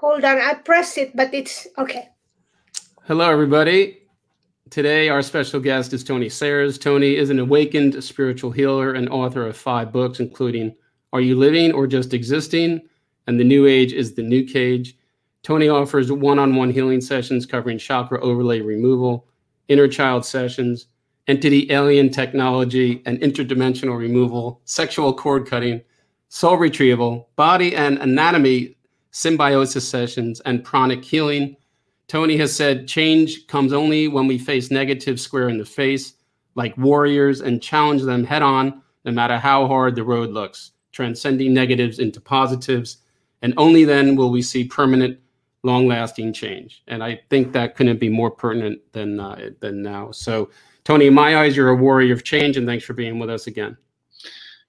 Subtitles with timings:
[0.00, 2.10] Hold on, I press it, but it's okay.
[3.08, 3.98] Hello, everybody.
[4.70, 6.78] Today, our special guest is Tony Sayers.
[6.78, 10.72] Tony is an awakened spiritual healer and author of five books, including
[11.12, 12.80] Are You Living or Just Existing?
[13.26, 14.96] and The New Age is the New Cage.
[15.42, 19.26] Tony offers one on one healing sessions covering chakra overlay removal,
[19.66, 20.86] inner child sessions,
[21.26, 25.80] entity alien technology and interdimensional removal, sexual cord cutting,
[26.28, 28.76] soul retrieval, body and anatomy
[29.10, 31.56] symbiosis sessions, and pranic healing.
[32.06, 36.14] Tony has said change comes only when we face negative square in the face,
[36.54, 41.52] like warriors, and challenge them head on, no matter how hard the road looks, transcending
[41.52, 42.98] negatives into positives.
[43.42, 45.18] And only then will we see permanent,
[45.62, 46.82] long lasting change.
[46.88, 50.10] And I think that couldn't be more pertinent than, uh, than now.
[50.10, 50.50] So,
[50.84, 53.46] Tony, in my eyes, you're a warrior of change, and thanks for being with us
[53.46, 53.76] again.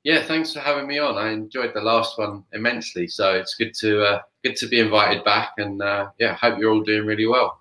[0.04, 1.18] Yeah, thanks for having me on.
[1.18, 5.24] I enjoyed the last one immensely, so it's good to uh, good to be invited
[5.26, 7.60] back, and uh, yeah, hope you're all doing really well.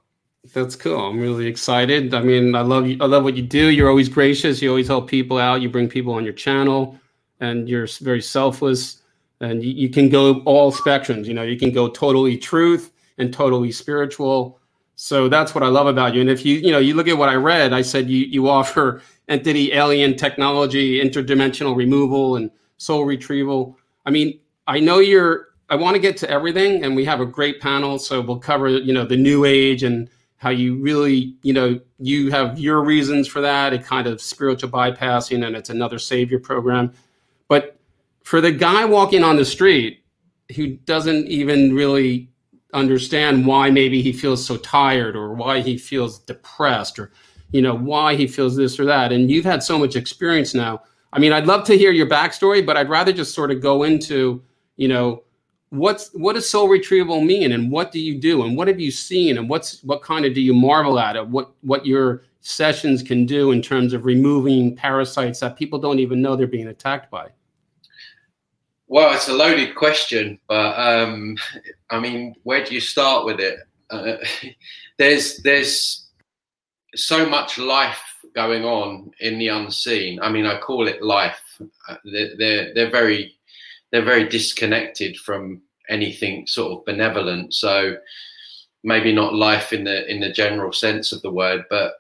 [0.55, 1.09] That's cool.
[1.09, 2.15] I'm really excited.
[2.15, 2.97] I mean, I love you.
[3.01, 3.71] I love what you do.
[3.71, 4.63] You're always gracious.
[4.63, 5.61] You always help people out.
[5.63, 6.99] You bring people on your channel,
[7.41, 9.03] and you're very selfless.
[9.41, 11.27] And you, you can go all spectrums.
[11.27, 14.61] You know, you can go totally truth and totally spiritual.
[14.95, 16.21] So that's what I love about you.
[16.21, 18.49] And if you, you know, you look at what I read, I said you you
[18.49, 23.79] offer entity alien technology, interdimensional removal, and soul retrieval.
[24.07, 25.49] I mean, I know you're.
[25.71, 28.69] I want to get to everything, and we have a great panel, so we'll cover
[28.69, 33.29] you know the new age and how you really you know you have your reasons
[33.29, 33.73] for that.
[33.73, 36.93] A kind of spiritual bypassing, and it's another savior program.
[37.49, 37.79] But
[38.25, 40.05] for the guy walking on the street
[40.55, 42.31] who doesn't even really
[42.75, 47.11] understand why maybe he feels so tired or why he feels depressed or
[47.51, 49.13] you know why he feels this or that.
[49.13, 50.83] And you've had so much experience now.
[51.13, 53.83] I mean i'd love to hear your backstory but i'd rather just sort of go
[53.83, 54.43] into
[54.77, 55.23] you know
[55.71, 57.53] what's what does soul retrieval mean?
[57.53, 58.43] And what do you do?
[58.43, 59.39] And what have you seen?
[59.39, 63.27] And what's what kind of do you marvel at it what what your sessions can
[63.27, 67.29] do in terms of removing parasites that people don't even know they're being attacked by?
[68.87, 71.37] Well it's a loaded question but um
[71.91, 73.59] i mean where do you start with it?
[73.91, 74.17] Uh,
[74.99, 76.08] there's there's
[76.99, 78.03] so much life
[78.35, 80.21] going on in the unseen.
[80.21, 81.41] I mean, I call it life.
[81.89, 83.35] Uh, they're, they're, very
[83.91, 87.55] they're very disconnected from anything sort of benevolent.
[87.55, 87.97] So
[88.85, 91.95] maybe not life in the in the general sense of the word, but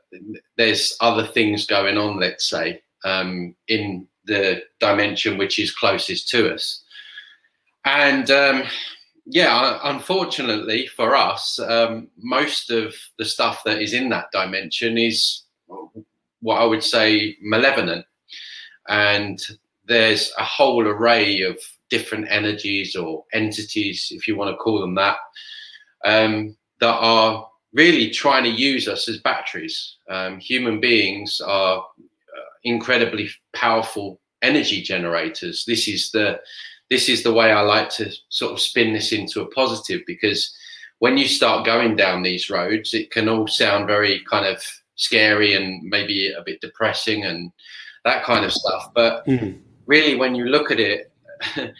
[0.56, 2.20] there's other things going on.
[2.20, 6.84] Let's say um, in the dimension which is closest to us,
[7.84, 8.62] and um,
[9.30, 15.42] yeah, unfortunately for us, um, most of the stuff that is in that dimension is
[16.40, 18.06] what I would say malevolent.
[18.88, 19.38] And
[19.84, 21.58] there's a whole array of
[21.90, 25.16] different energies or entities, if you want to call them that,
[26.06, 29.96] um, that are really trying to use us as batteries.
[30.08, 35.64] Um, human beings are uh, incredibly powerful energy generators.
[35.66, 36.40] This is the
[36.91, 40.54] this is the way I like to sort of spin this into a positive because
[40.99, 44.62] when you start going down these roads, it can all sound very kind of
[44.97, 47.53] scary and maybe a bit depressing and
[48.04, 48.91] that kind of stuff.
[48.94, 49.59] But mm-hmm.
[49.87, 51.12] really, when you look at it,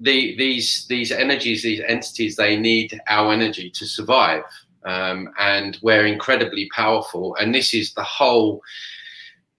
[0.00, 4.44] the, these these energies, these entities, they need our energy to survive,
[4.84, 7.36] um, and we're incredibly powerful.
[7.36, 8.62] And this is the whole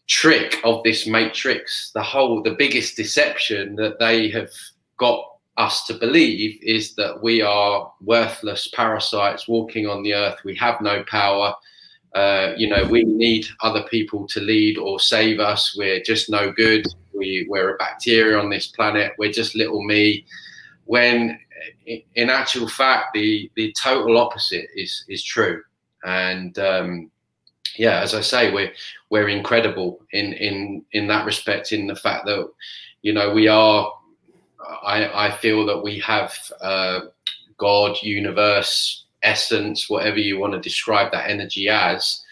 [0.08, 1.92] trick of this matrix.
[1.94, 4.50] The whole, the biggest deception that they have
[4.98, 5.24] got
[5.58, 10.38] us to believe is that we are worthless parasites walking on the earth.
[10.44, 11.54] We have no power.
[12.14, 15.76] Uh, you know, we need other people to lead or save us.
[15.78, 16.86] We're just no good.
[17.14, 19.14] We, we're a bacteria on this planet.
[19.18, 20.26] We're just little me.
[20.86, 21.40] When
[22.16, 25.62] in actual fact, the, the total opposite is, is true.
[26.04, 27.12] And um,
[27.78, 28.72] yeah, as I say, we're,
[29.10, 32.48] we're incredible in, in, in that respect, in the fact that,
[33.02, 33.92] you know, we are
[34.84, 37.00] I, I feel that we have uh,
[37.58, 42.24] God, universe, essence, whatever you want to describe that energy as,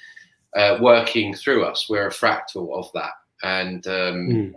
[0.55, 1.87] uh, working through us.
[1.89, 3.11] We're a fractal of that.
[3.43, 4.53] And, um, mm.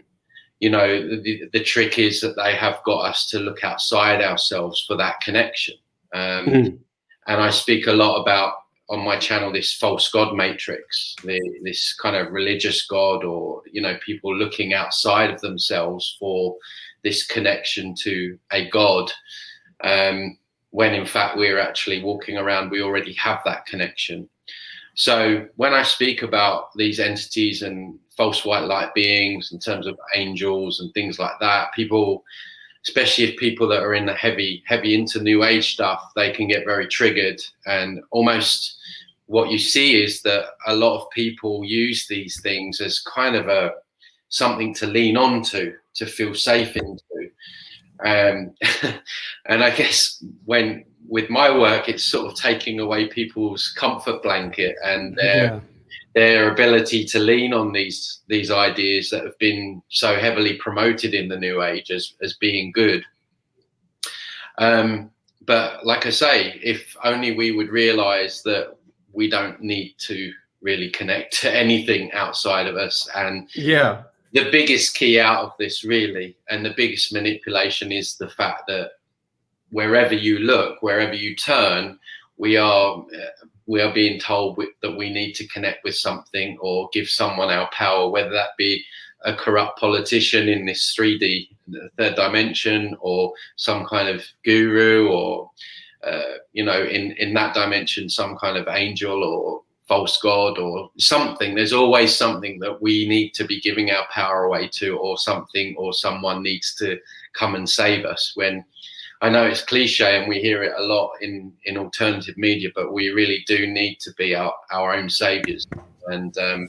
[0.60, 0.86] you know,
[1.22, 5.20] the, the trick is that they have got us to look outside ourselves for that
[5.20, 5.74] connection.
[6.14, 6.78] Um, mm.
[7.26, 8.54] And I speak a lot about
[8.90, 13.82] on my channel this false god matrix, the, this kind of religious god, or, you
[13.82, 16.56] know, people looking outside of themselves for
[17.02, 19.10] this connection to a God,
[19.82, 20.38] um,
[20.70, 24.28] when in fact we're actually walking around, we already have that connection.
[24.94, 29.98] So when I speak about these entities and false white light beings in terms of
[30.14, 32.24] angels and things like that, people
[32.84, 36.46] especially if people that are in the heavy heavy into new age stuff they can
[36.46, 38.78] get very triggered and almost
[39.26, 43.48] what you see is that a lot of people use these things as kind of
[43.48, 43.72] a
[44.28, 47.30] something to lean on to to feel safe into
[48.04, 48.54] um,
[49.46, 54.76] and i guess when with my work it's sort of taking away people's comfort blanket
[54.84, 55.60] and their yeah.
[56.14, 61.28] their ability to lean on these these ideas that have been so heavily promoted in
[61.28, 63.02] the new age as as being good.
[64.58, 65.10] Um,
[65.48, 68.76] but like i say if only we would realize that
[69.12, 74.02] we don't need to really connect to anything outside of us and yeah
[74.32, 78.92] the biggest key out of this really and the biggest manipulation is the fact that
[79.70, 81.98] wherever you look wherever you turn
[82.36, 83.04] we are
[83.66, 87.69] we are being told that we need to connect with something or give someone our
[87.70, 88.82] power whether that be
[89.25, 91.48] a corrupt politician in this 3d
[91.96, 95.50] third dimension or some kind of guru or
[96.04, 100.90] uh, you know in in that dimension some kind of angel or false god or
[100.99, 101.55] something.
[101.55, 105.75] There's always something that we need to be giving our power away to or something
[105.79, 106.99] or someone needs to
[107.32, 108.32] come and save us.
[108.35, 108.64] When
[109.20, 112.93] i know it's cliche and we hear it a lot in in alternative media but
[112.93, 115.67] we really do need to be our, our own saviors.
[116.06, 116.69] And um,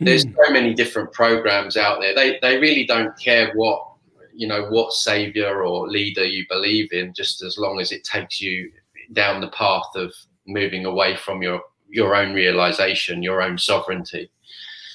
[0.00, 0.34] there's mm.
[0.34, 2.14] so many different programs out there.
[2.14, 3.86] They they really don't care what
[4.34, 8.40] you know what savior or leader you believe in just as long as it takes
[8.40, 8.70] you
[9.12, 10.12] down the path of
[10.46, 14.30] moving away from your your own realization, your own sovereignty.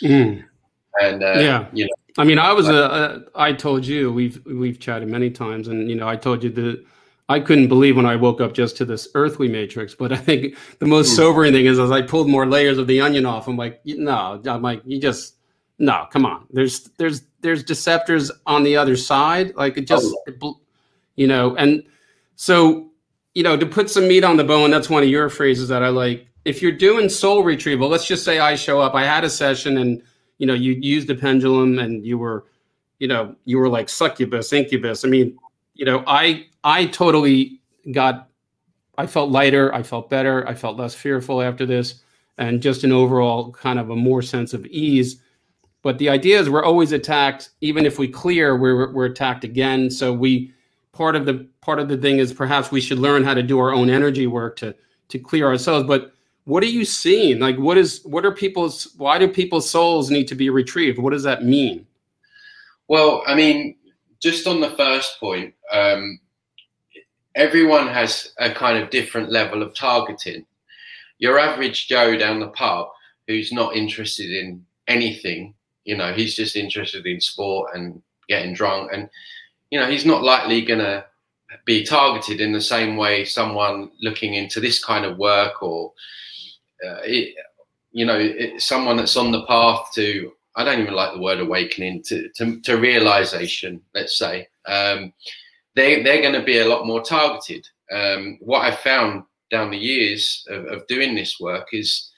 [0.02, 0.44] Mm.
[1.02, 3.22] And uh, yeah, you know, I mean, I was a, a.
[3.36, 6.86] I told you we've we've chatted many times, and you know, I told you that
[7.28, 9.94] I couldn't believe when I woke up just to this earthly matrix.
[9.96, 11.16] But I think the most mm.
[11.16, 14.42] sobering thing is as I pulled more layers of the onion off, I'm like, no,
[14.46, 15.36] I'm like, you just
[15.78, 16.48] no, come on.
[16.52, 19.54] There's there's there's deceptors on the other side.
[19.56, 20.60] Like it just, oh.
[21.16, 21.84] you know, and
[22.38, 22.92] so
[23.34, 24.72] you know, to put some meat on the bone.
[24.72, 28.24] That's one of your phrases that I like if you're doing soul retrieval, let's just
[28.24, 30.02] say I show up, I had a session and
[30.38, 32.46] you know, you used the pendulum and you were,
[33.00, 35.06] you know, you were like succubus, incubus.
[35.06, 35.38] I mean,
[35.74, 37.62] you know, I I totally
[37.92, 38.30] got
[38.98, 42.02] I felt lighter, I felt better, I felt less fearful after this,
[42.38, 45.22] and just an overall kind of a more sense of ease.
[45.82, 49.90] But the idea is we're always attacked, even if we clear, we're we're attacked again.
[49.90, 50.54] So we
[50.92, 53.60] part of the part of the thing is perhaps we should learn how to do
[53.60, 54.76] our own energy work to
[55.10, 55.88] to clear ourselves.
[55.88, 56.15] But
[56.46, 57.40] what are you seeing?
[57.40, 61.00] Like, what is what are people's why do people's souls need to be retrieved?
[61.00, 61.86] What does that mean?
[62.88, 63.76] Well, I mean,
[64.22, 66.20] just on the first point, um,
[67.34, 70.46] everyone has a kind of different level of targeting.
[71.18, 72.90] Your average Joe down the pub
[73.28, 78.92] who's not interested in anything, you know, he's just interested in sport and getting drunk,
[78.94, 79.10] and
[79.72, 81.06] you know, he's not likely gonna
[81.66, 85.92] be targeted in the same way someone looking into this kind of work or
[86.84, 87.36] uh, it,
[87.92, 91.40] you know, it, someone that's on the path to, I don't even like the word
[91.40, 95.14] awakening, to, to, to realization, let's say, um,
[95.76, 97.68] they, they're going to be a lot more targeted.
[97.92, 102.12] Um, what I've found down the years of, of, doing this work is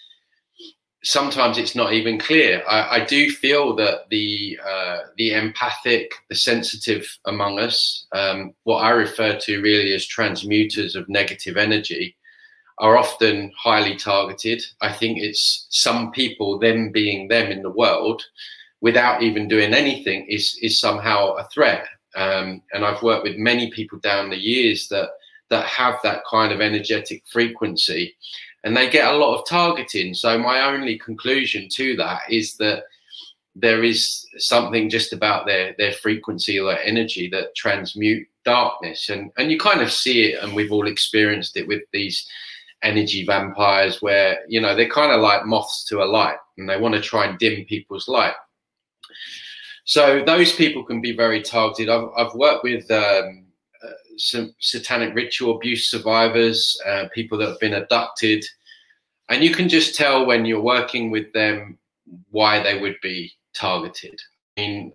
[1.04, 2.64] sometimes it's not even clear.
[2.68, 8.80] I, I do feel that the uh, the empathic, the sensitive among us, um, what
[8.80, 12.17] I refer to really as transmuters of negative energy,
[12.80, 14.64] are often highly targeted.
[14.82, 18.24] I think it's some people, them being them in the world,
[18.82, 21.88] without even doing anything, is is somehow a threat.
[22.16, 25.10] Um, and I've worked with many people down the years that
[25.50, 28.16] that have that kind of energetic frequency,
[28.64, 30.14] and they get a lot of targeting.
[30.14, 32.84] So my only conclusion to that is that
[33.60, 39.32] there is something just about their their frequency or their energy that transmute darkness and
[39.38, 42.28] and you kind of see it and we've all experienced it with these
[42.84, 46.80] energy vampires where you know they're kind of like moths to a light and they
[46.80, 48.34] want to try and dim people's light.
[49.86, 51.90] So those people can be very targeted.
[51.90, 53.46] I've, I've worked with um,
[53.82, 58.44] uh, some satanic ritual abuse survivors uh, people that have been abducted.
[59.30, 61.78] And you can just tell when you're working with them
[62.32, 64.20] why they would be targeted.
[64.58, 64.94] I mean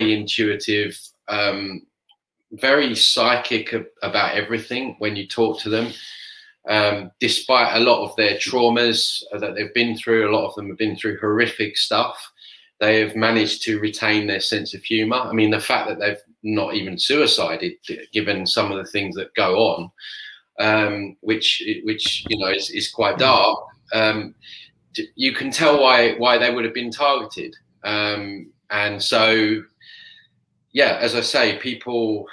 [0.00, 1.86] intuitive um,
[2.52, 5.92] very psychic about everything when you talk to them
[6.68, 10.68] um, despite a lot of their traumas that they've been through, a lot of them
[10.68, 12.32] have been through horrific stuff.
[12.80, 15.16] They have managed to retain their sense of humor.
[15.16, 17.74] I mean, the fact that they've not even suicided,
[18.12, 19.90] given some of the things that go on,
[20.58, 23.58] um, which which you know is, is quite dark.
[23.92, 24.34] Um,
[25.16, 27.54] you can tell why why they would have been targeted.
[27.84, 29.62] Um, and so,
[30.72, 32.26] yeah, as I say, people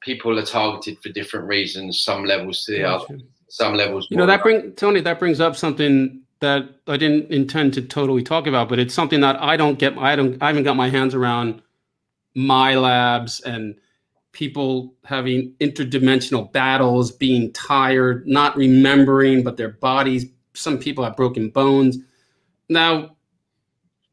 [0.00, 2.02] people are targeted for different reasons.
[2.02, 3.14] Some levels to the Gotcha.
[3.14, 3.22] other.
[3.48, 4.06] Some levels.
[4.10, 5.00] You know that bring Tony.
[5.00, 9.20] That brings up something that I didn't intend to totally talk about, but it's something
[9.20, 9.96] that I don't get.
[9.98, 10.40] I don't.
[10.42, 11.62] I haven't got my hands around
[12.36, 13.74] MILABs and
[14.32, 20.26] people having interdimensional battles, being tired, not remembering, but their bodies.
[20.54, 21.98] Some people have broken bones.
[22.68, 23.16] Now,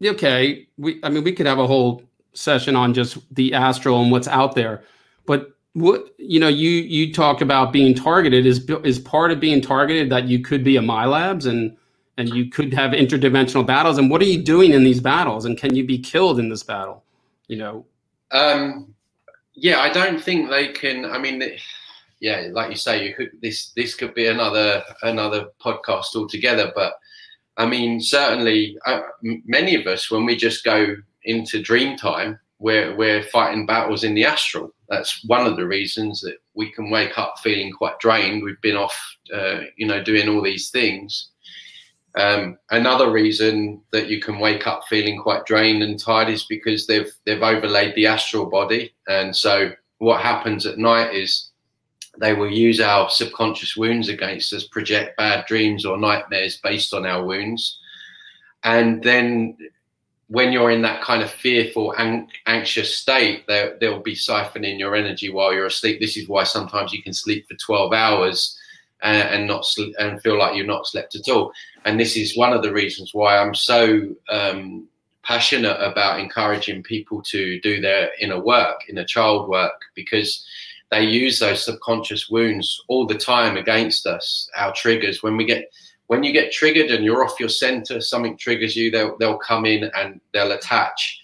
[0.03, 0.99] okay, we.
[1.03, 4.55] I mean, we could have a whole session on just the astral and what's out
[4.55, 4.83] there,
[5.25, 9.61] but what you know you you talk about being targeted is is part of being
[9.61, 11.75] targeted that you could be a MILABs and
[12.17, 15.57] and you could have interdimensional battles and what are you doing in these battles and
[15.57, 17.03] can you be killed in this battle
[17.47, 17.85] you know
[18.31, 18.95] Um,
[19.55, 21.05] yeah, I don't think they can.
[21.05, 21.41] I mean,
[22.19, 26.71] yeah, like you say, you could this this could be another another podcast altogether.
[26.75, 26.93] But
[27.57, 32.95] I mean, certainly, uh, many of us when we just go into dream time, we're
[32.95, 34.73] we're fighting battles in the astral.
[34.89, 38.43] That's one of the reasons that we can wake up feeling quite drained.
[38.43, 38.95] We've been off,
[39.33, 41.31] uh, you know, doing all these things.
[42.17, 46.87] Um, another reason that you can wake up feeling quite drained and tired is because
[46.87, 51.51] they've they've overlaid the astral body, and so what happens at night is
[52.19, 57.05] they will use our subconscious wounds against us, project bad dreams or nightmares based on
[57.05, 57.79] our wounds,
[58.63, 59.57] and then
[60.27, 64.95] when you're in that kind of fearful, an- anxious state, they'll, they'll be siphoning your
[64.95, 65.99] energy while you're asleep.
[65.99, 68.57] This is why sometimes you can sleep for 12 hours
[69.03, 69.65] and, and not
[69.99, 71.51] and feel like you've not slept at all.
[71.85, 74.87] And this is one of the reasons why I'm so um,
[75.23, 80.45] passionate about encouraging people to do their inner work, inner child work, because
[80.89, 85.21] they use those subconscious wounds all the time against us, our triggers.
[85.21, 85.71] When we get
[86.07, 89.65] when you get triggered and you're off your center, something triggers you, they'll they'll come
[89.65, 91.21] in and they'll attach.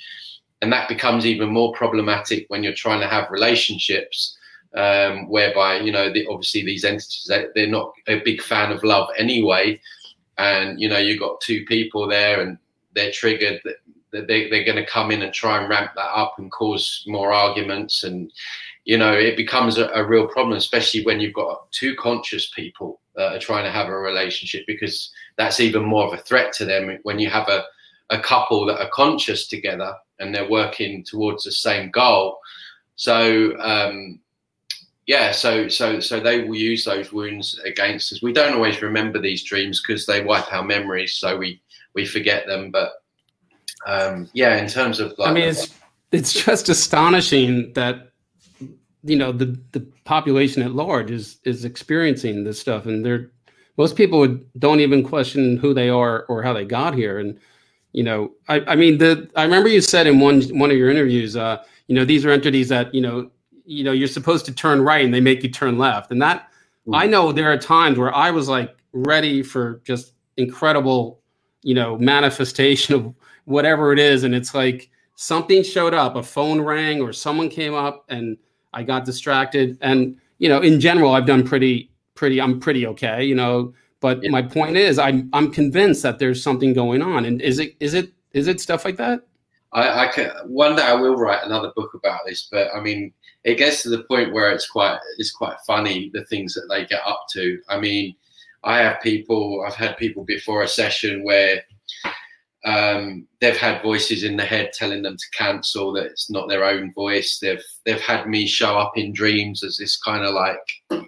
[0.61, 4.37] And that becomes even more problematic when you're trying to have relationships
[4.75, 8.83] um, whereby you know the, obviously these entities they, they're not a big fan of
[8.83, 9.79] love anyway.
[10.37, 12.57] And you know you've got two people there and
[12.93, 13.61] they're triggered
[14.11, 17.05] that they, they're going to come in and try and ramp that up and cause
[17.07, 18.03] more arguments.
[18.03, 18.31] And
[18.85, 23.33] you know it becomes a real problem especially when you've got two conscious people that
[23.33, 26.97] are trying to have a relationship because that's even more of a threat to them
[27.03, 27.63] when you have a,
[28.09, 32.39] a couple that are conscious together and they're working towards the same goal.
[32.95, 34.19] So um,
[35.07, 38.21] yeah so so so they will use those wounds against us.
[38.21, 41.61] We don't always remember these dreams because they wipe our memories so we
[41.95, 42.91] we forget them but
[43.87, 45.73] um yeah in terms of like i mean it's
[46.11, 48.10] it's just astonishing that
[49.03, 52.85] you know the the population at large is is experiencing this stuff.
[52.85, 53.31] And they're
[53.77, 57.19] most people would, don't even question who they are or how they got here.
[57.19, 57.39] And
[57.93, 60.89] you know i i mean the i remember you said in one one of your
[60.89, 63.29] interviews uh you know these are entities that you know
[63.65, 66.11] you know you're supposed to turn right and they make you turn left.
[66.11, 66.47] And that
[66.87, 66.95] Mm.
[66.97, 71.21] i know there are times where i was like ready for just incredible
[71.61, 73.13] you know manifestation of
[73.45, 74.23] whatever it is.
[74.23, 78.37] And it's like something showed up a phone rang or someone came up and
[78.73, 83.23] i got distracted and you know in general i've done pretty pretty i'm pretty okay
[83.23, 84.31] you know but Yeah.
[84.31, 87.93] my point is i'm i'm convinced that there's something going on and is it is
[87.93, 89.21] it is it stuff like that
[89.73, 93.13] I, I can one day I will write another book about this, but I mean,
[93.45, 96.85] it gets to the point where it's quite it's quite funny the things that they
[96.85, 97.57] get up to.
[97.69, 98.13] I mean,
[98.65, 101.63] I have people, I've had people before a session where
[102.63, 106.63] um, they've had voices in the head telling them to cancel that it's not their
[106.63, 107.39] own voice.
[107.39, 110.59] They've they've had me show up in dreams as this kind of like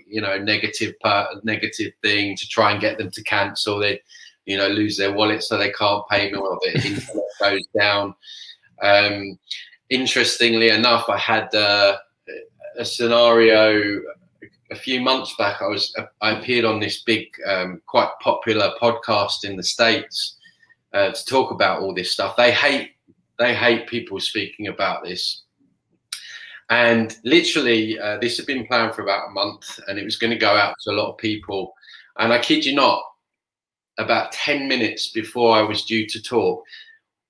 [0.08, 3.80] you know negative part, negative thing to try and get them to cancel.
[3.80, 4.02] They
[4.46, 8.16] you know lose their wallet so they can't pay me or their internet goes down.
[8.82, 9.38] Um,
[9.92, 11.98] interestingly enough, I had uh,
[12.80, 14.02] a scenario
[14.72, 15.62] a few months back.
[15.62, 20.38] I was I appeared on this big, um, quite popular podcast in the states
[20.94, 22.36] uh, to talk about all this stuff.
[22.36, 22.92] They hate
[23.40, 25.44] they hate people speaking about this.
[26.70, 30.32] And literally, uh, this had been planned for about a month, and it was going
[30.32, 31.74] to go out to a lot of people.
[32.18, 33.04] And I kid you not,
[33.98, 36.64] about ten minutes before I was due to talk,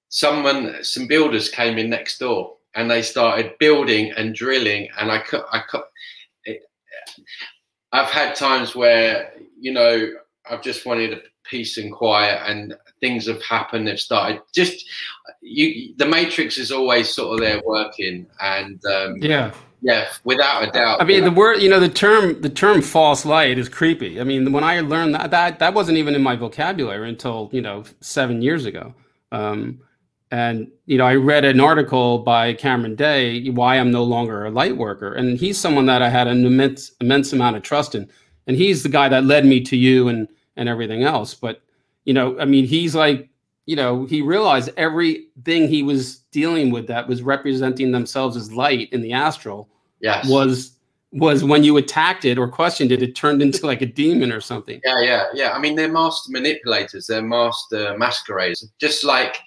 [0.10, 4.90] someone, some builders came in next door, and they started building and drilling.
[5.00, 5.84] And I could, I could.
[6.46, 6.62] It,
[7.92, 10.12] I've had times where you know
[10.50, 13.88] I've just wanted a peace and quiet, and things have happened.
[13.88, 14.86] They've started just
[15.42, 15.94] you.
[15.98, 19.54] The matrix is always sort of there working, and um, yeah
[19.86, 21.02] yeah, without a doubt.
[21.02, 24.22] I mean, the word, you know, the term, the term false light is creepy.
[24.22, 27.62] I mean, when I learned that, that, that wasn't even in my vocabulary until, you
[27.62, 28.94] know, seven years ago.
[29.34, 29.82] Um,
[30.34, 34.50] And you know, I read an article by Cameron Day why I'm no longer a
[34.50, 38.10] light worker, and he's someone that I had an immense immense amount of trust in,
[38.48, 41.34] and he's the guy that led me to you and and everything else.
[41.34, 41.62] But
[42.06, 43.30] you know, I mean, he's like,
[43.66, 48.92] you know, he realized everything he was dealing with that was representing themselves as light
[48.92, 49.70] in the astral
[50.02, 50.28] Yes.
[50.28, 50.78] was
[51.14, 54.42] was when you attacked it or questioned it, it turned into like a demon or
[54.42, 54.82] something.
[54.84, 55.52] Yeah, yeah, yeah.
[55.52, 57.08] I mean, they're master manipulators.
[57.08, 58.68] They're master masqueraders.
[58.80, 59.38] Just like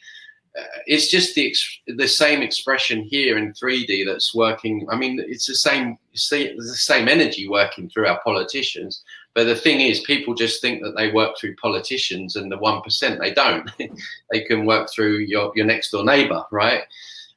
[0.59, 4.87] uh, it's just the ex- the same expression here in 3D that's working.
[4.91, 5.99] I mean, it's the same.
[6.15, 9.03] See, it's the same energy working through our politicians.
[9.37, 12.81] But the thing is, people just think that they work through politicians, and the one
[12.81, 13.71] percent they don't.
[14.31, 16.85] they can work through your your next door neighbor, right?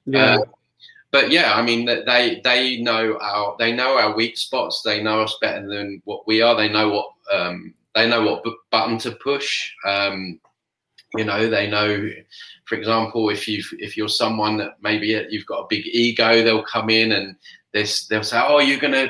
[0.06, 0.38] Yeah.
[0.38, 0.46] Uh,
[1.12, 4.82] but yeah, I mean, that they they know our they know our weak spots.
[4.82, 6.56] They know us better than what we are.
[6.56, 9.70] They know what um, they know what bu- button to push.
[9.86, 10.39] Um,
[11.15, 12.08] you know, they know,
[12.63, 16.63] for example, if you if you're someone that maybe you've got a big ego, they'll
[16.63, 17.36] come in and
[17.74, 19.10] this they'll say, "Oh, you're going to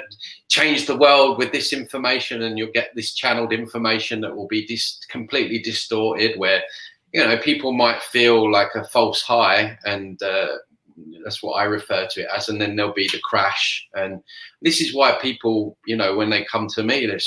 [0.50, 4.66] change the world with this information," and you'll get this channeled information that will be
[4.66, 6.62] dis- completely distorted, where
[7.14, 10.22] you know people might feel like a false high and.
[10.22, 10.58] Uh,
[11.24, 13.88] that's what I refer to it as, and then there'll be the crash.
[13.94, 14.22] And
[14.62, 17.24] this is why people, you know, when they come to me, they've,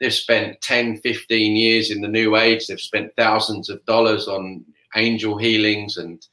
[0.00, 4.64] they've spent 10, 15 years in the new age, they've spent thousands of dollars on
[4.96, 6.26] angel healings and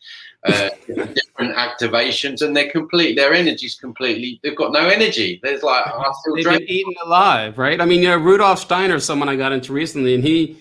[0.47, 5.39] uh, different activations, and they're complete, their energy's completely, they've got no energy.
[5.43, 7.79] There's like, I feel They've been eaten alive, right?
[7.81, 10.57] I mean, you know, Rudolf Steiner, someone I got into recently, and he,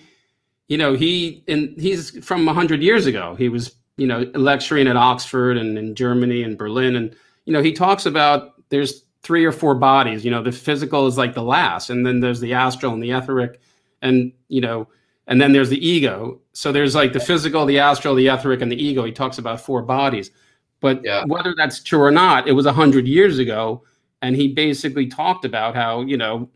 [0.67, 3.35] you know, he and he's from hundred years ago.
[3.35, 7.15] He was, you know, lecturing at Oxford and in Germany and Berlin, and
[7.45, 10.25] you know, he talks about there's three or four bodies.
[10.25, 13.11] You know, the physical is like the last, and then there's the astral and the
[13.11, 13.61] etheric,
[14.01, 14.87] and you know,
[15.27, 16.39] and then there's the ego.
[16.53, 19.03] So there's like the physical, the astral, the etheric, and the ego.
[19.05, 20.31] He talks about four bodies,
[20.79, 21.23] but Yeah.
[21.25, 23.83] whether that's true or not, it was a hundred years ago,
[24.21, 26.49] and he basically talked about how you know.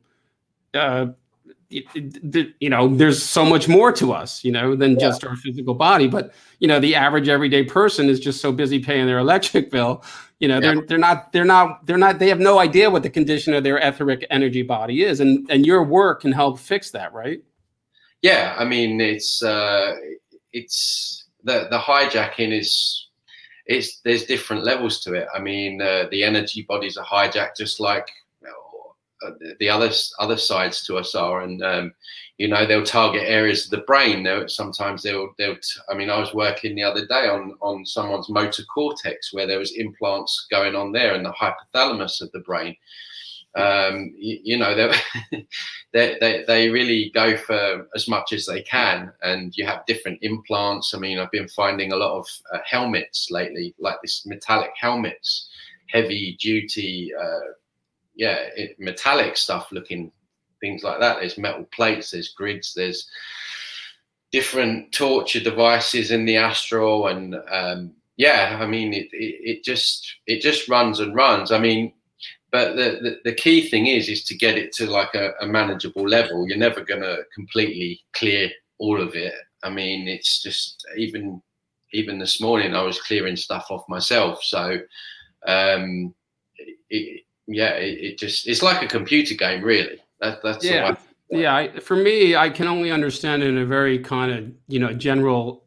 [0.73, 1.07] Uh,
[1.69, 5.07] you know, there's so much more to us, you know, than Yeah.
[5.07, 6.07] just our physical body.
[6.07, 10.03] But you know, the average everyday person is just so busy paying their electric bill.
[10.39, 13.09] You know, they're they're not they're not they're not they have no idea what the
[13.09, 17.13] condition of their etheric energy body is, and and your work can help fix that,
[17.13, 17.41] right?
[18.21, 19.95] Yeah i mean it's uh
[20.53, 23.07] it's the the hijacking is
[23.65, 25.27] it's there's different levels to it.
[25.33, 28.07] I mean uh, the energy bodies are hijacked just like
[29.23, 31.41] uh, the other other sides to us are.
[31.41, 31.93] And um
[32.37, 34.23] you know they'll target areas of the brain.
[34.23, 37.85] They'll, sometimes they'll they'll t- i mean i was working the other day on on
[37.85, 42.39] someone's motor cortex where there was implants going on there in the hypothalamus of the
[42.39, 42.75] brain
[43.55, 44.75] um, you, you know,
[45.93, 49.11] they, they, they, really go for as much as they can.
[49.21, 50.93] And you have different implants.
[50.93, 55.49] I mean, I've been finding a lot of uh, helmets lately, like this metallic helmets,
[55.87, 57.51] heavy duty, uh,
[58.15, 60.11] yeah, it, metallic stuff looking
[60.61, 61.19] things like that.
[61.19, 63.09] There's metal plates, there's grids, there's
[64.31, 67.07] different torture devices in the astral.
[67.07, 71.51] And um, yeah, I mean, it, it, it just, it just runs and runs.
[71.51, 71.91] I mean,
[72.51, 75.47] but the, the, the, key thing is is to get it to like a, a
[75.47, 76.47] manageable level.
[76.47, 79.33] You're never going to completely clear all of it.
[79.63, 81.41] I mean it's just even
[81.93, 84.43] even this morning i was clearing stuff off myself.
[84.43, 84.79] So
[85.47, 86.13] um
[86.89, 89.99] it, yeah it, it just it's like a computer game really.
[90.19, 90.95] That, that's Yeah.
[91.33, 94.91] Yeah, I, for me, I can only understand in a very kind of you know
[94.91, 95.63] general,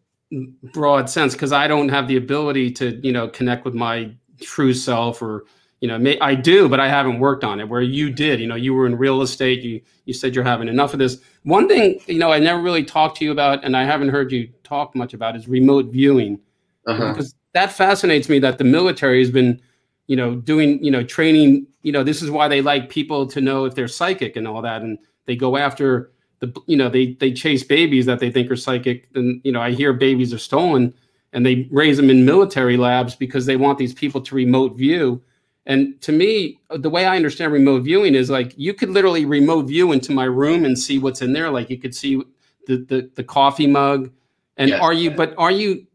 [0.74, 4.74] broad sense because I don't have the ability to you know connect with my true
[4.74, 5.46] self or
[5.84, 7.68] you know may, I do, but I haven't worked on it.
[7.68, 9.60] Where you did, you know, you were in real estate.
[9.60, 11.18] You you said you're having enough of this.
[11.42, 14.32] One thing you know I never really talked to you about, and I haven't heard
[14.32, 16.40] you talk much about, is remote viewing
[16.86, 17.12] uh-huh.
[17.12, 19.60] because that fascinates me that the military has been
[20.06, 23.42] you know doing you know training you know this is why they like people to
[23.42, 27.12] know if they're psychic and all that and they go after the you know they
[27.20, 30.38] they chase babies that they think are psychic and you know i hear babies are
[30.38, 30.94] stolen
[31.34, 35.22] and they raise them in military labs because they want these people to remote view
[35.66, 39.62] and to me the way i understand remote viewing is like you could literally remote
[39.66, 42.22] view into my room and see what's in there like you could see
[42.66, 44.10] the the, the coffee mug
[44.56, 44.80] and Yes.
[44.80, 45.86] are you but are you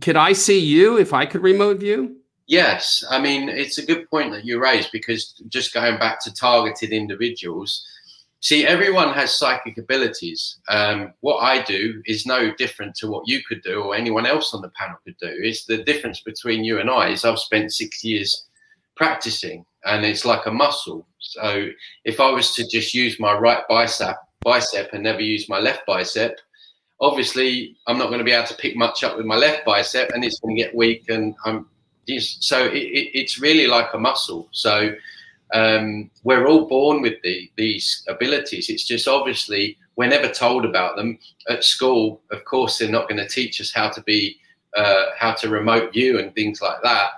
[0.00, 2.16] could i see you if i could remote view
[2.48, 6.32] Yes, I mean it's a good point that you raised because just going back to
[6.32, 7.84] targeted individuals,
[8.38, 10.58] see everyone has psychic abilities.
[10.68, 14.54] Um, what I do is no different to what you could do or anyone else
[14.54, 15.26] on the panel could do.
[15.28, 18.46] It's the difference between you and I is I've spent six years
[18.96, 21.06] practicing, and it's like a muscle.
[21.20, 21.68] So
[22.04, 25.84] if I was to just use my right bicep bicep and never use my left
[25.86, 26.38] bicep,
[27.00, 30.10] obviously I'm not going to be able to pick much up with my left bicep,
[30.10, 31.66] and it's going to get weak, and I'm
[32.08, 34.48] so it, it, it's really like a muscle.
[34.52, 34.94] So
[35.54, 38.68] um, we're all born with the, these abilities.
[38.68, 42.20] It's just obviously we're never told about them at school.
[42.30, 44.38] Of course, they're not going to teach us how to be
[44.76, 47.10] uh, how to remote view and things like that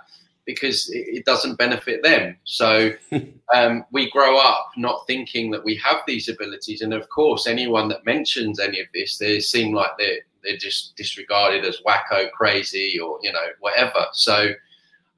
[0.48, 2.34] because it, doesn't benefit them.
[2.44, 2.90] So
[3.54, 7.88] um, we grow up not thinking that we have these abilities, and of course, anyone
[7.88, 12.98] that mentions any of this, they seem like they're they're just disregarded as wacko, crazy,
[12.98, 14.06] or you know whatever.
[14.12, 14.48] So.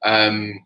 [0.02, 0.64] Um,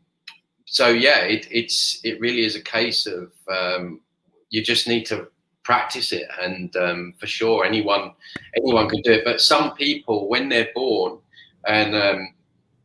[0.67, 4.01] so yeah, it, it's it really is a case of um,
[4.49, 5.29] you just need to
[5.63, 8.13] practice it, and um, for sure, anyone
[8.57, 9.25] anyone can do it.
[9.25, 11.19] But some people, when they're born,
[11.67, 12.35] and um,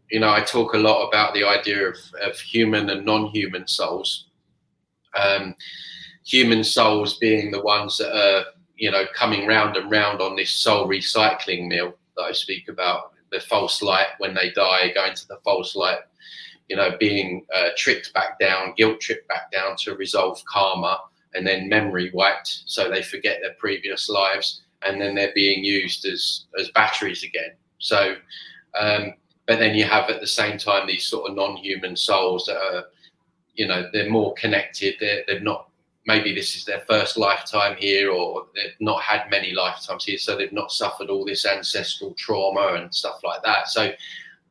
[0.09, 4.25] you know, I talk a lot about the idea of, of human and non-human souls.
[5.19, 5.55] Um,
[6.25, 8.45] human souls being the ones that are
[8.75, 13.13] you know coming round and round on this soul recycling mill that I speak about.
[13.31, 15.99] The false light when they die, going to the false light
[16.69, 21.01] you know, being uh, tricked back down, guilt tripped back down to resolve karma,
[21.33, 26.05] and then memory wiped, so they forget their previous lives, and then they're being used
[26.05, 27.51] as as batteries again.
[27.79, 28.15] So,
[28.79, 29.13] um,
[29.49, 32.83] but then you have at the same time these sort of non-human souls that are,
[33.55, 34.93] you know, they're more connected.
[34.99, 35.69] They're, they've not
[36.05, 40.37] maybe this is their first lifetime here, or they've not had many lifetimes here, so
[40.37, 43.67] they've not suffered all this ancestral trauma and stuff like that.
[43.69, 43.91] So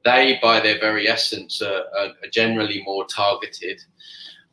[0.04, 3.80] they, by their very essence, are, are, are generally more targeted,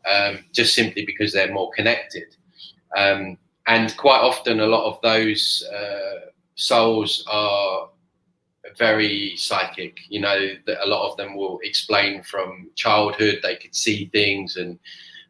[0.07, 2.35] um, just simply because they're more connected.
[2.95, 7.89] Um, and quite often, a lot of those uh, souls are
[8.77, 9.99] very psychic.
[10.09, 13.39] You know, that a lot of them will explain from childhood.
[13.43, 14.79] They could see things and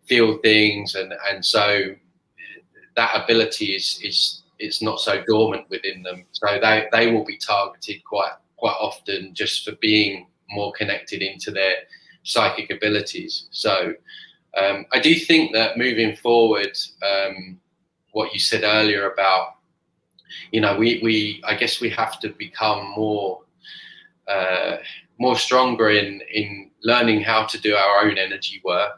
[0.05, 1.95] feel things, and and so
[2.95, 6.25] that ability is is it's not so dormant within them.
[6.31, 11.51] So they they will be targeted quite quite often just for being more connected into
[11.51, 11.75] their
[12.23, 13.47] psychic abilities.
[13.51, 13.93] So
[14.57, 17.59] um, I do think that moving forward, um,
[18.11, 19.54] what you said earlier about,
[20.51, 23.41] you know, we, we I guess we have to become more
[24.27, 24.77] uh,
[25.19, 28.97] more stronger in in learning how to do our own energy work.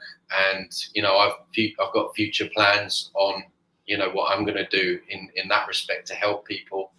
[0.49, 3.43] And you know, I've I've got future plans on
[3.85, 6.91] you know what I'm going to do in in that respect to help people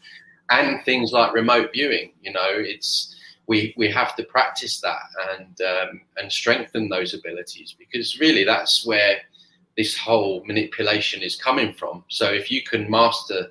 [0.51, 2.12] and things like remote viewing.
[2.23, 3.14] You know, it's
[3.47, 8.87] we we have to practice that and um, and strengthen those abilities because really that's
[8.87, 9.19] where
[9.77, 12.05] this whole manipulation is coming from.
[12.09, 13.49] So if you can master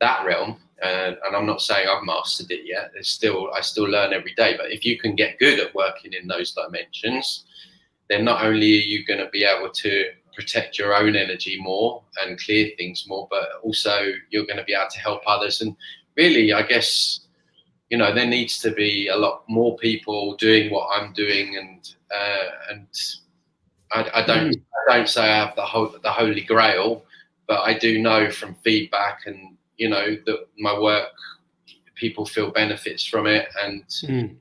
[0.00, 2.90] that realm, uh, and I'm not saying I've mastered it yet.
[2.92, 4.56] There's still I still learn every day.
[4.56, 7.44] But if you can get good at working in those dimensions,
[8.08, 12.02] then not only are you going to be able to protect your own energy more
[12.22, 15.76] and clear things more, but also you're going to be able to help others and
[16.16, 17.20] really, I guess,
[17.88, 21.94] you know, there needs to be a lot more people doing what I'm doing, and
[22.14, 22.86] uh, and
[23.92, 24.62] I, I don't mm.
[24.88, 27.04] I don't say I have the whole, the holy grail,
[27.48, 31.08] but I do know from feedback and you know that my work,
[31.94, 34.36] people feel benefits from it, and mm.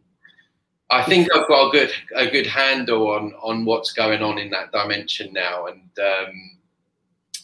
[0.92, 4.50] I think I've got a good a good handle on on what's going on in
[4.52, 6.60] that dimension now, and um,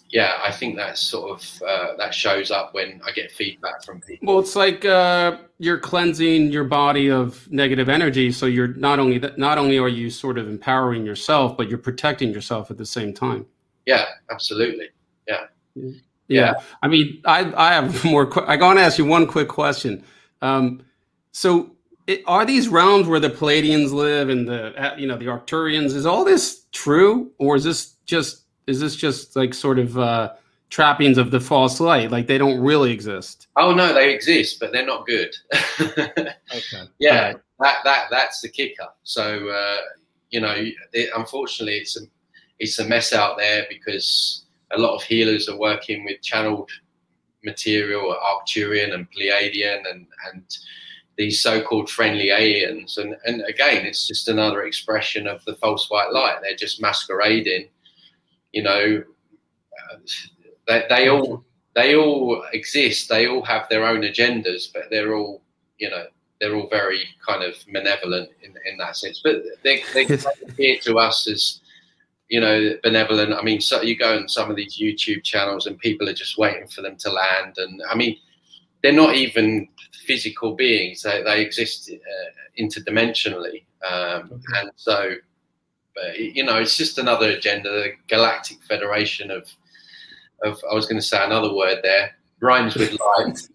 [0.10, 4.02] yeah, I think that sort of uh, that shows up when I get feedback from
[4.02, 4.28] people.
[4.28, 9.20] Well, it's like uh, you're cleansing your body of negative energy, so you're not only
[9.20, 12.86] that, not only are you sort of empowering yourself, but you're protecting yourself at the
[12.86, 13.46] same time.
[13.86, 14.90] Yeah, absolutely.
[15.30, 15.46] Yeah.
[15.76, 15.92] Yeah.
[16.28, 16.54] Yeah.
[16.82, 18.28] I mean, I I have more.
[18.50, 20.04] I want to ask you one quick question.
[20.42, 20.84] Um,
[21.32, 21.72] so,
[22.08, 25.94] it, are these realms where the Pleiadians live and the uh, you know the Arcturians?
[25.96, 30.34] Is all this true, or is this just is this just like sort of uh,
[30.70, 32.12] trappings of the false light?
[32.12, 33.48] Like they don't really exist?
[33.56, 35.36] Oh no, they exist, but they're not good.
[35.82, 36.84] okay.
[37.00, 37.36] Yeah, right.
[37.60, 38.88] that that that's the kicker.
[39.04, 39.82] So uh,
[40.30, 40.56] you know,
[40.94, 42.06] it, unfortunately, it's a
[42.60, 44.45] it's a mess out there because
[44.76, 46.70] a lot of healers are working with channeled
[47.44, 50.58] material, Arcturian and Pleiadian, and and
[51.18, 52.98] these so-called friendly aliens.
[52.98, 56.40] And and again, it's just another expression of the false white light.
[56.42, 57.70] They're just masquerading
[58.56, 59.04] you know,
[59.92, 59.98] uh,
[60.68, 61.44] they, they all
[61.76, 63.10] they all exist.
[63.10, 65.42] They all have their own agendas, but they're all
[65.78, 66.08] you know
[66.40, 69.22] they're all very kind of malevolent in, in that sense.
[69.24, 70.06] But they they
[70.48, 71.60] appear to us as
[72.30, 73.34] you know benevolent.
[73.34, 76.38] I mean, so you go on some of these YouTube channels and people are just
[76.38, 78.18] waiting for them to land, and I mean,
[78.84, 79.68] they're not even
[80.06, 81.02] physical beings.
[81.02, 85.16] They they exist uh, interdimensionally, um, and so
[85.96, 87.70] but you know, it's just another agenda.
[87.70, 89.50] The Galactic Federation of,
[90.44, 93.48] of I was going to say another word there, rhymes with light.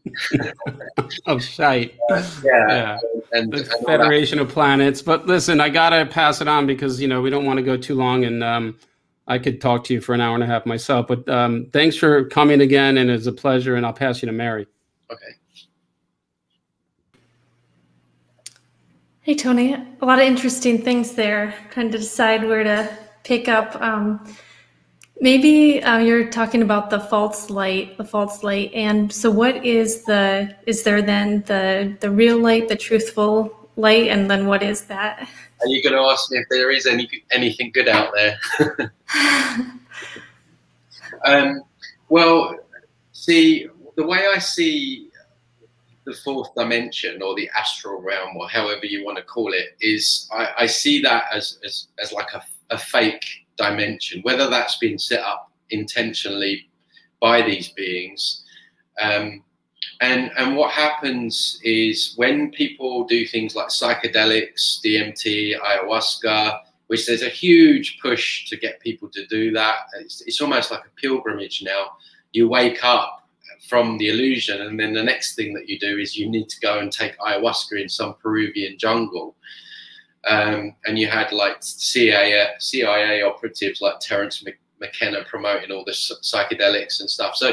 [1.26, 1.96] oh, shite.
[2.10, 2.66] Uh, yeah.
[2.68, 2.98] Yeah.
[3.32, 3.86] And, The and.
[3.86, 5.02] Federation of Planets.
[5.02, 7.76] But listen, I gotta pass it on because you know we don't want to go
[7.76, 8.78] too long, and um,
[9.26, 11.06] I could talk to you for an hour and a half myself.
[11.06, 13.76] But um, thanks for coming again, and it's a pleasure.
[13.76, 14.66] And I'll pass you to Mary.
[15.10, 15.34] Okay.
[19.22, 19.74] Hey, Tony.
[19.74, 21.54] A lot of interesting things there.
[21.70, 23.80] Trying to decide where to pick up.
[23.80, 24.26] Um,
[25.20, 28.72] maybe uh, you're talking about the false light, the false light.
[28.74, 30.54] And so, what is the?
[30.66, 35.28] Is there then the the real light, the truthful light, and then what is that?
[35.60, 38.92] Are you going to ask me if there is any anything good out there?
[41.24, 41.62] Um,
[42.08, 42.56] well,
[43.12, 45.08] see, the way I see
[46.04, 50.28] the fourth dimension or the astral realm, or however you want to call it, is
[50.32, 54.98] I, I see that as, as, as like a, a fake dimension, whether that's been
[54.98, 56.68] set up intentionally
[57.20, 58.44] by these beings.
[59.00, 59.42] Um,
[60.00, 67.22] and, and what happens is when people do things like psychedelics, DMT, ayahuasca, which there's
[67.22, 69.76] a huge push to get people to do that.
[70.00, 71.92] It's, it's almost like a pilgrimage now.
[72.32, 73.28] You wake up
[73.68, 76.60] from the illusion, and then the next thing that you do is you need to
[76.60, 79.36] go and take ayahuasca in some Peruvian jungle.
[80.28, 84.44] Um, and you had like CIA, CIA operatives like Terence
[84.80, 87.36] McKenna promoting all the psychedelics and stuff.
[87.36, 87.52] So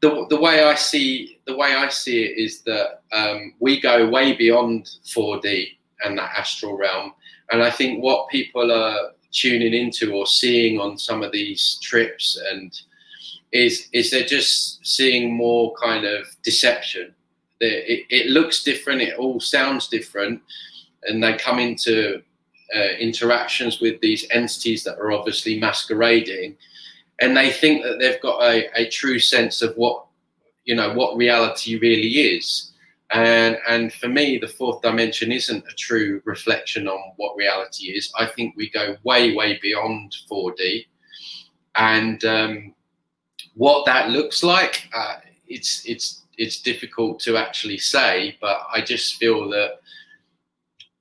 [0.00, 4.08] the, the way I see the way I see it is that um, we go
[4.08, 5.68] way beyond 4D
[6.04, 7.14] and that astral realm
[7.50, 12.40] and I think what people are tuning into or seeing on some of these trips
[12.50, 12.72] and
[13.52, 17.14] is is they're just seeing more kind of deception.
[17.60, 19.00] It, it looks different.
[19.00, 20.42] It all sounds different,
[21.06, 22.22] and they come into
[22.74, 26.56] uh, interactions with these entities that are obviously masquerading,
[27.20, 30.04] and they think that they've got a, a true sense of what
[30.64, 32.72] you know what reality really is.
[33.10, 38.12] And and for me the fourth dimension isn't a true reflection on what reality is.
[38.18, 40.86] I think we go way way beyond 4d
[41.76, 42.74] and um,
[43.54, 45.16] what that looks like uh,
[45.48, 49.78] it's it's it's difficult to actually say but i just feel that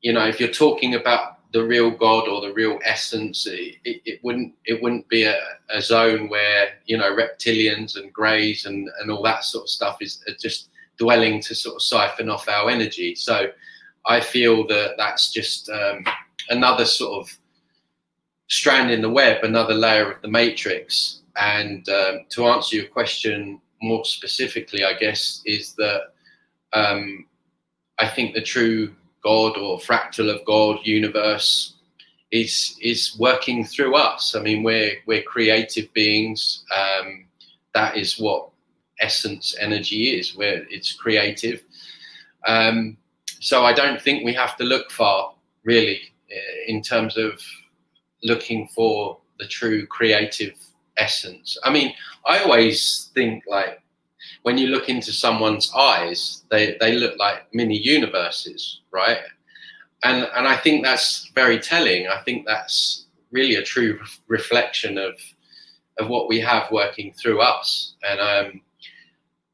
[0.03, 4.01] you know if you're talking about the real god or the real essence it, it,
[4.05, 5.39] it wouldn't it wouldn't be a,
[5.69, 9.97] a, zone where you know reptilians and greys and and all that sort of stuff
[10.01, 13.15] is just dwelling to sort of siphon off our energy.
[13.15, 13.47] So
[14.05, 16.05] I feel that that's just um,
[16.49, 17.37] another sort of
[18.47, 21.21] strand in the web, another layer of the matrix.
[21.35, 26.13] And um, to answer your question more specifically, I guess, is that
[26.73, 27.25] um,
[27.99, 31.75] I think the true God or fractal of God universe
[32.31, 34.35] is is working through us.
[34.35, 36.63] I mean, we're we're creative beings.
[36.75, 37.25] Um,
[37.73, 38.49] that is what
[38.99, 41.61] essence energy is, where it's creative.
[42.47, 42.97] Um,
[43.39, 45.33] so I don't think we have to look far,
[45.63, 45.99] really,
[46.31, 47.41] eh, in terms of
[48.23, 50.55] looking for the true creative
[50.97, 51.57] essence.
[51.63, 51.93] I mean,
[52.25, 53.82] I always think like
[54.43, 59.19] when you look into someone's eyes, they, they look like mini universes, right?
[60.03, 62.07] And and I think that's very telling.
[62.07, 65.13] I think that's really a true reflection of
[65.97, 67.95] of what we have working through us.
[68.03, 68.61] And um,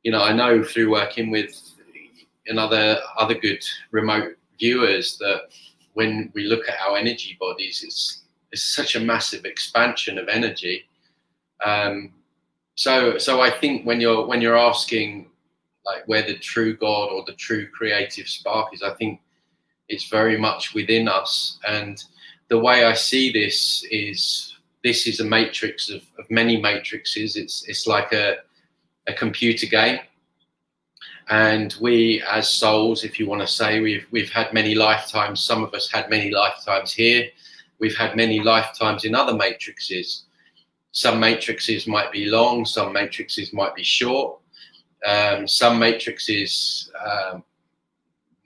[0.04, 1.56] you know, I know through working with
[2.48, 5.42] another other good remote viewers that
[5.94, 10.86] when we look at our energy bodies, it's it's such a massive expansion of energy.
[11.64, 12.14] Um,
[12.80, 15.30] so so I think when you're when you're asking
[15.86, 19.20] like where the true God or the true creative spark is, I think
[19.90, 21.60] it's very much within us.
[21.68, 22.02] And
[22.48, 27.36] the way I see this is this is a matrix of, of many matrices.
[27.36, 28.38] It's it's like a
[29.08, 30.00] a computer game.
[31.28, 35.44] And we, as souls, if you want to say, we've we've had many lifetimes.
[35.44, 37.28] Some of us had many lifetimes here.
[37.78, 40.24] We've had many lifetimes in other matrices.
[40.92, 42.66] Some matrices might be long.
[42.66, 44.40] Some matrices might be short.
[45.06, 47.44] Um, some matrices um,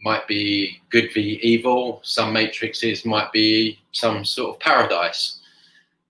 [0.02, 2.02] might be good v evil.
[2.04, 5.40] Some matrices might be some sort of paradise.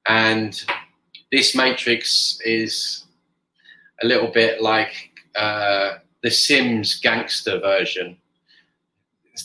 [0.06, 0.62] And
[1.32, 3.06] this matrix is
[4.02, 8.18] a little bit like uh, the Sims gangster version,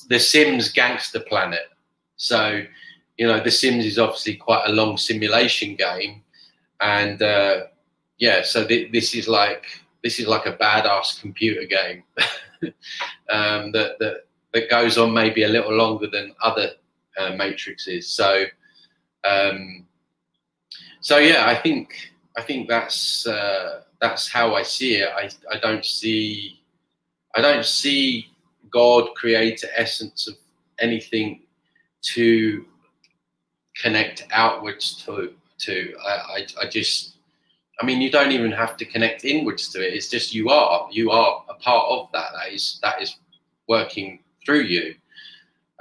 [0.08, 1.70] the Sims gangster planet.
[2.16, 2.62] So,
[3.16, 6.22] you know, the Sims is obviously quite a long simulation game,
[6.80, 7.64] and uh,
[8.18, 9.64] yeah, so th- this is like
[10.02, 12.02] this is like a badass computer game
[13.30, 16.70] um, that that that goes on maybe a little longer than other
[17.18, 18.08] uh, matrices.
[18.08, 18.44] So,
[19.24, 19.86] um,
[21.00, 25.08] so yeah, I think I think that's uh, that's how I see it.
[25.14, 26.60] I, I don't see
[27.34, 28.28] I don't see
[28.70, 30.36] God creator essence of
[30.78, 31.42] anything
[32.00, 32.64] to
[33.80, 35.94] connect outwards to to.
[36.04, 37.14] I, I, I just
[37.80, 39.94] I mean you don't even have to connect inwards to it.
[39.94, 40.88] It's just you are.
[40.90, 42.30] You are a part of that.
[42.34, 43.16] That is that is
[43.68, 44.94] working through you.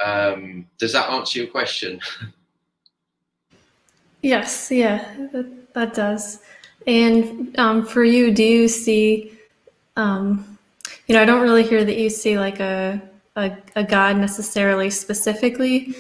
[0.04, 2.00] Um, does that answer your question?
[4.24, 6.40] Yes, yeah, that, that does.
[6.88, 9.38] And um, for you, do you see,
[9.96, 10.58] um,
[11.08, 13.02] you know, I don't really hear that you see like a,
[13.36, 15.96] a, a God necessarily specifically.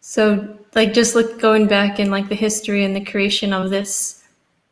[0.00, 4.22] So like just look going back in like the history and the creation of this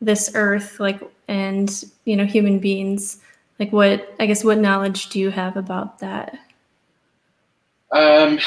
[0.01, 3.19] this earth, like and you know, human beings,
[3.59, 6.37] like what I guess what knowledge do you have about that?
[7.91, 8.39] Um,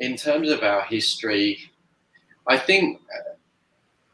[0.00, 1.70] in terms of our history,
[2.48, 3.00] I think,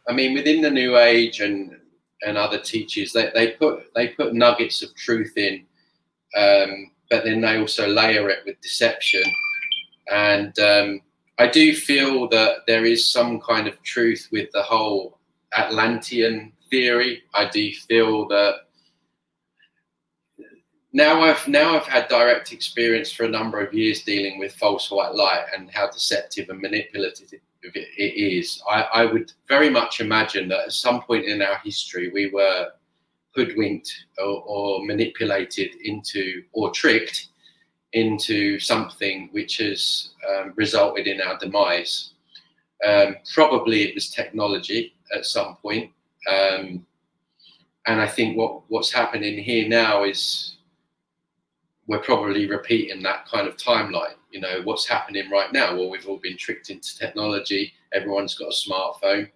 [0.08, 1.76] I mean, within the New Age and
[2.22, 5.64] and other teachers, they, they put they put nuggets of truth in,
[6.36, 9.22] um, but then they also layer it with deception.
[10.10, 11.00] And um,
[11.38, 15.18] I do feel that there is some kind of truth with the whole
[15.56, 17.22] Atlantean theory.
[17.32, 18.54] I do feel that
[20.92, 24.90] now I've now I've had direct experience for a number of years dealing with false
[24.90, 27.28] white light and how deceptive and manipulative
[27.62, 28.60] it is.
[28.68, 32.68] I, I would very much imagine that at some point in our history we were
[33.34, 37.28] hoodwinked or, or manipulated into or tricked
[37.92, 42.12] into something which has um, resulted in our demise.
[42.86, 45.90] Um, probably it was technology at some point.
[46.30, 46.86] Um,
[47.86, 50.56] and I think what, what's happening here now is
[51.86, 54.14] we're probably repeating that kind of timeline.
[54.30, 55.74] You know, what's happening right now?
[55.74, 57.72] Well, we've all been tricked into technology.
[57.94, 59.30] Everyone's got a smartphone.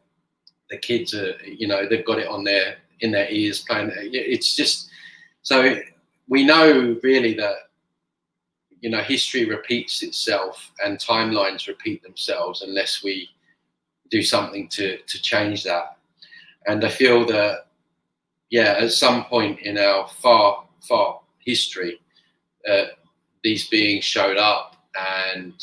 [0.68, 3.90] The kids are, you know, they've got it on their in their ears playing.
[3.94, 4.90] It's just
[5.42, 5.76] so
[6.28, 7.54] we know really that
[8.82, 13.30] you know history repeats itself and timelines repeat themselves unless we
[14.10, 15.96] do something to to change that.
[16.66, 17.66] And I feel that
[18.50, 22.00] yeah, at some point in our far far history,
[22.68, 22.86] uh,
[23.42, 25.54] these beings showed up, and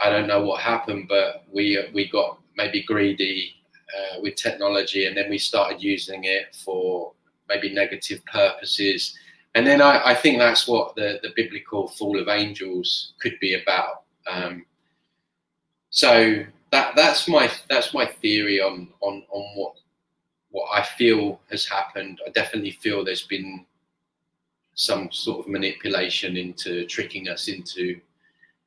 [0.00, 3.54] I don't know what happened, but we we got maybe greedy
[3.96, 7.12] uh, with technology, and then we started using it for
[7.48, 9.16] maybe negative purposes.
[9.54, 13.54] And then I, I think that's what the, the biblical fall of angels could be
[13.54, 14.02] about.
[14.26, 14.66] Um,
[15.90, 19.74] so that that's my that's my theory on on on what
[20.50, 22.20] what I feel has happened.
[22.26, 23.64] I definitely feel there's been
[24.74, 28.00] some sort of manipulation into tricking us into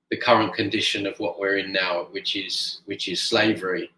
[0.09, 3.91] the current condition of what we're in now, which is which is slavery.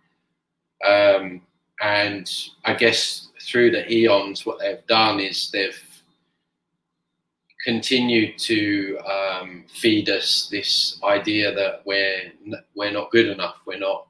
[0.83, 1.41] Um,
[1.81, 2.29] and
[2.65, 5.79] I guess through the eons, what they've done is they've
[7.69, 12.31] continued to um, feed us this idea that we're
[12.75, 14.07] we're not good enough, we're not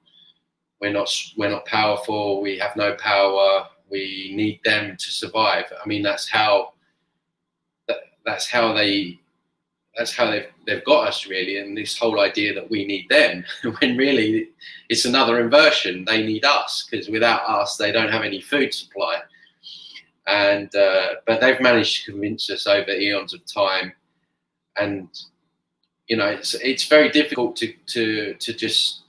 [0.80, 5.66] we're not we're not powerful, we have no power, we need them to survive.
[5.84, 6.72] I mean, that's how
[7.90, 9.20] that, that's how they
[9.98, 11.58] that's how they've they've got us really.
[11.58, 13.44] And this whole idea that we need them
[13.80, 14.52] when really
[14.88, 16.06] it's another inversion.
[16.06, 19.20] They need us because without us they don't have any food supply
[20.30, 23.94] and uh, but they've managed to convince us over eons of time.
[24.78, 25.10] And
[26.08, 29.02] you know it's it's very difficult to to to just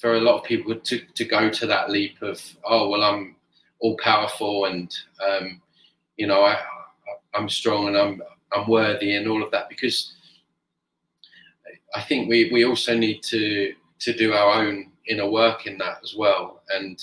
[0.00, 3.36] for a lot of people to to go to that leap of oh well i'm
[3.80, 5.60] all powerful and um,
[6.16, 6.58] you know i
[7.34, 8.22] I'm strong and I'm
[8.52, 9.68] I'm worthy and all of that.
[9.68, 10.14] Because
[11.94, 15.98] I think we we also need to to do our own inner work in that
[16.02, 16.62] as well.
[16.70, 17.00] And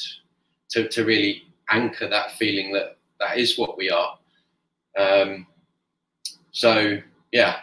[0.69, 4.17] to to really anchor that feeling that that is what we are.
[4.97, 5.47] Um,
[6.51, 7.01] so
[7.31, 7.59] yeah.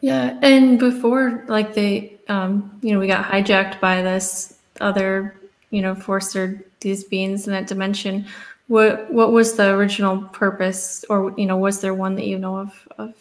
[0.00, 5.36] Yeah, and before like they, um, you know, we got hijacked by this other,
[5.70, 8.26] you know, force or these beings in that dimension
[8.72, 12.56] what what was the original purpose, or you know, was there one that you know
[12.56, 13.14] of of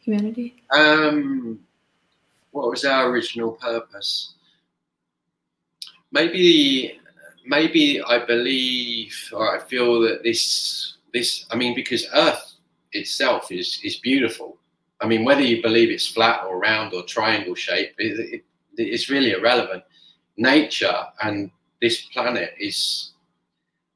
[0.00, 0.62] humanity?
[0.76, 1.58] Um,
[2.50, 4.34] what was our original purpose?
[6.12, 6.99] Maybe,
[7.46, 11.46] maybe I believe or I feel that this this.
[11.50, 12.54] I mean, because Earth
[12.92, 14.58] itself is is beautiful.
[15.00, 18.44] I mean, whether you believe it's flat or round or triangle shape, it, it,
[18.76, 19.82] it's really irrelevant.
[20.36, 23.12] Nature and this planet is.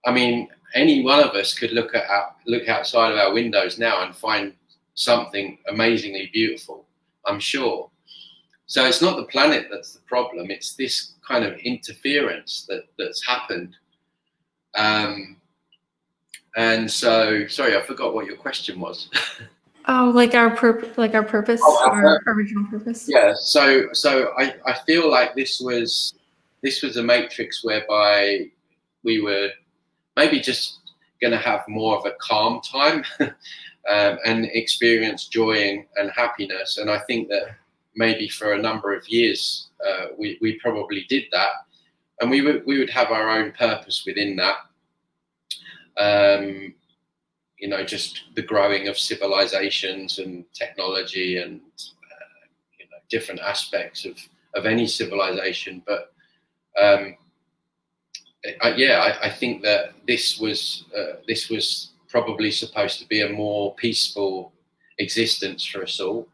[0.06, 3.78] I mean, any one of us could look at our, look outside of our windows
[3.78, 4.54] now and find
[4.94, 6.86] something amazingly beautiful.
[7.26, 7.90] I'm sure.
[8.66, 10.50] So it's not the planet that's the problem.
[10.50, 13.76] It's this kind of interference that that's happened
[14.74, 15.36] Um,
[16.56, 19.10] and so, sorry, I forgot what your question was.
[19.86, 23.06] Oh, like our purpose, like our purpose, Oh, our original purpose.
[23.06, 23.34] yeah.
[23.36, 26.14] So, so I, I feel like this was
[26.62, 28.46] this was a matrix whereby
[29.02, 29.50] we were
[30.16, 30.78] maybe just
[31.20, 36.78] going to have more of a calm time um, and experience joy and, and happiness.
[36.78, 37.54] And I think that
[37.96, 41.52] maybe for a number of years uh, we we probably did that,
[42.20, 44.56] and we would we would have our own purpose within that.
[45.96, 46.74] Um,
[47.58, 52.46] you know, just the growing of civilizations and technology and uh,
[52.78, 54.18] you know different aspects of
[54.54, 55.82] of any civilization.
[55.86, 56.12] But
[56.80, 57.16] um,
[58.60, 63.22] I, yeah, I, I, think that this was uh, this was probably supposed to be
[63.22, 64.52] a more peaceful
[64.98, 66.28] existence for us all.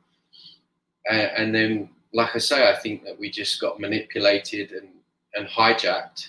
[1.11, 4.89] Uh, and then, like I say, I think that we just got manipulated and,
[5.35, 6.29] and hijacked,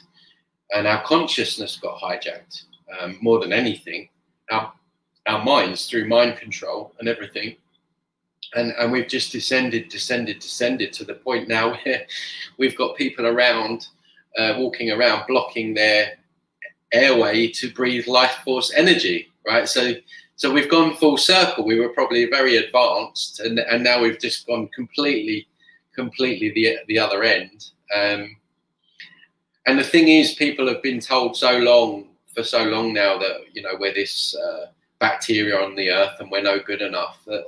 [0.74, 2.64] and our consciousness got hijacked
[3.00, 4.10] um, more than anything.
[4.50, 4.74] Our
[5.28, 7.56] our minds through mind control and everything.
[8.56, 12.06] And, and we've just descended, descended, descended to the point now where
[12.58, 13.88] we've got people around,
[14.38, 16.14] uh, walking around, blocking their
[16.92, 19.68] airway to breathe life force energy, right?
[19.68, 19.94] So,
[20.36, 21.66] so we've gone full circle.
[21.66, 25.48] We were probably very advanced, and, and now we've just gone completely,
[25.94, 27.66] completely the the other end.
[27.96, 28.36] Um,
[29.68, 33.42] and the thing is, people have been told so long for so long now that
[33.54, 34.36] you know we're this.
[34.36, 34.68] Uh,
[35.02, 37.48] bacteria on the earth and we're no good enough that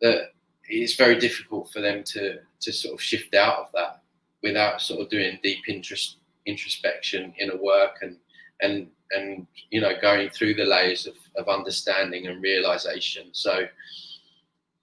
[0.00, 0.32] that
[0.64, 4.00] it's very difficult for them to to sort of shift out of that
[4.42, 8.16] without sort of doing deep interest introspection inner work and
[8.62, 13.66] and and you know going through the layers of, of understanding and realization so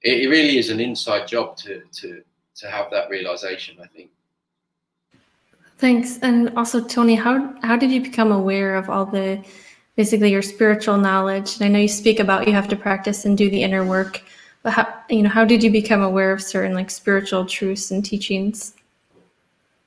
[0.03, 2.21] it, it really is an inside job to to
[2.55, 4.09] to have that realization i think
[5.77, 9.43] thanks and also tony how how did you become aware of all the
[9.97, 11.55] basically your spiritual knowledge.
[11.55, 14.21] And I know you speak about you have to practice and do the inner work,
[14.63, 18.05] but how you know how did you become aware of certain like spiritual truths and
[18.05, 18.76] teachings?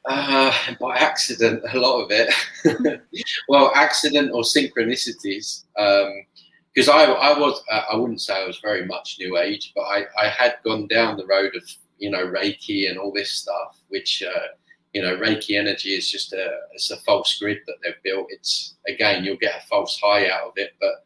[0.06, 3.02] Uh, by accident, a lot of it.
[3.48, 5.64] well, accident or synchronicities.
[5.74, 9.72] Because um, I, I was, uh, I wouldn't say I was very much New Age,
[9.74, 11.62] but I, I had gone down the road of,
[11.98, 14.46] you know, Reiki and all this stuff, which uh,
[14.92, 18.26] you know, Reiki energy is just a it's a false grid that they've built.
[18.30, 21.04] It's again, you'll get a false high out of it, but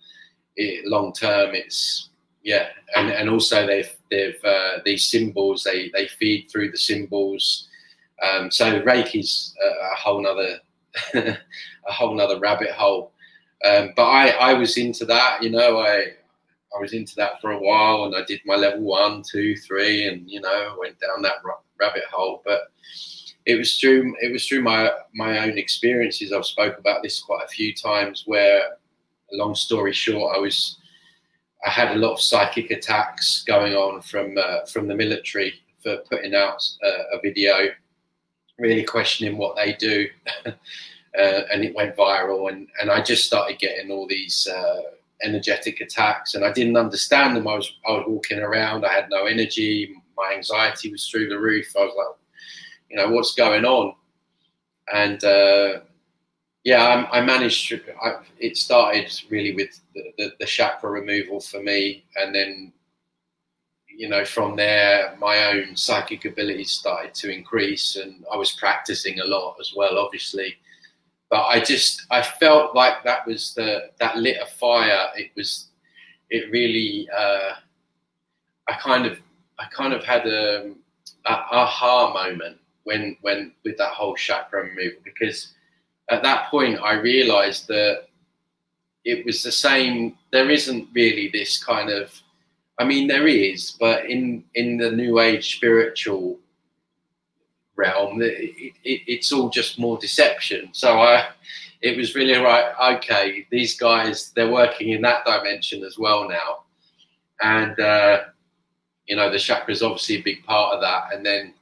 [0.57, 2.11] it, long term, it's
[2.43, 7.69] yeah, and and also they've they've uh, these symbols they they feed through the symbols.
[8.23, 10.59] Um, so Reiki's a, whole nother
[11.15, 13.13] a whole nother rabbit hole.
[13.65, 16.13] Um, but I I was into that, you know, I
[16.77, 20.09] I was into that for a while, and I did my level one, two, three,
[20.09, 21.37] and you know, went down that
[21.79, 22.63] rabbit hole, but
[23.47, 26.33] it was through it was through my my own experiences.
[26.33, 28.25] I've spoke about this quite a few times.
[28.27, 28.77] Where,
[29.33, 30.79] long story short, I was
[31.65, 35.99] I had a lot of psychic attacks going on from uh, from the military for
[36.11, 37.69] putting out uh, a video,
[38.59, 40.09] really questioning what they do,
[40.47, 40.53] uh,
[41.53, 42.51] and it went viral.
[42.51, 44.83] And and I just started getting all these uh,
[45.23, 47.49] energetic attacks, and I didn't understand them.
[47.49, 51.39] I was I was walking around, I had no energy, my anxiety was through the
[51.39, 51.75] roof.
[51.77, 52.17] I was like
[52.95, 53.95] you know what's going on
[54.93, 55.81] and uh,
[56.63, 61.41] yeah I, I managed to I, it started really with the, the, the, chakra removal
[61.41, 62.73] for me and then
[63.97, 69.21] you know from there my own psychic abilities started to increase and i was practicing
[69.21, 70.55] a lot as well obviously
[71.31, 75.69] but i just i felt like that was the that lit a fire it was
[76.31, 77.53] it really uh,
[78.69, 79.19] i kind of
[79.59, 80.73] i kind of had a,
[81.27, 85.55] a aha moment when when with that whole chakra removal because
[86.11, 88.05] at that point I realized that
[89.05, 90.17] it was the same.
[90.33, 92.13] There isn't really this kind of,
[92.79, 96.39] I mean, there is, but in in the New Age spiritual
[97.77, 100.71] realm, it, it, it's all just more deception.
[100.73, 101.29] So I,
[101.83, 102.97] it was really right.
[102.97, 106.65] Okay, these guys they're working in that dimension as well now,
[107.43, 108.25] and uh,
[109.07, 111.15] you know the chakra is obviously a big part of that.
[111.15, 111.55] And then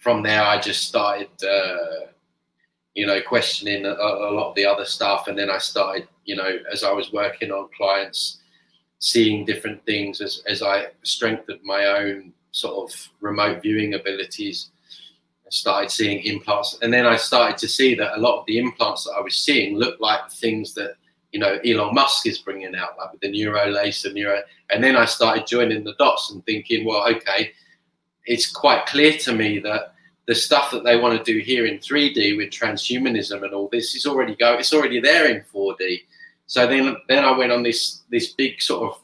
[0.00, 2.06] from there, I just started, uh,
[2.94, 5.28] you know, questioning a, a, lot of the other stuff.
[5.28, 8.39] And then I started, you know, as I was working on clients,
[9.00, 14.70] seeing different things as, as I strengthened my own sort of remote viewing abilities.
[15.46, 16.78] I started seeing implants.
[16.82, 19.36] And then I started to see that a lot of the implants that I was
[19.36, 20.94] seeing looked like things that,
[21.32, 24.42] you know, Elon Musk is bringing out, like with the neuro laser, neuro.
[24.68, 27.52] And then I started joining the dots and thinking, well, okay,
[28.26, 29.94] it's quite clear to me that
[30.26, 33.94] the stuff that they want to do here in 3D with transhumanism and all this
[33.94, 34.54] is already go.
[34.54, 36.02] It's already there in 4D.
[36.50, 39.00] So then, then I went on this this big sort of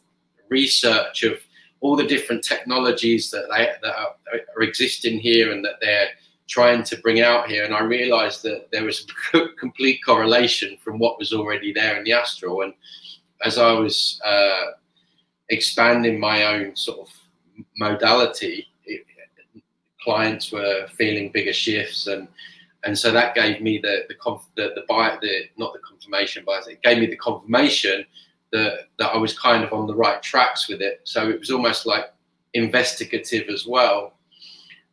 [0.49, 1.38] research of
[1.80, 4.16] all the different technologies that they that are,
[4.57, 6.09] are existing here and that they're
[6.49, 7.64] trying to bring out here.
[7.64, 12.03] And I realised that there was a complete correlation from what was already there in
[12.03, 12.62] the astral.
[12.62, 12.74] And
[13.44, 14.72] as I was uh,
[15.49, 17.09] expanding my own sort of
[17.78, 19.07] modality, it,
[20.03, 22.26] clients were feeling bigger shifts and
[22.84, 24.84] and so that gave me the the conf, the, the,
[25.20, 28.04] the not the confirmation bias it gave me the confirmation
[28.52, 31.00] that that I was kind of on the right tracks with it.
[31.04, 32.06] So it was almost like
[32.54, 34.14] investigative as well.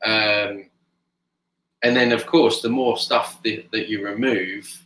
[0.06, 0.70] Um,
[1.84, 4.84] and then of course the more stuff that, that you remove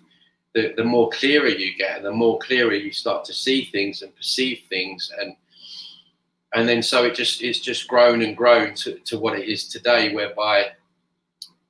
[0.53, 4.01] the, the more clearer you get and the more clearer you start to see things
[4.01, 5.11] and perceive things.
[5.19, 5.35] And
[6.53, 9.67] and then so it just it's just grown and grown to, to what it is
[9.67, 10.71] today whereby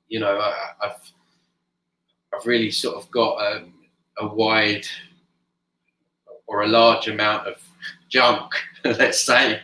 [0.08, 1.00] you know I, have
[2.38, 3.64] I've really sort of got a,
[4.18, 4.86] a wide
[6.46, 7.56] or a large amount of
[8.08, 8.52] junk
[8.84, 9.60] let's say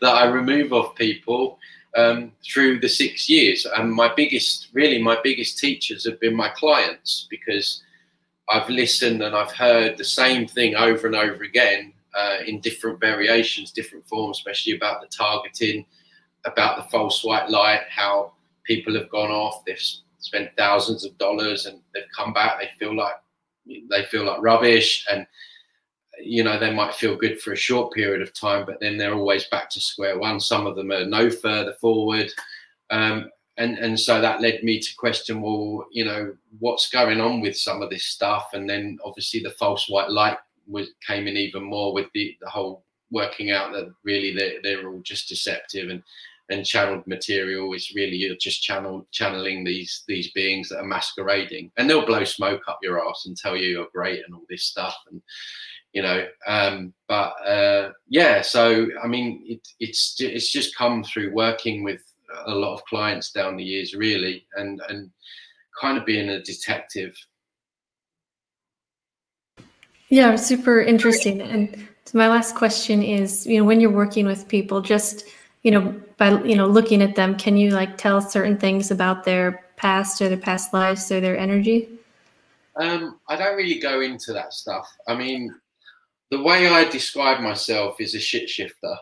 [0.00, 1.58] that I remove off people
[1.96, 3.66] um, through the six years.
[3.76, 7.82] And my biggest really my biggest teachers have been my clients because
[8.50, 13.00] I've listened and I've heard the same thing over and over again uh, in different
[13.00, 15.84] variations, different forms, especially about the targeting,
[16.44, 18.32] about the false white light, how
[18.64, 19.82] people have gone off, they've
[20.28, 23.14] spent thousands of dollars and they've come back, they feel like
[23.90, 25.26] they feel like rubbish and
[26.20, 29.14] you know they might feel good for a short period of time but then they're
[29.14, 30.40] always back to square one.
[30.40, 32.30] Some of them are no further forward.
[32.90, 37.40] Um, and and so that led me to question well you know what's going on
[37.40, 38.48] with some of this stuff?
[38.52, 42.48] And then obviously the false white light was came in even more with the, the
[42.48, 46.02] whole working out that really they're, they're all just deceptive and
[46.50, 51.70] and channeled material is really you're just channel channeling these these beings that are masquerading
[51.76, 54.64] and they'll blow smoke up your ass and tell you you're great and all this
[54.64, 55.20] stuff and
[55.92, 61.32] you know um but uh yeah so i mean it, it's it's just come through
[61.32, 62.02] working with
[62.46, 65.10] a lot of clients down the years really and and
[65.80, 67.14] kind of being a detective
[70.10, 71.40] yeah, super interesting.
[71.42, 75.24] And so my last question is, you know, when you're working with people, just
[75.68, 79.24] you know, by you know looking at them, can you like tell certain things about
[79.24, 81.90] their past or their past lives or their energy?
[82.76, 84.90] Um, I don't really go into that stuff.
[85.06, 85.54] I mean,
[86.30, 88.94] the way I describe myself is a shit shifter.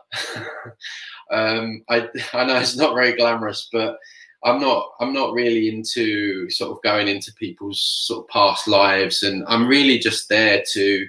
[1.30, 3.96] um, I I know it's not very glamorous, but
[4.42, 9.22] I'm not I'm not really into sort of going into people's sort of past lives,
[9.22, 11.06] and I'm really just there to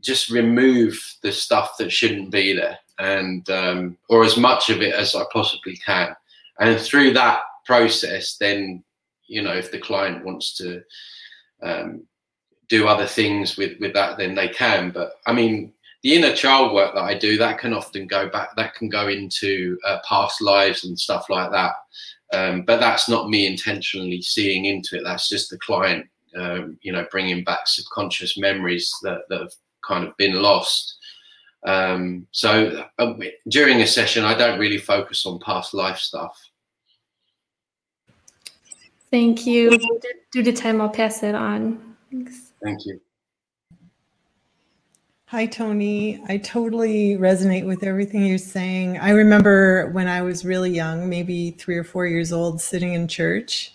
[0.00, 4.94] just remove the stuff that shouldn't be there, and um, or as much of it
[4.94, 6.14] as I possibly can.
[6.60, 8.84] And through that process, then
[9.26, 10.82] you know if the client wants to
[11.62, 12.06] um,
[12.68, 14.90] do other things with with that, then they can.
[14.90, 15.72] But I mean,
[16.02, 19.08] the inner child work that I do that can often go back that can go
[19.08, 21.72] into uh, past lives and stuff like that
[22.32, 26.92] um, but that's not me intentionally seeing into it that's just the client um, you
[26.92, 29.52] know bringing back subconscious memories that, that have
[29.86, 30.96] kind of been lost
[31.64, 33.14] um, so uh,
[33.48, 36.38] during a session I don't really focus on past life stuff
[39.10, 39.78] thank you
[40.32, 42.52] due to time I'll pass it on Thanks.
[42.62, 43.00] thank you
[45.30, 46.20] Hi, Tony.
[46.28, 48.98] I totally resonate with everything you're saying.
[48.98, 53.06] I remember when I was really young, maybe three or four years old, sitting in
[53.06, 53.72] church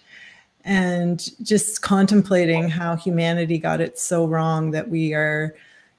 [0.66, 5.56] and just contemplating how humanity got it so wrong that we are,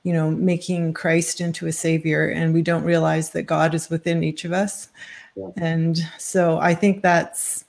[0.07, 4.23] you know, making Christ into a savior and we don't realize that God is within
[4.23, 4.89] each of us.
[5.35, 5.49] Yeah.
[5.57, 7.65] And so I think that's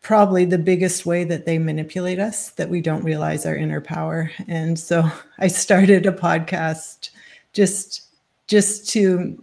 [0.00, 4.32] probably the biggest way that they manipulate us that we don't realize our inner power
[4.48, 5.08] and so
[5.38, 7.10] i started a podcast
[7.52, 8.08] just
[8.48, 9.40] just to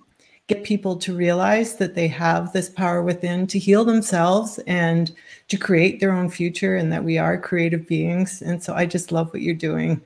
[0.48, 5.16] get people to realize that they have this power within to heal themselves and
[5.48, 9.14] to create their own future and that we are creative beings and so i just
[9.14, 10.02] love what you're doing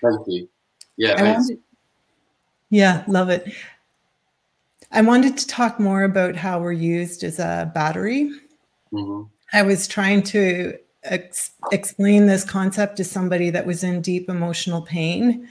[0.00, 0.48] thank you
[0.96, 1.58] yeah wanted,
[2.70, 3.52] yeah love it
[4.90, 8.30] i wanted to talk more about how we're used as a battery
[8.92, 9.22] mm-hmm
[9.52, 14.82] I was trying to ex- explain this concept to somebody that was in deep emotional
[14.82, 15.48] pain.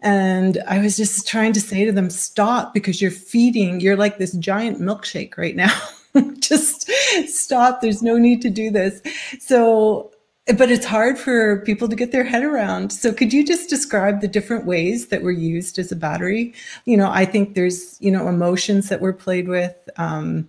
[0.00, 4.18] And I was just trying to say to them, stop because you're feeding, you're like
[4.18, 5.74] this giant milkshake right now.
[6.40, 6.90] just
[7.26, 7.80] stop.
[7.80, 9.00] There's no need to do this.
[9.40, 10.10] So,
[10.46, 12.92] but it's hard for people to get their head around.
[12.92, 16.52] So, could you just describe the different ways that we're used as a battery?
[16.84, 19.74] You know, I think there's, you know, emotions that we're played with.
[19.96, 20.48] Um,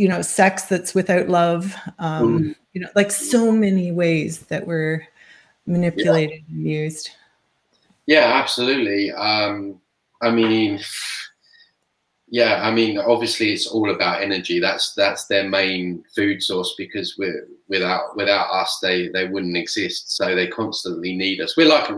[0.00, 2.54] you know sex that's without love um mm.
[2.72, 5.06] you know like so many ways that we're
[5.66, 6.54] manipulated yeah.
[6.56, 7.10] and used
[8.06, 9.78] yeah absolutely um
[10.22, 10.80] i mean
[12.30, 14.60] yeah i mean obviously it's all about energy.
[14.60, 20.16] That's that's their main food source because we're without without us they they wouldn't exist.
[20.16, 21.56] So they constantly need us.
[21.56, 21.90] We're like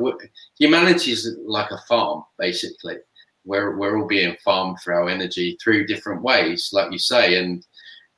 [0.58, 2.96] humanity is like a farm basically.
[3.44, 7.66] We're, we're all being farmed for our energy through different ways like you say and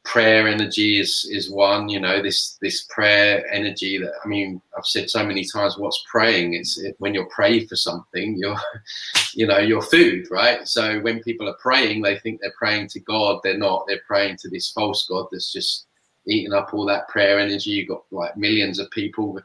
[0.05, 4.85] prayer energy is is one you know this this prayer energy that i mean i've
[4.85, 6.55] said so many times what's praying?
[6.55, 8.57] It's it, when you're praying for something you're
[9.35, 10.69] you know your food right?
[10.69, 13.41] So when people are praying they think they're praying to god.
[13.43, 13.87] They're not.
[13.87, 15.87] They're praying to this false god that's just
[16.27, 17.71] eating up all that prayer energy.
[17.71, 19.39] You've got like millions of people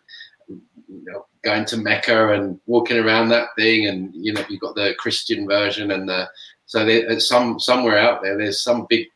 [0.47, 4.76] you know, going to mecca and walking around that thing and you know you've got
[4.76, 6.28] the christian version and the
[6.66, 9.07] so there's some somewhere out there there's some big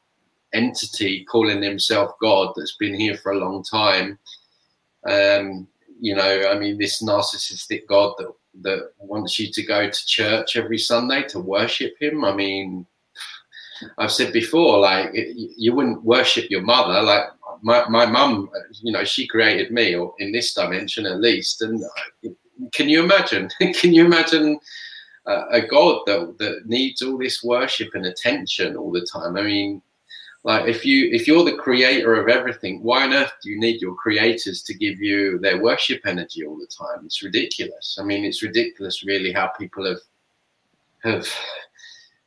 [0.54, 4.18] entity calling himself God that's been here for a long time.
[5.08, 5.68] Um,
[6.00, 8.32] you know, I mean, this narcissistic God that
[8.62, 12.24] that wants you to go to church every Sunday to worship Him.
[12.24, 12.86] I mean,
[13.98, 17.02] I've said before, like you wouldn't worship your mother.
[17.02, 17.26] Like
[17.62, 18.50] my my mum,
[18.82, 21.62] you know, she created me, or in this dimension at least.
[21.62, 21.84] And
[22.72, 23.50] can you imagine?
[23.74, 24.60] can you imagine?
[25.26, 29.38] a God that that needs all this worship and attention all the time.
[29.38, 29.82] I mean,
[30.44, 33.82] like if you if you're the creator of everything why on earth do you need
[33.82, 37.06] your creators to give you their worship energy all the time?
[37.06, 37.98] It's ridiculous.
[38.00, 40.02] I mean it's ridiculous really how people have
[41.04, 41.28] have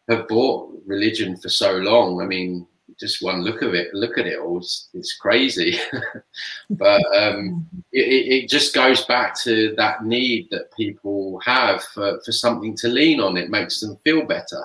[0.09, 2.21] have bought religion for so long.
[2.23, 2.67] I mean
[2.99, 5.79] just one look of it look at it all it's, it's crazy.
[6.71, 12.33] But um it, it just goes back to that need that people have for, for
[12.33, 13.37] something to lean on.
[13.37, 14.65] It makes them feel better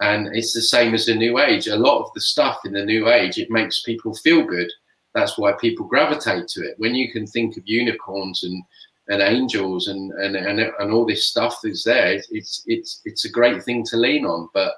[0.00, 1.68] and it's the same as the new age.
[1.68, 4.70] A lot of the stuff in the new age, it makes people feel good.
[5.14, 6.74] That's why people gravitate to it.
[6.78, 8.62] When you can think of unicorns and
[9.08, 13.30] and angels and and and, and all this stuff that's there, it's it's it's a
[13.30, 14.48] great thing to lean on.
[14.52, 14.74] But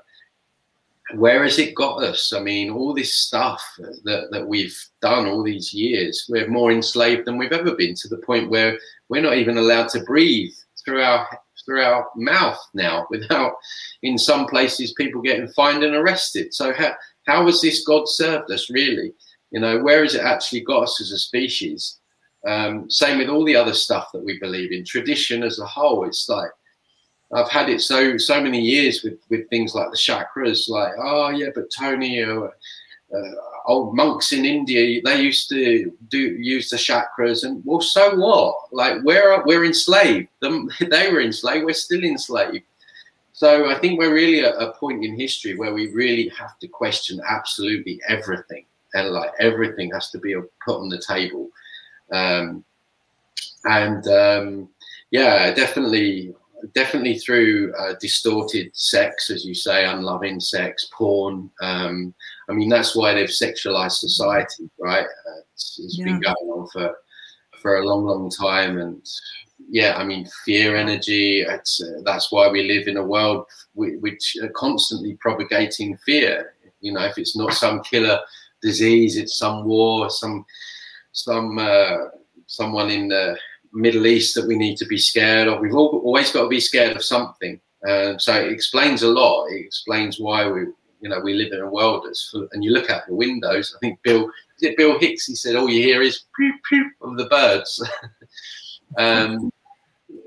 [1.14, 2.32] where has it got us?
[2.32, 7.26] I mean, all this stuff that, that we've done all these years, we're more enslaved
[7.26, 8.76] than we've ever been to the point where
[9.08, 10.52] we're not even allowed to breathe
[10.84, 11.28] through our
[11.66, 13.52] through our mouth now without
[14.02, 16.54] in some places people getting fined and arrested.
[16.54, 16.92] So how,
[17.26, 19.12] how has this god served us really?
[19.50, 21.98] You know where has it actually got us as a species?
[22.46, 26.04] Um, same with all the other stuff that we believe in tradition as a whole.
[26.06, 26.50] It's like
[27.32, 31.30] I've had it so so many years with with things like the chakras, like oh
[31.30, 32.48] yeah, but Tony, uh,
[33.14, 33.30] uh,
[33.66, 38.56] old monks in India, they used to do use the chakras, and well, so what?
[38.72, 40.28] Like we're we're enslaved.
[40.40, 41.64] Them, they were enslaved.
[41.64, 42.64] We're still enslaved.
[43.32, 46.68] So I think we're really at a point in history where we really have to
[46.68, 50.34] question absolutely everything, and like everything has to be
[50.64, 51.50] put on the table.
[52.12, 52.64] Um,
[53.64, 54.68] and um,
[55.10, 56.34] yeah, definitely
[56.74, 61.50] definitely through uh, distorted sex, as you say, unloving sex, porn.
[61.60, 62.14] Um,
[62.48, 65.04] I mean, that's why they've sexualized society, right?
[65.04, 66.04] Uh, it's, it's yeah.
[66.04, 66.94] been going on for
[67.60, 69.04] for a long, long time, and
[69.68, 71.40] yeah, I mean, fear energy.
[71.40, 76.54] It's, uh, that's why we live in a world which are constantly propagating fear.
[76.80, 78.20] You know, if it's not some killer
[78.62, 80.44] disease, it's some war, some
[81.12, 81.96] some uh,
[82.46, 83.36] someone in the
[83.72, 85.60] Middle East that we need to be scared of.
[85.60, 87.60] We've all, always got to be scared of something.
[87.86, 89.46] Uh, so it explains a lot.
[89.46, 90.66] It explains why we,
[91.06, 93.72] you know, we live in a world that's full, and you look out the windows.
[93.76, 94.28] I think Bill,
[94.60, 95.26] it Bill Hicks?
[95.26, 97.88] He said all you hear is poop poop of the birds.
[98.98, 99.52] um,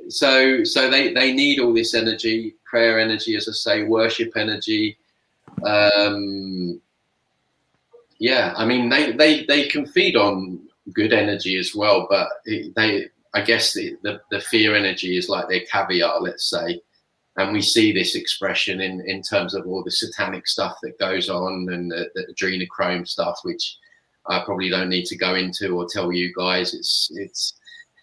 [0.07, 4.97] so so they they need all this energy, prayer energy, as I say, worship energy.
[5.65, 6.79] Um,
[8.19, 10.61] yeah, I mean they they they can feed on
[10.93, 15.49] good energy as well, but they I guess the, the, the fear energy is like
[15.49, 16.81] their caviar, let's say.
[17.37, 21.29] And we see this expression in, in terms of all the satanic stuff that goes
[21.29, 23.77] on and the, the adrenochrome stuff, which
[24.27, 26.73] I probably don't need to go into or tell you guys.
[26.73, 27.53] It's it's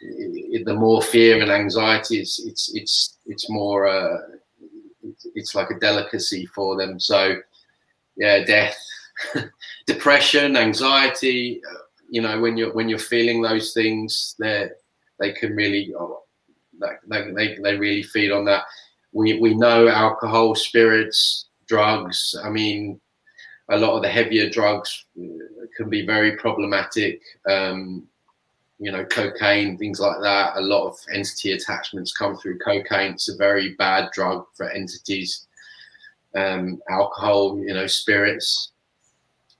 [0.00, 2.40] it, the more fear and anxiety, it's
[2.74, 4.18] it's it's more uh,
[5.34, 6.98] it's like a delicacy for them.
[6.98, 7.36] So
[8.16, 8.76] yeah, death,
[9.86, 11.60] depression, anxiety.
[11.70, 14.76] Uh, you know, when you're when you're feeling those things, they're
[15.18, 16.22] they can really oh,
[16.80, 18.64] they, they, they really feed on that.
[19.16, 22.36] We, we know alcohol, spirits, drugs.
[22.44, 23.00] I mean,
[23.70, 27.22] a lot of the heavier drugs can be very problematic.
[27.48, 28.06] Um,
[28.78, 30.56] you know, cocaine, things like that.
[30.56, 33.12] A lot of entity attachments come through cocaine.
[33.12, 35.46] It's a very bad drug for entities.
[36.34, 38.72] Um, alcohol, you know, spirits.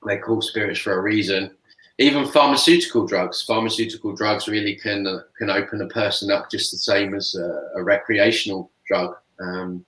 [0.07, 1.50] they call spirits for a reason.
[1.96, 6.76] Even pharmaceutical drugs, pharmaceutical drugs really can uh, can open a person up just the
[6.76, 9.16] same as a, a recreational drug.
[9.41, 9.84] Um,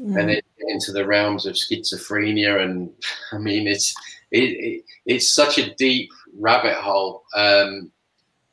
[0.00, 0.18] mm.
[0.18, 2.90] And then into the realms of schizophrenia, and
[3.32, 3.94] I mean, it's
[4.30, 7.24] it, it it's such a deep rabbit hole.
[7.34, 7.90] Um,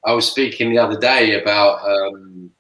[0.04, 2.52] I was speaking the other day about um,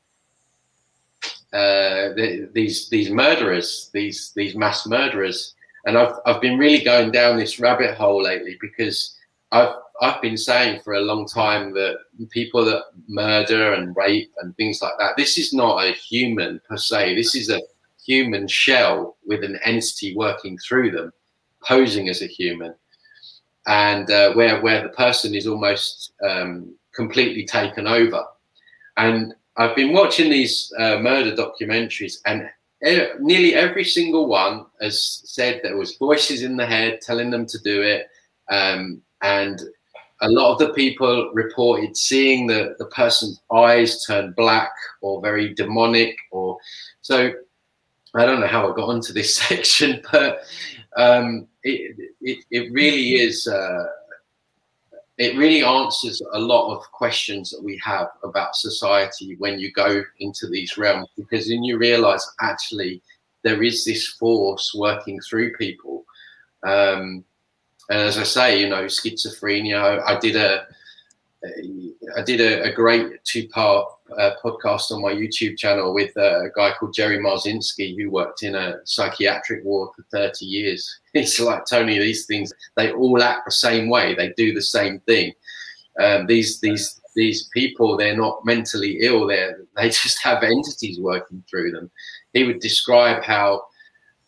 [1.53, 7.11] uh, the, these these murderers, these these mass murderers, and I've I've been really going
[7.11, 9.17] down this rabbit hole lately because
[9.51, 11.97] I've I've been saying for a long time that
[12.31, 16.77] people that murder and rape and things like that, this is not a human per
[16.77, 17.15] se.
[17.15, 17.61] This is a
[18.03, 21.13] human shell with an entity working through them,
[21.63, 22.73] posing as a human,
[23.67, 28.23] and uh, where where the person is almost um, completely taken over.
[28.97, 32.49] And I've been watching these uh, murder documentaries, and
[33.19, 37.59] nearly every single one has said there was voices in the head telling them to
[37.59, 38.07] do it
[38.49, 39.61] um, and
[40.23, 45.53] a lot of the people reported seeing the, the person's eyes turn black or very
[45.53, 46.57] demonic or
[47.01, 47.31] so
[48.15, 50.41] i don't know how i got onto this section but
[50.97, 53.85] um, it, it, it really is uh,
[55.17, 60.03] it really answers a lot of questions that we have about society when you go
[60.19, 63.01] into these realms because then you realize actually
[63.43, 66.05] there is this force working through people.
[66.63, 67.23] Um,
[67.89, 70.65] and as i say you know schizophrenia i did a
[71.43, 76.71] I did a, a great two-part uh, podcast on my YouTube channel with a guy
[76.79, 80.99] called Jerry Marzinsky, who worked in a psychiatric ward for 30 years.
[81.13, 84.15] It's like Tony; these things they all act the same way.
[84.15, 85.33] They do the same thing.
[85.99, 89.27] Um, these these these people, they're not mentally ill.
[89.27, 91.91] They they just have entities working through them.
[92.31, 93.63] He would describe how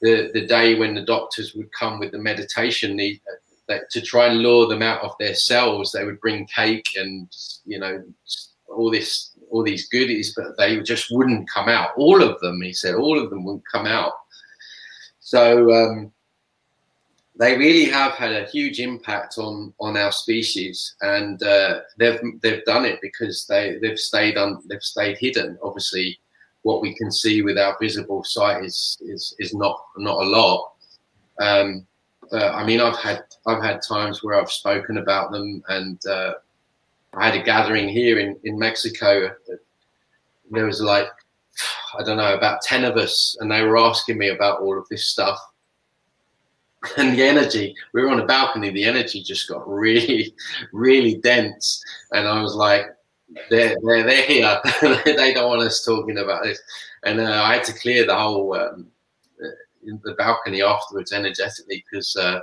[0.02, 2.98] the the day when the doctors would come with the meditation,
[3.92, 7.28] to try and lure them out of their cells, they would bring cake and
[7.66, 8.04] you know
[8.68, 11.92] all this all these goodies, but they just wouldn't come out.
[11.96, 14.14] All of them, he said, all of them wouldn't come out.
[15.20, 16.12] So um,
[17.40, 22.66] they really have had a huge impact on on our species, and uh, they've they've
[22.66, 25.58] done it because they they've stayed on they've stayed hidden.
[25.64, 26.20] Obviously,
[26.62, 30.72] what we can see with our visible sight is is is not not a lot.
[31.40, 31.88] Um,
[32.34, 36.34] uh, I mean, I've had I've had times where I've spoken about them, and uh,
[37.14, 39.36] I had a gathering here in in Mexico.
[40.52, 41.08] There was like
[41.98, 44.88] I don't know about ten of us, and they were asking me about all of
[44.90, 45.40] this stuff.
[46.98, 48.70] And the energy, we were on a balcony.
[48.70, 50.36] The energy just got really,
[50.74, 51.82] really dense,
[52.12, 52.88] and I was like,
[53.50, 54.60] "They're they're, they're here.
[55.06, 56.62] they don't want us talking about this."
[57.06, 58.88] And uh, I had to clear the whole um,
[60.04, 62.40] the balcony afterwards energetically because uh,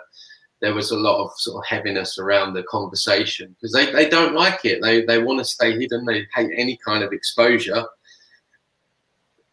[0.61, 4.35] there was a lot of sort of heaviness around the conversation because they, they don't
[4.35, 4.81] like it.
[4.83, 6.05] They they want to stay hidden.
[6.05, 7.85] They hate any kind of exposure.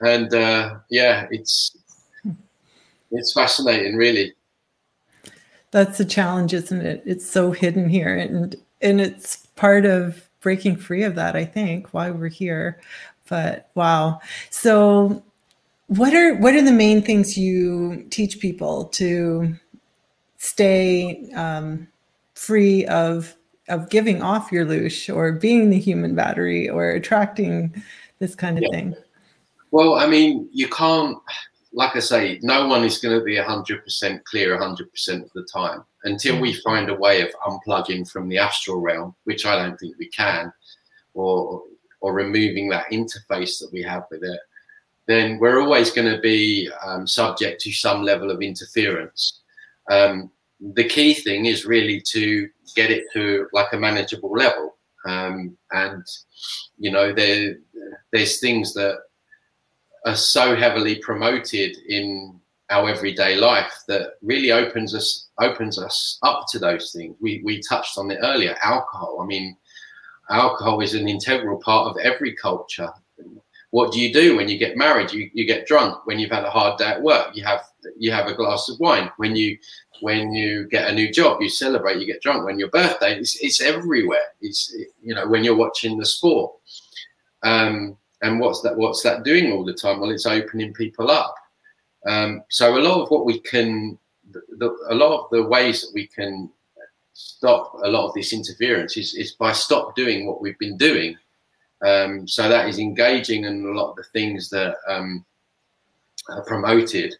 [0.02, 1.78] And uh, yeah, it's
[3.12, 4.34] it's fascinating, really.
[5.72, 7.04] That's the challenge, isn't it?
[7.06, 11.36] It's so hidden here, and and it's part of breaking free of that.
[11.36, 12.80] I think why we're here.
[13.30, 14.20] But wow,
[14.50, 15.24] so
[15.88, 19.56] what are what are the main things you teach people to
[20.38, 21.88] stay um,
[22.36, 23.36] free of
[23.70, 27.84] of giving off your loosh or being the human battery or attracting
[28.20, 28.78] this kind of yeah.
[28.78, 28.96] thing?
[29.72, 31.18] Well, I mean, you can't.
[31.74, 35.84] Like I say, no one is going to be 100% clear 100% of the time
[36.06, 39.96] until we find a way of unplugging from the astral realm, which I don't think
[39.98, 40.52] we can,
[41.14, 41.64] or
[42.00, 44.40] or removing that interface that we have with it
[45.08, 49.42] then we're always going to be um, subject to some level of interference.
[49.90, 50.30] Um,
[50.60, 54.76] the key thing is really to get it to like a manageable level.
[55.06, 56.04] Um, and,
[56.78, 57.56] you know, there,
[58.12, 58.98] there's things that
[60.06, 62.40] are so heavily promoted in
[62.70, 67.16] our everyday life that really opens us opens us up to those things.
[67.22, 69.20] We, we touched on it earlier, alcohol.
[69.22, 69.56] I mean,
[70.30, 72.92] alcohol is an integral part of every culture
[73.72, 75.12] what do you do when you get married?
[75.12, 76.06] You, you get drunk.
[76.06, 77.62] When you've had a hard day at work, you have
[77.98, 79.12] you have a glass of wine.
[79.18, 79.58] When you
[80.02, 82.00] when you get a new job, you celebrate.
[82.00, 82.46] You get drunk.
[82.46, 84.34] When your birthday, it's, it's everywhere.
[84.42, 86.54] It's you know when you're watching the sport.
[87.44, 88.78] Um, and what's that?
[88.78, 90.00] What's that doing all the time?
[90.00, 91.36] Well, it's opening people up.
[92.06, 93.98] Um, so a lot of what we can,
[94.32, 96.50] the, a lot of the ways that we can
[97.14, 101.18] stop a lot of this interference is, is by stop doing what we've been doing
[101.86, 105.26] um, so that is engaging in a lot of the things that um,
[106.30, 107.16] are promoted.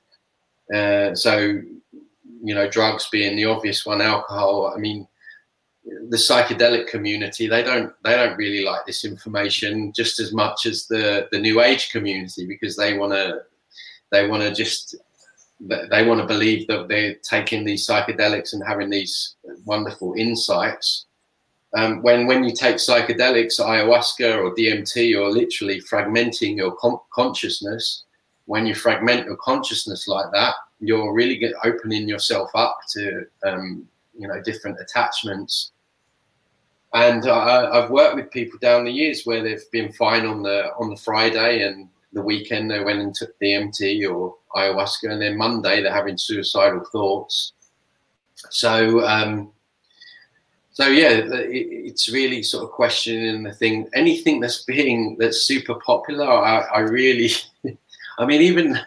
[0.74, 1.62] Uh, so
[2.44, 4.74] you know, drugs being the obvious one, alcohol.
[4.76, 5.08] I mean,
[6.10, 10.86] the psychedelic community they don't they don't really like this information just as much as
[10.88, 13.40] the the new age community because they want to
[14.12, 14.96] they want to just
[15.60, 19.36] they want to believe that they're taking these psychedelics and having these
[19.66, 21.07] wonderful insights
[21.76, 28.04] um, when when you take psychedelics ayahuasca or dmt you're literally fragmenting your con- consciousness
[28.46, 33.88] when you fragment your consciousness like that you're really get, opening yourself up to um,
[34.18, 35.72] you know different attachments
[36.94, 40.72] and I, have worked with people down the years where they've been fine on the
[40.80, 45.38] on the Friday and the weekend they went and took DMT or ayahuasca, and then
[45.38, 47.54] Monday they're having suicidal thoughts.
[48.50, 49.52] So, um,
[50.78, 53.90] so yeah, it, it's really sort of questioning the thing.
[53.96, 57.32] Anything that's being that's super popular, I, I really,
[58.20, 58.78] I mean, even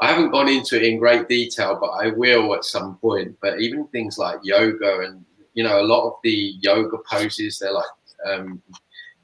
[0.00, 3.36] I haven't gone into it in great detail, but I will at some point.
[3.42, 7.72] But even things like yoga and you know, a lot of the yoga poses, they're
[7.72, 7.84] like,
[8.24, 8.62] um,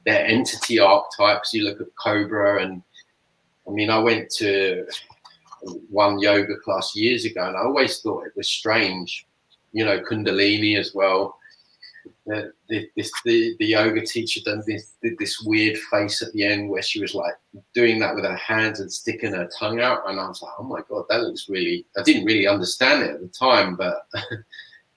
[0.04, 1.54] they're entity archetypes.
[1.54, 2.82] You look at Cobra, and
[3.68, 4.84] I mean, I went to
[5.90, 9.28] one yoga class years ago, and I always thought it was strange.
[9.70, 11.38] You know, Kundalini as well.
[12.26, 16.44] The, the, this, the, the yoga teacher done this did this weird face at the
[16.44, 17.34] end where she was like
[17.74, 20.62] doing that with her hands and sticking her tongue out, and I was like, oh
[20.62, 21.84] my god, that looks really.
[21.98, 24.06] I didn't really understand it at the time, but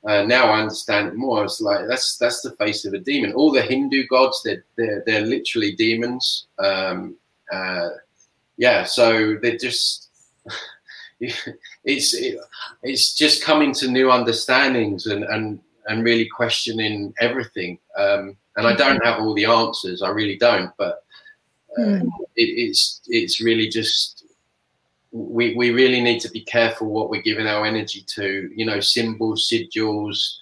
[0.08, 1.44] Uh, now I understand it more.
[1.44, 3.34] It's like that's that's the face of a demon.
[3.34, 6.48] All the Hindu gods, they're they're, they're literally demons.
[6.60, 7.18] Um,
[7.52, 7.90] uh,
[8.56, 10.10] yeah, so they're just
[11.20, 12.40] it's it,
[12.84, 17.80] it's just coming to new understandings and and and really questioning everything.
[17.98, 20.02] Um, and I don't have all the answers.
[20.02, 20.72] I really don't.
[20.78, 21.04] But
[21.78, 22.10] uh, mm.
[22.36, 24.26] it, it's it's really just
[25.12, 28.52] we, we really need to be careful what we're giving our energy to.
[28.54, 30.38] You know, symbols, sigils,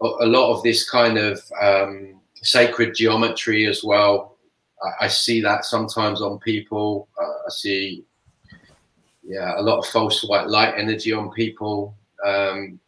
[0.00, 4.36] a lot of this kind of um, sacred geometry as well.
[4.82, 7.08] I, I, see that sometimes on people.
[7.20, 8.04] Uh, I see,
[9.24, 11.94] yeah, a lot of false white light energy on people.
[12.24, 12.78] Um,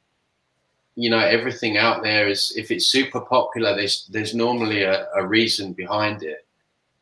[1.01, 5.26] you know, everything out there is if it's super popular, there's there's normally a, a
[5.26, 6.46] reason behind it.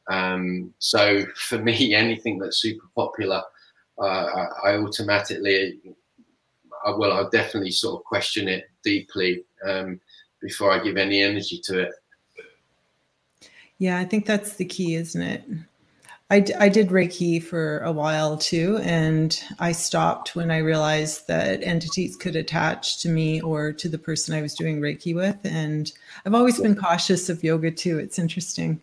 [0.08, 3.42] Um, so for me, anything that's super popular
[3.98, 5.80] uh, I automatically,
[6.84, 10.00] I will, I'll definitely sort of question it deeply um,
[10.40, 11.92] before I give any energy to it.
[13.78, 15.44] Yeah, I think that's the key, isn't it?
[16.30, 21.62] I, I did Reiki for a while too, and I stopped when I realized that
[21.62, 25.38] entities could attach to me or to the person I was doing Reiki with.
[25.44, 25.90] And
[26.26, 27.98] I've always been cautious of yoga too.
[27.98, 28.82] It's interesting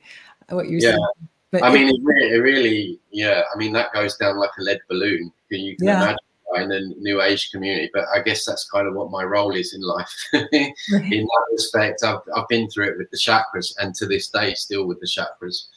[0.49, 0.91] what you're yeah.
[0.91, 1.29] saying.
[1.51, 3.43] But I mean, it really, it really, yeah.
[3.53, 5.31] I mean, that goes down like a lead balloon.
[5.51, 6.01] Can You can yeah.
[6.01, 6.17] imagine
[6.55, 7.91] in the new age community.
[7.93, 10.11] But I guess that's kind of what my role is in life.
[10.33, 10.41] in
[10.89, 14.87] that respect, I've, I've been through it with the chakras, and to this day, still
[14.87, 15.67] with the chakras.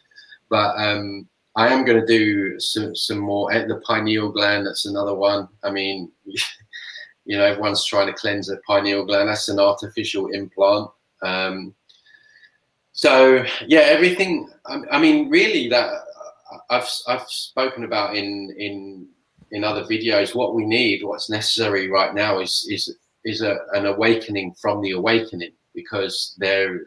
[0.48, 1.28] But um,
[1.58, 4.64] I am going to do some, some more at the pineal gland.
[4.64, 5.48] That's another one.
[5.64, 9.28] I mean, you know, everyone's trying to cleanse the pineal gland.
[9.28, 10.88] That's an artificial implant.
[11.20, 11.74] Um,
[12.92, 14.48] so yeah, everything.
[14.92, 15.90] I mean, really, that
[16.70, 19.08] I've I've spoken about in in
[19.50, 20.36] in other videos.
[20.36, 24.92] What we need, what's necessary right now, is is is a, an awakening from the
[24.92, 26.82] awakening because there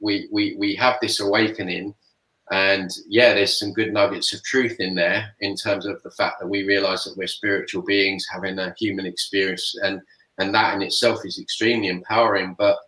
[0.00, 1.94] we we we have this awakening
[2.50, 6.40] and yeah there's some good nuggets of truth in there in terms of the fact
[6.40, 10.00] that we realize that we're spiritual beings having a human experience and
[10.38, 12.78] and that in itself is extremely empowering but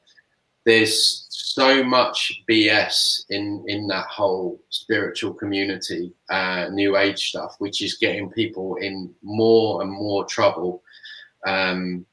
[0.64, 7.80] there's so much BS in in that whole spiritual community, uh, new age stuff, which
[7.80, 10.82] is getting people in more and more trouble.
[11.46, 12.04] Um,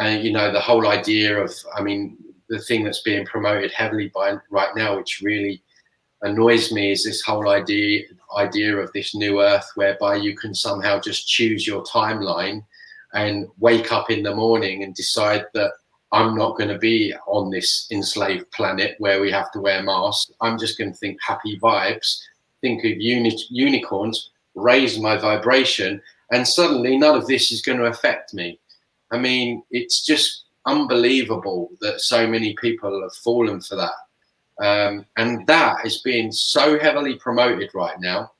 [0.00, 2.16] and you know the whole idea of, I mean,
[2.48, 5.62] the thing that's being promoted heavily by right now, which really
[6.22, 8.04] annoys me, is this whole idea
[8.36, 12.64] idea of this new Earth, whereby you can somehow just choose your timeline
[13.12, 15.72] and wake up in the morning and decide that
[16.12, 20.32] I'm not going to be on this enslaved planet where we have to wear masks.
[20.40, 22.20] I'm just going to think happy vibes,
[22.60, 26.00] think of uni- unicorns, raise my vibration,
[26.32, 28.58] and suddenly none of this is going to affect me.
[29.10, 33.92] I mean, it's just unbelievable that so many people have fallen for that.
[34.60, 38.32] Um, and that is being so heavily promoted right now.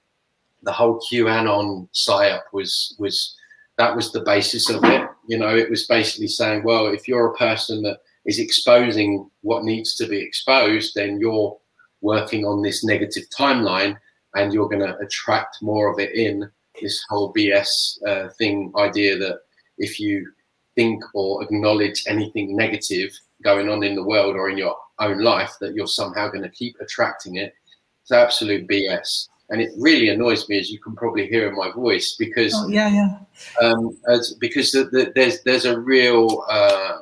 [0.63, 3.37] The whole QAnon psyop was was
[3.79, 5.09] that was the basis of it.
[5.27, 9.65] You know, it was basically saying, well, if you're a person that is exposing what
[9.65, 11.57] needs to be exposed, then you're
[12.03, 13.97] working on this negative timeline
[14.35, 16.51] and you're going to attract more of it in
[16.81, 19.41] this whole BS uh, thing idea that
[19.79, 20.31] if you
[20.75, 25.55] think or acknowledge anything negative going on in the world or in your own life
[25.61, 27.55] that you're somehow going to keep attracting it.
[28.03, 29.29] It's absolute BS.
[29.51, 32.69] And it really annoys me, as you can probably hear in my voice, because oh,
[32.69, 33.19] yeah, yeah,
[33.61, 36.99] um, as, because the, the, there's there's a real uh,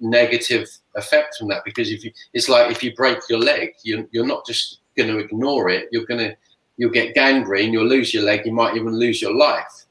[0.00, 1.64] negative effect from that.
[1.66, 5.10] Because if you, it's like if you break your leg, you, you're not just going
[5.10, 5.88] to ignore it.
[5.92, 6.36] You're going to
[6.76, 7.72] you'll get gangrene.
[7.72, 8.46] You'll lose your leg.
[8.46, 9.84] You might even lose your life.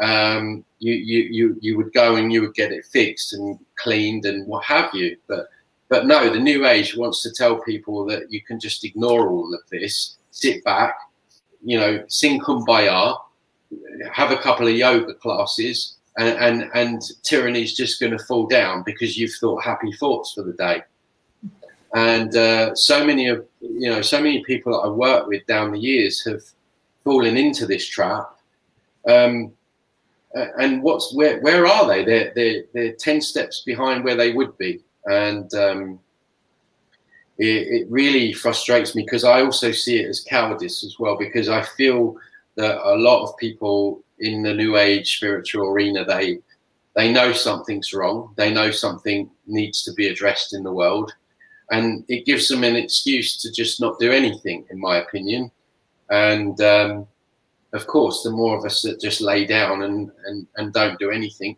[0.00, 4.26] Um, you, you you you would go and you would get it fixed and cleaned
[4.26, 5.16] and what have you.
[5.28, 5.48] But
[5.92, 9.52] but no, the new age wants to tell people that you can just ignore all
[9.52, 10.94] of this, sit back,
[11.62, 13.14] you know, sing kumbaya,
[14.10, 18.82] have a couple of yoga classes, and and, and tyranny's just going to fall down
[18.86, 20.82] because you've thought happy thoughts for the day.
[21.94, 25.72] And uh, so many of you know, so many people that I work with down
[25.72, 26.42] the years have
[27.04, 28.34] fallen into this trap.
[29.06, 29.52] Um,
[30.58, 32.02] and what's where where are they?
[32.02, 36.00] They're they're they're ten steps behind where they would be, and um,
[37.38, 41.48] it, it really frustrates me because I also see it as cowardice as well because
[41.48, 42.16] I feel
[42.56, 46.38] that a lot of people in the new age spiritual arena they
[46.94, 51.10] they know something's wrong, they know something needs to be addressed in the world,
[51.70, 55.50] and it gives them an excuse to just not do anything, in my opinion,
[56.10, 57.06] and um,
[57.72, 61.10] of course, the more of us that just lay down and, and, and don't do
[61.10, 61.56] anything,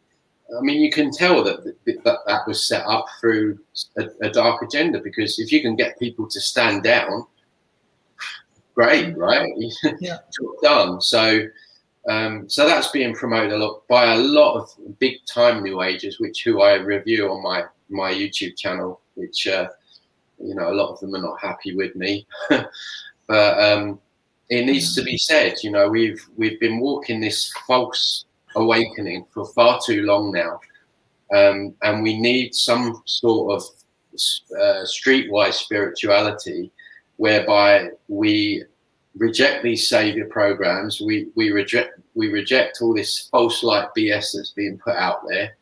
[0.57, 3.59] I mean, you can tell that that, that was set up through
[3.97, 7.27] a, a dark agenda because if you can get people to stand down,
[8.75, 9.51] great, right?
[10.01, 10.19] Yeah.
[10.63, 11.01] done.
[11.01, 11.47] So,
[12.09, 16.21] um, so that's being promoted a lot by a lot of big time new ages,
[16.21, 19.69] which who I review on my my YouTube channel, which uh,
[20.39, 23.99] you know a lot of them are not happy with me, but um,
[24.51, 25.55] it needs to be said.
[25.63, 28.27] You know, we've we've been walking this false
[28.57, 30.61] awakening for far too long now,
[31.37, 33.63] um, and we need some sort of
[34.59, 36.71] uh, streetwise spirituality
[37.17, 38.65] whereby we
[39.17, 41.01] reject these savior programs.
[41.01, 45.57] We we reject we reject all this false light BS that's being put out there.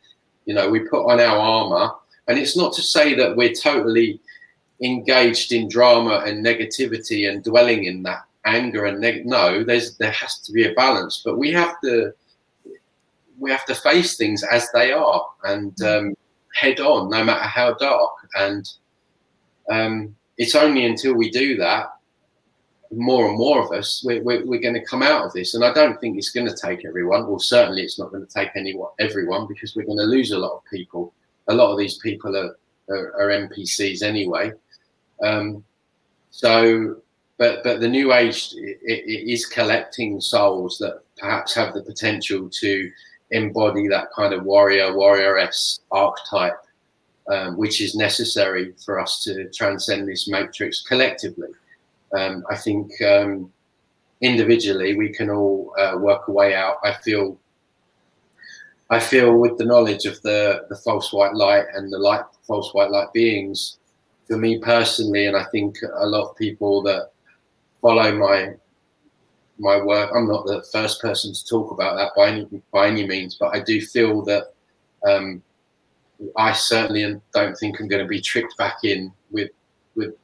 [0.45, 1.95] You know, we put on our armor,
[2.29, 4.21] and it's not to say that we're totally
[4.83, 10.11] engaged in drama and negativity and dwelling in that anger and neg- no there's there
[10.11, 12.13] has to be a balance but we have to
[13.43, 15.99] we have to face things as they are and mm.
[15.99, 16.15] um,
[16.55, 18.13] head on no matter how dark.
[18.37, 18.69] And
[19.69, 21.89] um, it's only until we do that
[22.95, 25.55] more and more of us we're, we're, we're going to come out of this.
[25.55, 27.27] And i don't think it's going to take everyone.
[27.27, 30.39] Well certainly it's not going to take anyone everyone because we're going to lose a
[30.39, 31.13] lot of people.
[31.49, 32.57] A lot of these people are,
[32.91, 34.53] are, are npcs anyway.
[35.23, 35.65] Um,
[36.31, 36.97] so
[37.39, 42.49] but but the new age it, it is collecting souls that perhaps have the potential
[42.51, 42.91] to
[43.33, 46.61] embody that kind of warrior warrioress archetype
[47.29, 51.49] um, which is necessary for us to transcend this matrix collectively.
[52.17, 53.51] Um, i think um,
[54.21, 56.77] individually we can all uh, work a way out.
[56.85, 57.39] I feel
[58.91, 62.75] i feel with the knowledge of the the false white light and the light false
[62.75, 63.79] white light beings
[64.29, 67.11] for me personally and i think a lot of people that
[67.81, 68.55] follow my
[69.59, 70.11] my work.
[70.15, 73.55] I'm not the first person to talk about that by any by any means, but
[73.55, 74.55] I do feel that
[75.07, 75.43] um,
[76.37, 79.51] I certainly don't think I'm going to be tricked back in with
[79.95, 80.15] with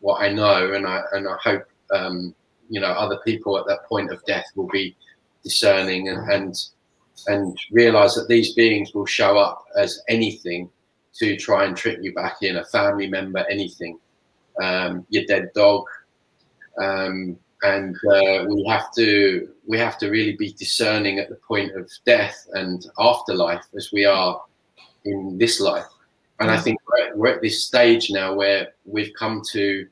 [0.00, 2.34] what I know, and I and I hope um,
[2.68, 4.96] you know other people at that point of death will be
[5.42, 6.56] discerning and and
[7.26, 10.70] and realize that these beings will show up as anything
[11.12, 13.98] to try and trick you back in a family member anything
[14.62, 15.84] um, your dead dog
[16.80, 21.76] um, and uh, we have to we have to really be discerning at the point
[21.76, 24.42] of death and afterlife as we are
[25.04, 25.86] in this life.
[26.40, 29.86] And I think we're at, we're at this stage now where we've come to.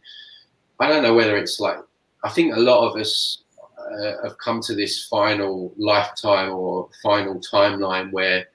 [0.81, 1.79] I don't know whether it's like
[2.25, 3.43] I think a lot of us
[3.79, 8.47] uh, have come to this final lifetime or final timeline where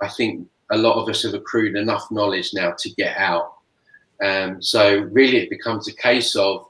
[0.00, 3.54] I think a lot of us have accrued enough knowledge now to get out.
[4.22, 6.66] Um, so really, it becomes a case of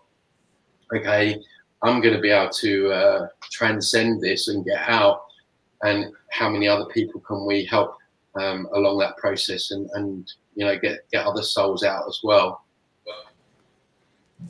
[0.94, 1.40] okay,
[1.84, 5.26] I'm going to be able to uh, transcend this and get out.
[5.82, 7.98] And how many other people can we help
[8.40, 12.64] um, along that process and, and, you know, get, get other souls out as well.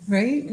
[0.09, 0.45] Right.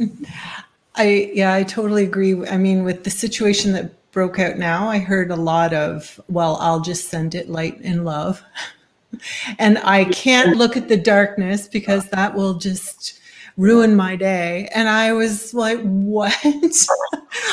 [0.95, 2.47] I, yeah, I totally agree.
[2.47, 6.57] I mean, with the situation that broke out now, I heard a lot of, well,
[6.59, 8.43] I'll just send it light and love.
[9.59, 13.20] and I can't look at the darkness because that will just
[13.61, 14.67] ruin my day.
[14.73, 16.33] And I was like, what?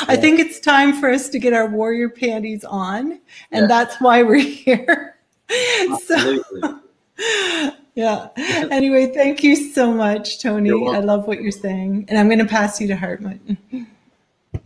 [0.07, 3.19] I think it's time for us to get our warrior panties on.
[3.51, 3.67] And yeah.
[3.67, 5.17] that's why we're here.
[5.89, 6.61] Absolutely.
[6.61, 6.79] So,
[7.95, 8.29] yeah.
[8.37, 10.71] Anyway, thank you so much, Tony.
[10.71, 12.05] I love what you're saying.
[12.07, 13.39] And I'm going to pass you to Hartmut.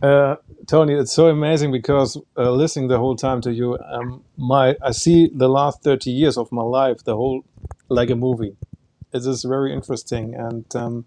[0.02, 0.36] Uh,
[0.66, 4.92] Tony, it's so amazing because uh, listening the whole time to you, um, my I
[4.92, 7.44] see the last 30 years of my life, the whole
[7.90, 8.56] like a movie.
[9.12, 10.34] It is very interesting.
[10.34, 11.04] And um,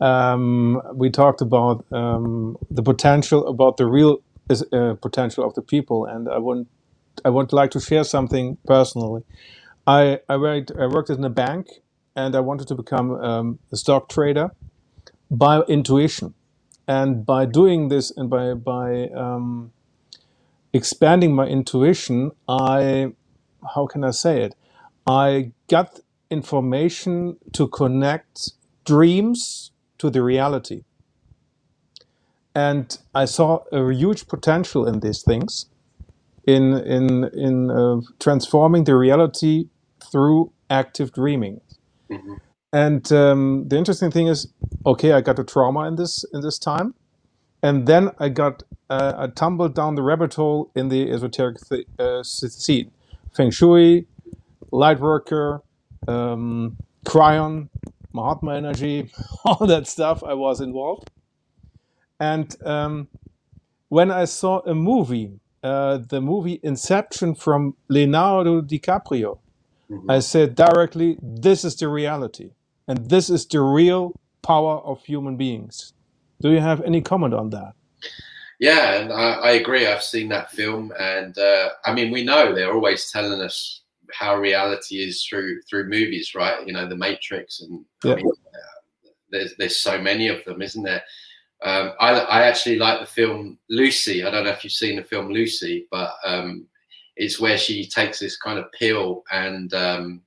[0.00, 6.06] um, we talked about um, the potential, about the real uh, potential of the people.
[6.06, 6.68] And I want,
[7.24, 9.22] I would like to share something personally.
[9.86, 11.68] I I worked I worked in a bank,
[12.14, 14.50] and I wanted to become um, a stock trader
[15.30, 16.34] by intuition,
[16.86, 19.72] and by doing this and by by um,
[20.72, 23.12] expanding my intuition, I
[23.74, 24.54] how can I say it?
[25.06, 28.52] I got information to connect
[28.84, 29.69] dreams
[30.00, 30.82] to the reality.
[32.54, 35.66] And I saw a huge potential in these things
[36.46, 39.68] in in in uh, transforming the reality
[40.10, 41.60] through active dreaming.
[42.10, 42.34] Mm-hmm.
[42.72, 44.48] And um, the interesting thing is,
[44.86, 46.94] okay, I got a trauma in this in this time,
[47.62, 51.86] and then I got uh, I tumbled down the rabbit hole in the esoteric th-
[51.98, 52.90] uh, scene,
[53.36, 54.06] feng shui,
[54.72, 55.62] light worker,
[56.08, 57.68] um, Kryon,
[58.12, 59.10] Mahatma energy,
[59.44, 60.22] all that stuff.
[60.22, 61.10] I was involved,
[62.18, 63.08] and um,
[63.88, 69.38] when I saw a movie uh, the movie Inception from Leonardo DiCaprio,
[69.90, 70.10] mm-hmm.
[70.10, 72.52] I said directly, this is the reality.
[72.88, 75.92] And this is the real power of human beings.
[76.40, 77.74] Do you have any comment on that?
[78.58, 79.86] Yeah, and I, I agree.
[79.86, 83.79] I've seen that film, and uh, I mean, we know they're always telling us
[84.12, 86.66] how reality is through through movies, right?
[86.66, 88.12] You know, The Matrix, and yeah.
[88.12, 91.02] I mean, uh, there's there's so many of them, isn't there?
[91.62, 94.24] Um, I, I, actually like the film Lucy.
[94.24, 96.66] I don't know if you've seen the film Lucy, but um,
[97.16, 100.22] it's where she takes this kind of pill and um,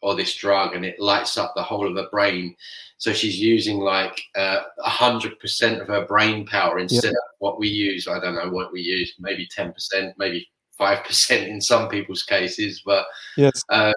[0.00, 2.54] or this drug, and it lights up the whole of her brain.
[2.98, 7.10] So she's using like uh, a hundred percent of her brain power instead yeah.
[7.10, 8.06] of what we use.
[8.06, 10.48] I don't know what we use, maybe ten percent, maybe
[10.78, 13.06] five percent in some people's cases, but
[13.36, 13.62] yes.
[13.68, 13.92] Uh,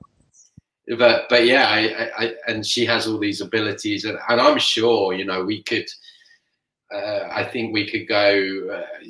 [0.98, 5.14] but but yeah, I, I, and she has all these abilities, and, and I'm sure
[5.14, 5.88] you know we could
[6.94, 8.82] uh, I think we could go.
[8.82, 9.06] Uh,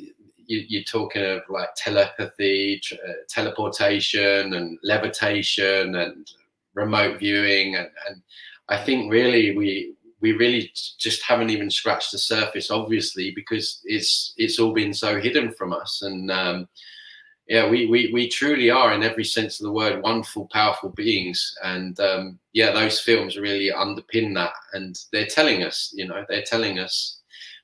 [0.46, 6.28] you, are talking of like telepathy, uh, teleportation, and levitation, and
[6.74, 8.22] remote viewing, and, and
[8.68, 14.34] I think really we we really just haven't even scratched the surface, obviously, because it's
[14.36, 16.02] it's all been so hidden from us.
[16.02, 16.68] And um,
[17.50, 21.54] yeah, we, we we truly are, in every sense of the word, wonderful, powerful beings.
[21.62, 26.44] And um, yeah, those films really underpin that, and they're telling us, you know, they're
[26.44, 27.20] telling us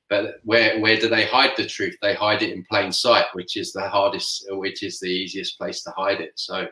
[0.09, 1.97] but where where do they hide the truth?
[2.01, 5.83] They hide it in plain sight, which is the hardest, which is the easiest place
[5.83, 6.31] to hide it.
[6.35, 6.67] So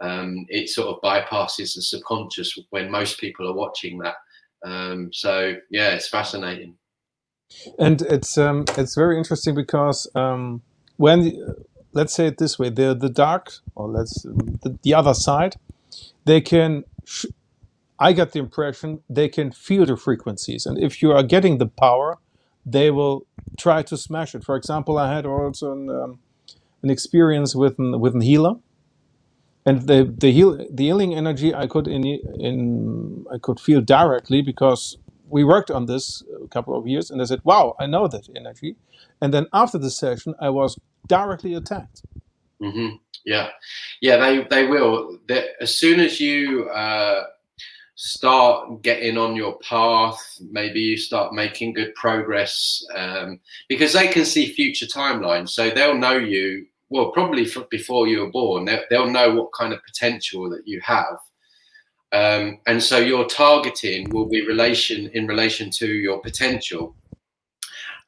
[0.00, 4.14] um, it sort of bypasses the subconscious when most people are watching that.
[4.64, 6.76] Um, so yeah, it's fascinating.
[7.78, 10.62] And it's um, it's very interesting because um,
[10.96, 11.38] when
[11.94, 15.56] let's say it this way, the the dark or let's the, the other side,
[16.26, 16.84] they can.
[17.98, 21.66] I get the impression they can feel the frequencies, and if you are getting the
[21.66, 22.18] power,
[22.66, 23.26] they will
[23.58, 24.44] try to smash it.
[24.44, 26.18] For example, I had also an, um,
[26.82, 28.54] an experience with an, with an healer,
[29.66, 34.42] and the the heal the healing energy I could in in I could feel directly
[34.42, 34.98] because
[35.34, 38.28] we worked on this a couple of years, and I said, "Wow, I know that
[38.36, 38.76] energy."
[39.20, 40.78] And then after the session, I was
[41.08, 42.02] directly attacked.
[42.62, 42.96] Mm-hmm.
[43.24, 43.48] Yeah,
[44.00, 45.18] yeah, they they will.
[45.26, 47.24] They, as soon as you uh,
[47.96, 54.24] start getting on your path maybe you start making good progress um, because they can
[54.24, 59.10] see future timelines so they'll know you well probably before you were born they'll, they'll
[59.18, 61.16] know what kind of potential that you have
[62.14, 66.94] um, and so your targeting will be relation in relation to your potential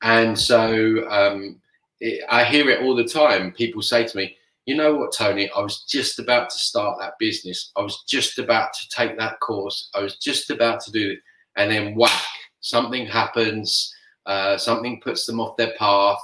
[0.02, 1.60] and so um,
[2.00, 5.48] it, i hear it all the time people say to me you know what, Tony?
[5.56, 7.70] I was just about to start that business.
[7.76, 9.90] I was just about to take that course.
[9.94, 11.20] I was just about to do it.
[11.56, 12.24] And then whack,
[12.60, 13.94] something happens,
[14.26, 16.18] uh, something puts them off their path,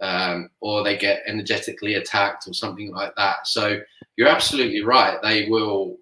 [0.00, 3.46] um, or they get energetically attacked or something like that.
[3.46, 3.78] So
[4.16, 5.22] you're absolutely right.
[5.22, 5.96] They will,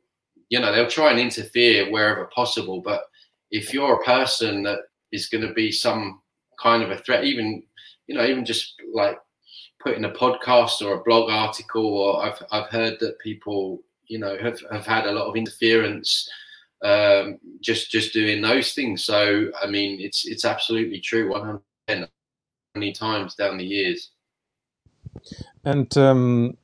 [0.52, 2.82] you know, they'll try and interfere wherever possible.
[2.82, 3.04] But
[3.50, 4.80] if you're a person that
[5.10, 6.20] is going to be some
[6.62, 7.62] kind of a threat, even,
[8.06, 9.16] you know, even just like
[9.80, 14.36] putting a podcast or a blog article, or I've I've heard that people you know
[14.36, 16.28] have, have had a lot of interference
[16.84, 19.04] um, just just doing those things.
[19.04, 22.10] So I mean, it's it's absolutely true, one hundred
[22.74, 24.10] many times down the years.
[25.64, 26.58] And um,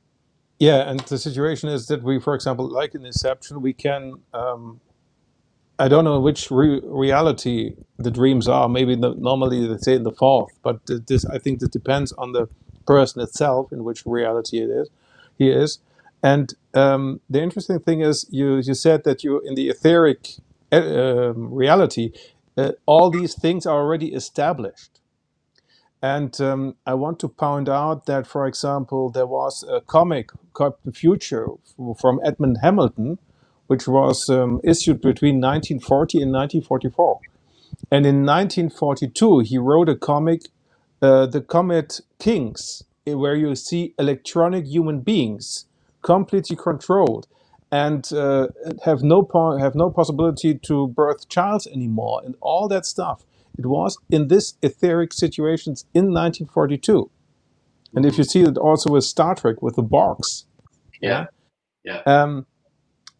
[0.59, 4.15] Yeah, and the situation is that we, for example, like in Inception, we can.
[4.33, 4.81] Um,
[5.79, 8.69] I don't know which re- reality the dreams are.
[8.69, 12.33] Maybe the, normally they say in the fourth, but this I think this depends on
[12.33, 12.47] the
[12.87, 14.89] person itself in which reality it is.
[15.37, 15.79] He is,
[16.23, 20.29] and um, the interesting thing is you you said that you in the etheric
[20.73, 22.13] uh, reality,
[22.57, 24.91] uh, all these things are already established.
[26.01, 30.31] And um, I want to point out that, for example, there was a comic
[30.85, 31.47] The Future
[31.99, 33.17] from Edmond Hamilton,
[33.67, 37.19] which was um, issued between 1940 and 1944.
[37.91, 40.41] And in 1942, he wrote a comic,
[41.01, 45.65] uh, The Comet Kings, where you see electronic human beings
[46.01, 47.27] completely controlled
[47.71, 48.47] and uh,
[48.83, 49.27] have no
[49.59, 53.25] have no possibility to birth childs anymore and all that stuff
[53.59, 57.11] it was in this etheric situations in 1942.
[57.93, 60.45] And if you see it also with Star Trek with the Borgs.
[61.01, 61.27] Yeah.
[61.83, 62.01] Yeah.
[62.05, 62.45] Um,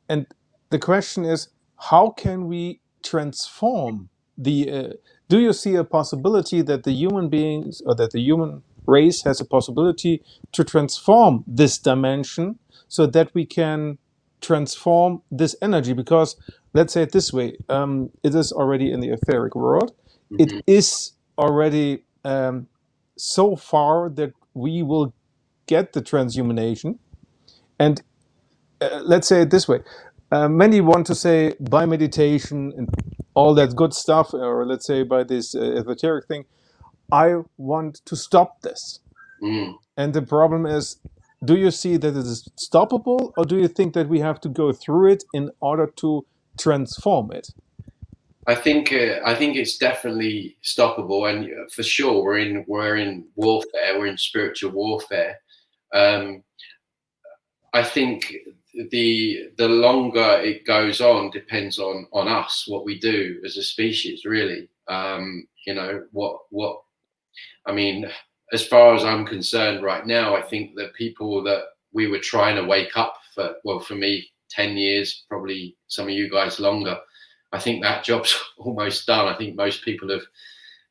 [0.10, 0.28] and
[0.72, 4.72] the question is, how can we transform the?
[4.72, 4.94] Uh,
[5.30, 9.42] do you see a possibility that the human beings or that the human race has
[9.42, 10.24] a possibility
[10.54, 13.98] to transform this dimension so that we can
[14.42, 15.94] transform this energy?
[15.94, 16.38] Because
[16.74, 19.94] let's say it this way: um, it is already in the etheric world,
[20.38, 20.64] it Mhm.
[20.68, 22.68] is already um,
[23.18, 25.14] so far that we will
[25.68, 27.00] get the transhumanation.
[27.80, 28.02] And
[28.82, 29.82] uh, let's say it this way
[30.32, 32.90] uh, many want to say by meditation and
[33.34, 36.46] all that good stuff, or let's say by this uh, esoteric thing,
[37.12, 39.00] I want to stop this.
[39.42, 39.76] Mm.
[39.98, 40.98] And the problem is,
[41.44, 44.50] do you see that it is stoppable, or do you think that we have to
[44.50, 46.26] go through it in order to
[46.60, 47.50] transform it?
[48.46, 52.98] I think uh, I think it's definitely stoppable, and uh, for sure we're in we're
[52.98, 53.98] in warfare.
[53.98, 55.38] We're in spiritual warfare.
[55.94, 56.44] Um,
[57.74, 58.34] I think
[58.92, 63.64] the the longer it goes on depends on on us what we do as a
[63.64, 64.26] species.
[64.26, 66.82] Really, um, you know what what
[67.66, 68.10] I mean.
[68.52, 72.56] As far as I'm concerned, right now, I think that people that we were trying
[72.56, 76.98] to wake up for well, for me, ten years, probably some of you guys longer
[77.52, 79.28] I think that job's almost done.
[79.28, 80.24] I think most people have,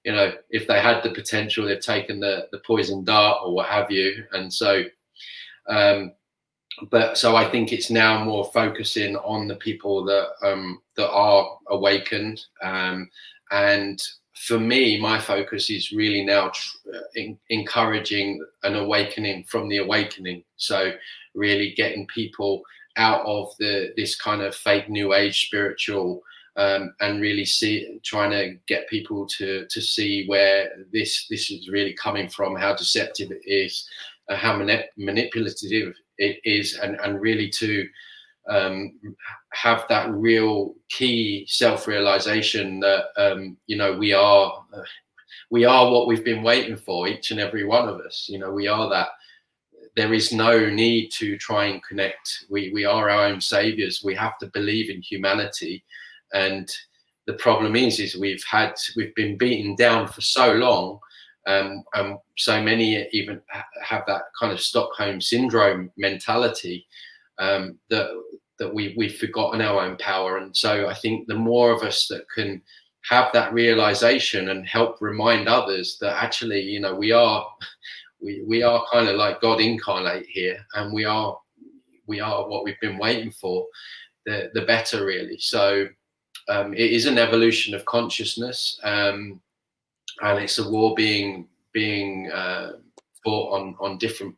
[0.05, 3.69] you know, if they had the potential, they've taken the the poison dart or what
[3.69, 4.25] have you.
[4.33, 4.85] And so,
[5.69, 6.13] um,
[6.91, 11.59] but so I think it's now more focusing on the people that um, that are
[11.69, 12.41] awakened.
[12.63, 13.09] Um,
[13.51, 14.01] and
[14.35, 16.77] for me, my focus is really now tr-
[17.17, 20.45] in, encouraging an awakening from the awakening.
[20.57, 20.93] So
[21.35, 22.63] really getting people
[22.97, 26.23] out of the this kind of fake new age spiritual
[26.57, 31.69] um, and really see trying to get people to to see where this this is
[31.69, 33.89] really coming from, how deceptive it is,
[34.29, 37.89] uh, how manip- manipulative it is, and and really to
[38.49, 38.99] um,
[39.53, 44.65] have that real key self realization that um, you know we are.
[44.73, 44.83] Uh,
[45.51, 48.27] we are what we've been waiting for, each and every one of us.
[48.29, 49.09] You know, we are that
[49.97, 52.45] there is no need to try and connect.
[52.49, 54.03] We we are our own saviors.
[54.05, 55.85] We have to believe in humanity,
[56.33, 56.71] and
[57.27, 61.01] the problem is is we've had we've been beaten down for so long
[61.49, 63.41] um, and so many even
[63.83, 66.87] have that kind of stockholm syndrome mentality
[67.39, 68.09] um, that
[68.59, 70.39] that we, we've forgotten our own power.
[70.39, 72.63] And so i think the more of us that can
[73.09, 77.47] have that realization and help remind others that actually you know we are
[78.21, 81.39] we, we are kind of like god incarnate here and we are
[82.09, 83.67] we are what we've been waiting for
[84.27, 85.39] the the better really.
[85.39, 85.87] So
[86.49, 89.41] um, it is an evolution of consciousness, um,
[90.23, 92.73] and it's a war being being uh,
[93.25, 94.35] fought on on different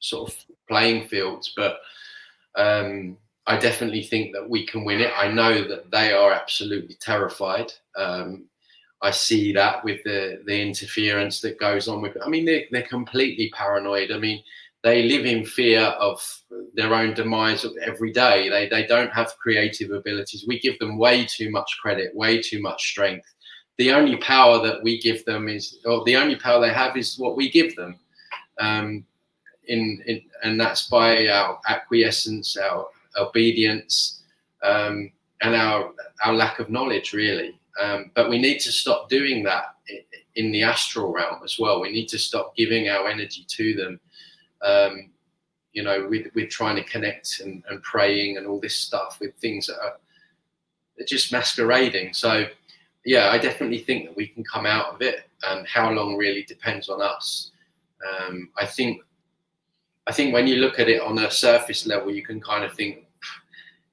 [0.00, 0.36] sort of
[0.68, 1.52] playing fields.
[1.56, 1.78] But
[2.56, 3.16] um,
[3.46, 5.12] I definitely think that we can win it.
[5.16, 7.72] I know that they are absolutely terrified.
[7.96, 8.44] Um,
[9.02, 12.16] I see that with the the interference that goes on with.
[12.24, 14.12] I mean, they're, they're completely paranoid.
[14.12, 14.42] I mean,
[14.84, 16.20] they live in fear of
[16.74, 18.48] their own demise every day.
[18.48, 20.44] They they don't have creative abilities.
[20.46, 23.26] We give them way too much credit, way too much strength.
[23.78, 27.18] The only power that we give them is, or the only power they have is
[27.18, 27.98] what we give them.
[28.58, 29.04] Um,
[29.66, 32.86] in, in and that's by our acquiescence, our
[33.16, 34.22] obedience,
[34.62, 35.92] um, and our
[36.24, 37.58] our lack of knowledge, really.
[37.80, 39.76] Um, but we need to stop doing that
[40.34, 41.80] in the astral realm as well.
[41.80, 44.00] We need to stop giving our energy to them
[44.62, 45.10] um,
[45.72, 49.34] you know, with, with trying to connect and, and praying and all this stuff with
[49.36, 49.98] things that are
[51.06, 52.12] just masquerading.
[52.12, 52.46] So,
[53.04, 55.28] yeah, I definitely think that we can come out of it.
[55.42, 57.50] And how long really depends on us.
[58.08, 59.02] Um, I think
[60.06, 62.74] I think when you look at it on a surface level, you can kind of
[62.74, 63.04] think,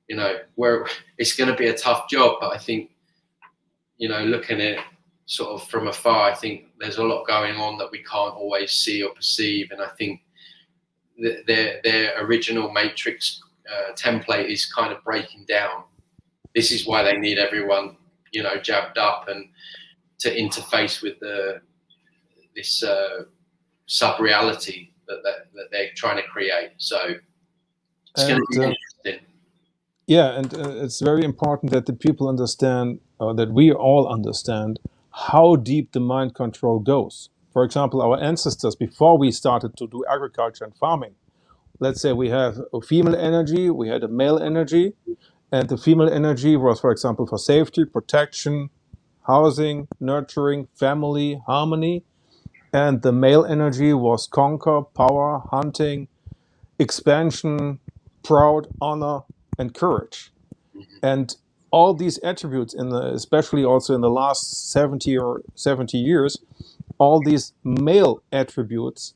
[0.08, 0.88] you know, where
[1.18, 2.38] it's going to be a tough job.
[2.42, 2.92] But I think,
[3.98, 4.80] you know, looking at it
[5.26, 8.72] sort of from afar, I think there's a lot going on that we can't always
[8.72, 9.70] see or perceive.
[9.72, 10.22] And I think
[11.46, 13.42] their their original matrix
[13.72, 15.84] uh, template is kind of breaking down.
[16.56, 17.98] This is why they need everyone,
[18.32, 19.50] you know, jabbed up and
[20.20, 21.62] to interface with the
[22.56, 23.24] this uh,
[23.86, 26.72] sub reality that, that, that they're trying to create.
[26.78, 26.98] So
[28.16, 28.74] it's going to be uh,
[29.04, 29.26] interesting.
[30.08, 34.80] Yeah, and uh, it's very important that the people understand, or that we all understand,
[35.12, 37.30] how deep the mind control goes.
[37.54, 41.16] For example, our ancestors, before we started to do agriculture and farming,
[41.80, 44.94] let's say we have a female energy, we had a male energy,
[45.52, 48.70] and the female energy was, for example, for safety, protection,
[49.26, 52.04] housing, nurturing, family, harmony.
[52.72, 56.08] And the male energy was conquer, power, hunting,
[56.78, 57.80] expansion,
[58.24, 59.22] proud, honor,
[59.58, 60.32] and courage.
[61.02, 61.36] And
[61.72, 66.38] all these attributes, in the, especially also in the last 70 or 70 years,
[67.00, 69.14] all these male attributes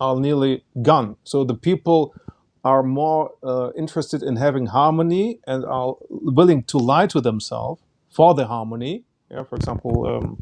[0.00, 1.16] are nearly gone.
[1.24, 2.14] So the people
[2.64, 8.34] are more uh, interested in having harmony and are willing to lie to themselves for
[8.34, 9.04] the harmony.
[9.30, 10.40] Yeah, for example, um,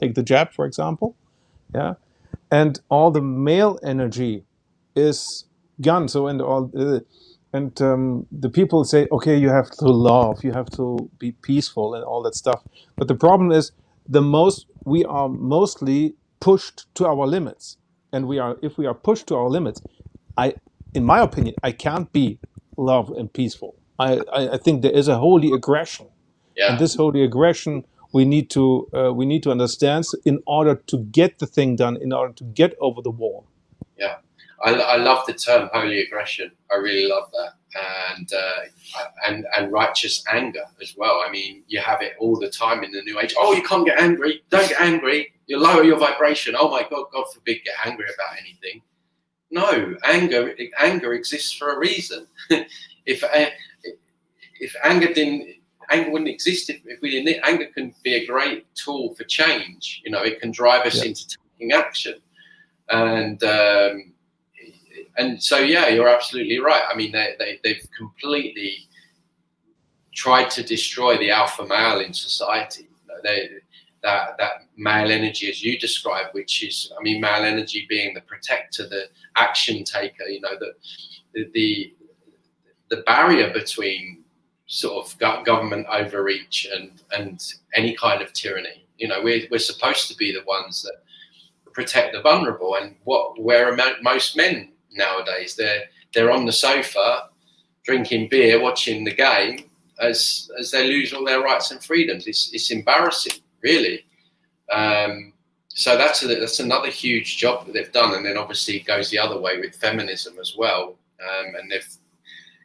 [0.00, 1.16] take the jab, for example.
[1.74, 1.94] Yeah,
[2.50, 4.44] and all the male energy
[4.96, 5.44] is
[5.80, 6.08] gone.
[6.08, 6.70] So and all.
[6.76, 7.00] Uh,
[7.54, 11.94] and um, the people say, okay, you have to love, you have to be peaceful,
[11.94, 12.62] and all that stuff.
[12.96, 13.72] But the problem is,
[14.08, 17.76] the most we are mostly pushed to our limits,
[18.12, 19.82] and we are if we are pushed to our limits,
[20.36, 20.54] I,
[20.94, 22.38] in my opinion, I can't be
[22.76, 23.74] love and peaceful.
[23.98, 26.06] I, I, I think there is a holy aggression,
[26.56, 26.70] yeah.
[26.70, 30.98] and this holy aggression we need to uh, we need to understand in order to
[30.98, 33.46] get the thing done, in order to get over the wall.
[33.98, 34.16] Yeah.
[34.64, 36.52] I, I love the term holy aggression.
[36.70, 37.54] I really love that,
[38.14, 38.60] and uh,
[39.26, 41.22] and and righteous anger as well.
[41.26, 43.34] I mean, you have it all the time in the new age.
[43.36, 44.42] Oh, you can't get angry.
[44.50, 45.32] Don't get angry.
[45.46, 46.54] You lower your vibration.
[46.56, 48.82] Oh my God, God forbid, get angry about anything.
[49.52, 52.26] No, anger anger exists for a reason.
[53.06, 53.50] if uh,
[54.60, 55.56] if anger didn't
[55.90, 57.44] anger wouldn't exist if, if we didn't.
[57.44, 60.00] Anger can be a great tool for change.
[60.04, 61.10] You know, it can drive us yeah.
[61.10, 62.14] into taking action,
[62.88, 64.12] and um,
[65.18, 66.84] and so yeah, you're absolutely right.
[66.90, 68.88] I mean, they, they they've completely
[70.14, 72.88] tried to destroy the alpha male in society.
[73.22, 73.50] They,
[74.02, 78.20] that that male energy, as you describe, which is, I mean, male energy being the
[78.22, 79.04] protector, the
[79.36, 80.24] action taker.
[80.24, 81.94] You know, the the
[82.90, 84.24] the barrier between
[84.66, 87.42] sort of government overreach and and
[87.74, 88.86] any kind of tyranny.
[88.98, 93.40] You know, we're we're supposed to be the ones that protect the vulnerable, and what
[93.40, 95.56] where most men nowadays.
[95.56, 97.28] They're they're on the sofa
[97.84, 99.70] drinking beer, watching the game
[100.00, 102.26] as as they lose all their rights and freedoms.
[102.26, 104.04] It's it's embarrassing, really.
[104.72, 105.32] Um,
[105.68, 109.10] so that's a, that's another huge job that they've done, and then obviously it goes
[109.10, 111.88] the other way with feminism as well, um, and they've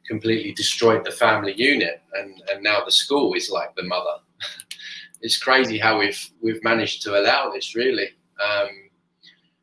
[0.08, 4.18] completely destroyed the family unit, and and now the school is like the mother.
[5.22, 8.10] it's crazy how we've we've managed to allow this, really.
[8.44, 8.68] Um,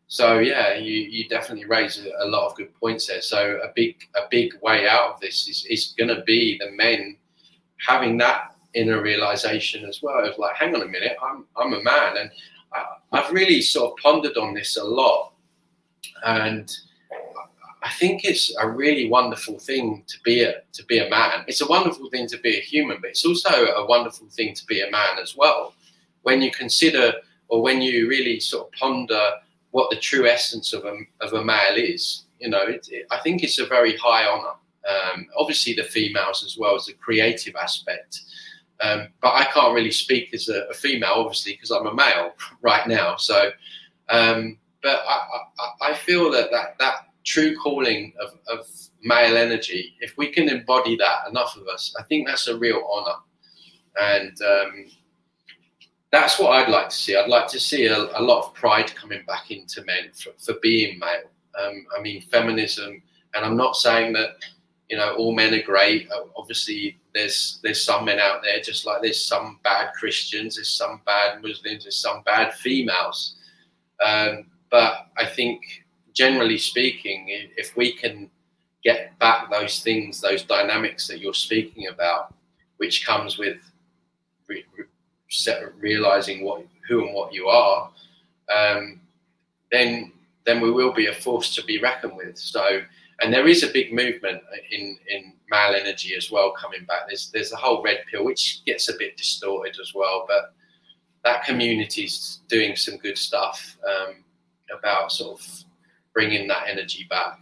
[0.07, 3.21] so yeah, you, you definitely raise a, a, lot of good points there.
[3.21, 6.71] So a big a big way out of this is, is going to be the
[6.71, 7.17] men
[7.85, 11.83] having that inner realization as well of like, hang on a minute, I'm I'm a
[11.83, 12.31] man, and
[12.73, 15.33] I, I've really sort of pondered on this a lot,
[16.25, 16.71] and
[17.83, 21.45] I think it's a really wonderful thing to be a to be a man.
[21.47, 24.65] It's a wonderful thing to be a human, but it's also a wonderful thing to
[24.67, 25.75] be a man as well.
[26.23, 27.13] When you consider
[27.49, 29.31] or when you really sort of ponder
[29.71, 32.27] what the true essence of a, of a male is.
[32.39, 34.57] You know, it, it, I think it's a very high honor.
[34.89, 38.21] Um, obviously, the females as well as the creative aspect.
[38.81, 42.33] Um, but I can't really speak as a, a female, obviously, because I'm a male
[42.63, 43.17] right now.
[43.17, 43.51] So,
[44.09, 45.27] um, but I,
[45.59, 48.67] I, I, feel that, that that true calling of, of
[49.03, 52.87] male energy, if we can embody that, enough of us, I think that's a real
[52.93, 53.17] honor.
[53.97, 54.87] And um,
[56.11, 57.17] that's what I'd like to see.
[57.17, 60.59] I'd like to see a, a lot of pride coming back into men for, for
[60.61, 61.31] being male.
[61.61, 63.03] Um, I mean, feminism,
[63.35, 64.37] and I'm not saying that
[64.89, 66.09] you know all men are great.
[66.37, 71.01] Obviously, there's there's some men out there, just like there's some bad Christians, there's some
[71.07, 73.37] bad Muslims, there's some bad females.
[74.05, 77.27] Um, but I think, generally speaking,
[77.57, 78.29] if we can
[78.83, 82.35] get back those things, those dynamics that you're speaking about,
[82.79, 83.59] which comes with
[84.49, 84.67] re-
[85.79, 87.91] realizing what who and what you are,
[88.55, 89.01] um,
[89.71, 90.13] then
[90.45, 92.37] then we will be a force to be reckoned with.
[92.37, 92.81] So,
[93.21, 97.07] and there is a big movement in in male energy as well coming back.
[97.07, 100.55] There's there's a whole red pill which gets a bit distorted as well, but
[101.25, 104.25] that community's doing some good stuff um,
[104.79, 105.65] about sort of
[106.13, 107.41] bringing that energy back.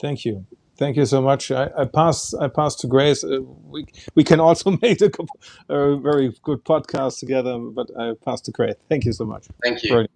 [0.00, 0.46] Thank you.
[0.76, 1.52] Thank you so much.
[1.52, 2.34] I, I pass.
[2.34, 3.22] I pass to Grace.
[3.22, 5.10] Uh, we we can also make a,
[5.68, 7.58] a, very good podcast together.
[7.58, 8.74] But I pass to Grace.
[8.88, 9.46] Thank you so much.
[9.62, 10.06] Thank you.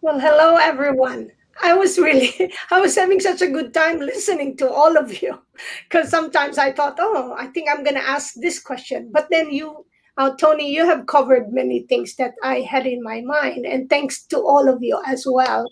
[0.00, 1.30] Well, hello everyone.
[1.62, 5.38] I was really, I was having such a good time listening to all of you,
[5.88, 9.84] because sometimes I thought, oh, I think I'm gonna ask this question, but then you,
[10.16, 14.22] uh, Tony, you have covered many things that I had in my mind, and thanks
[14.26, 15.64] to all of you as well.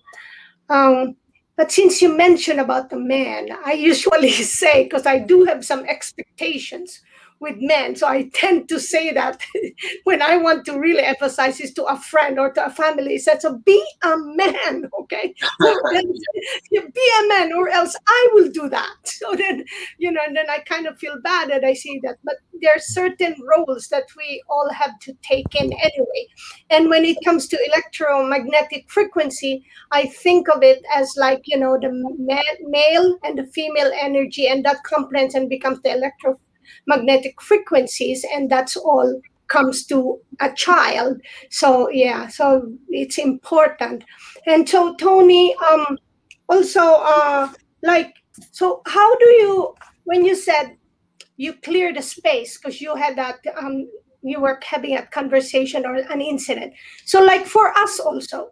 [0.68, 1.16] Um,
[1.56, 5.84] but since you mentioned about the man, I usually say, because I do have some
[5.86, 7.02] expectations
[7.40, 7.94] with men.
[7.94, 9.40] So I tend to say that
[10.04, 13.18] when I want to really emphasize is to a friend or to a family.
[13.18, 15.34] Said, so be a man, okay?
[16.70, 18.96] be a man, or else I will do that.
[19.04, 19.64] So then,
[19.98, 22.18] you know, and then I kind of feel bad that I see that.
[22.24, 26.26] But there are certain roles that we all have to take in anyway.
[26.70, 31.78] And when it comes to electromagnetic frequency, I think of it as like, you know,
[31.80, 31.90] the
[32.60, 36.38] male and the female energy, and that complements and becomes the electro
[36.86, 41.20] magnetic frequencies, and that's all comes to a child.
[41.50, 44.04] So yeah, so it's important.
[44.46, 45.98] And so Tony, um,
[46.48, 47.50] also uh,
[47.82, 48.14] like,
[48.52, 49.74] so how do you
[50.04, 50.76] when you said
[51.36, 53.88] you clear the space because you had that um,
[54.22, 56.74] you were having a conversation or an incident.
[57.04, 58.50] So like for us also,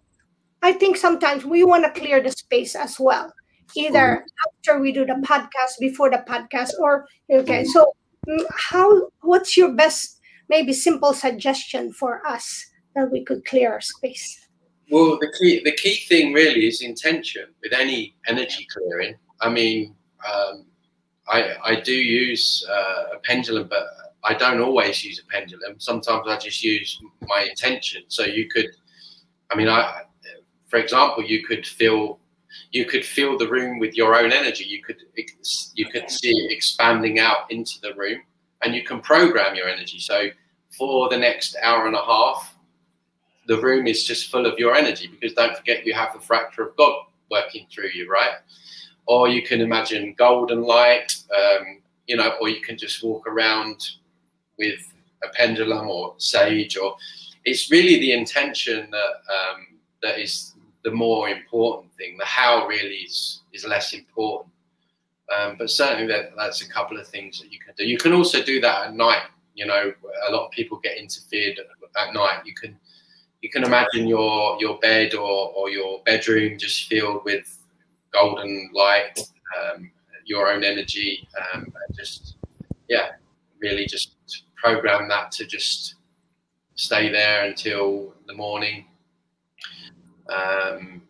[0.62, 3.32] I think sometimes we want to clear the space as well
[3.74, 7.92] either after we do the podcast before the podcast or okay so
[8.70, 14.48] how what's your best maybe simple suggestion for us that we could clear our space?
[14.90, 19.16] Well the key the key thing really is intention with any energy clearing.
[19.40, 19.94] I mean
[20.26, 20.66] um,
[21.28, 23.84] I, I do use uh, a pendulum but
[24.24, 25.78] i don't always use a pendulum.
[25.78, 28.02] Sometimes i just use my intention.
[28.08, 28.70] So you could
[29.50, 30.02] i mean i
[30.68, 32.18] for example you could feel
[32.72, 34.64] you could fill the room with your own energy.
[34.64, 35.02] You could
[35.74, 38.20] you could see it expanding out into the room,
[38.62, 39.98] and you can program your energy.
[39.98, 40.28] So
[40.76, 42.54] for the next hour and a half,
[43.46, 46.68] the room is just full of your energy because don't forget you have the fracture
[46.68, 48.34] of God working through you, right?
[49.06, 53.80] Or you can imagine golden light, um, you know, or you can just walk around
[54.58, 54.80] with
[55.22, 56.96] a pendulum or sage, or
[57.44, 59.66] it's really the intention that um,
[60.02, 60.54] that is
[60.86, 62.16] the more important thing.
[62.16, 64.52] The how really is is less important.
[65.36, 67.84] Um, but certainly that, that's a couple of things that you can do.
[67.84, 69.24] You can also do that at night.
[69.54, 69.92] You know,
[70.28, 71.58] a lot of people get interfered
[71.98, 72.42] at night.
[72.44, 72.78] You can
[73.42, 77.58] you can imagine your your bed or, or your bedroom just filled with
[78.12, 79.18] golden light,
[79.58, 79.90] um,
[80.24, 82.36] your own energy, um, just
[82.88, 83.08] yeah,
[83.58, 84.14] really just
[84.54, 85.96] program that to just
[86.76, 88.86] stay there until the morning
[90.28, 91.02] um,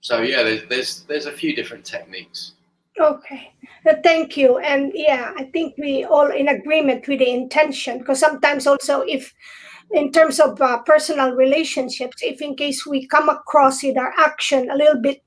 [0.00, 2.52] so yeah, there's, there's there's a few different techniques.
[2.98, 3.52] Okay,
[3.88, 4.58] uh, thank you.
[4.58, 9.32] And yeah, I think we all in agreement with the intention because sometimes also if
[9.92, 14.70] in terms of uh, personal relationships, if in case we come across in our action
[14.70, 15.22] a little bit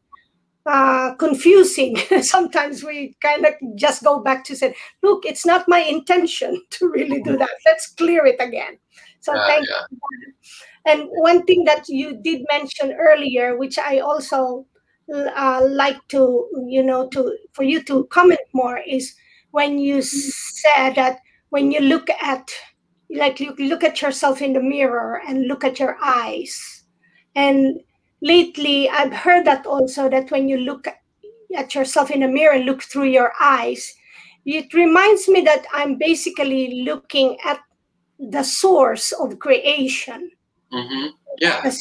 [0.65, 5.79] uh, confusing, sometimes we kind of just go back to say, look, it's not my
[5.79, 7.49] intention to really do that.
[7.65, 8.77] Let's clear it again.
[9.19, 9.81] So thank yeah.
[9.89, 9.97] you.
[10.85, 14.65] And one thing that you did mention earlier, which I also
[15.13, 19.15] uh, like to, you know, to for you to comment more, is
[19.51, 21.19] when you said that
[21.49, 22.51] when you look at,
[23.09, 26.83] like, you look at yourself in the mirror and look at your eyes.
[27.35, 27.79] And
[28.21, 30.87] lately, I've heard that also that when you look
[31.55, 33.93] at yourself in the mirror and look through your eyes,
[34.45, 37.59] it reminds me that I'm basically looking at
[38.19, 40.31] the source of creation
[40.73, 41.07] Mm-hmm.
[41.39, 41.71] Yeah.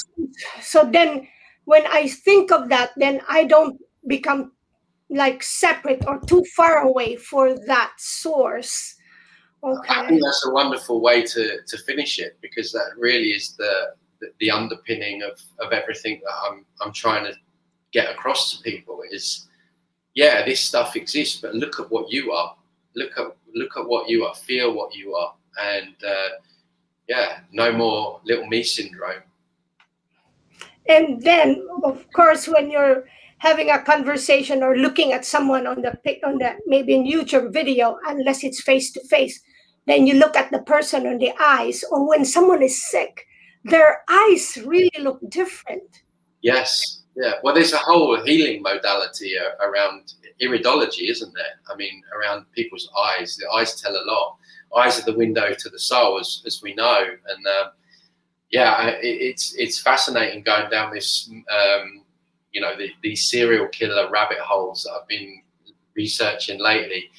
[0.60, 1.26] So then
[1.64, 4.52] when I think of that, then I don't become
[5.10, 8.96] like separate or too far away for that source.
[9.64, 9.94] Okay.
[9.94, 13.94] I think that's a wonderful way to, to finish it because that really is the,
[14.20, 17.32] the, the underpinning of, of everything that I'm I'm trying to
[17.92, 19.48] get across to people is
[20.14, 22.56] yeah, this stuff exists, but look at what you are.
[22.96, 25.34] Look at look at what you are, feel what you are.
[25.60, 26.28] And uh,
[27.08, 29.22] yeah, no more little me syndrome.
[30.88, 33.04] And then, of course, when you're
[33.38, 35.92] having a conversation or looking at someone on the
[36.24, 39.40] on the maybe in YouTube video, unless it's face to face,
[39.86, 41.84] then you look at the person on the eyes.
[41.90, 43.26] Or when someone is sick,
[43.64, 46.02] their eyes really look different.
[46.42, 47.34] Yes, yeah.
[47.42, 51.54] Well, there's a whole healing modality uh, around iridology, isn't there?
[51.72, 53.36] I mean, around people's eyes.
[53.36, 54.38] The eyes tell a lot.
[54.76, 57.04] Eyes are the window to the soul, as, as we know.
[57.04, 57.70] And uh,
[58.50, 62.04] yeah, it, it's it's fascinating going down this, um,
[62.52, 65.42] you know, the, these serial killer rabbit holes that I've been
[65.94, 67.10] researching lately.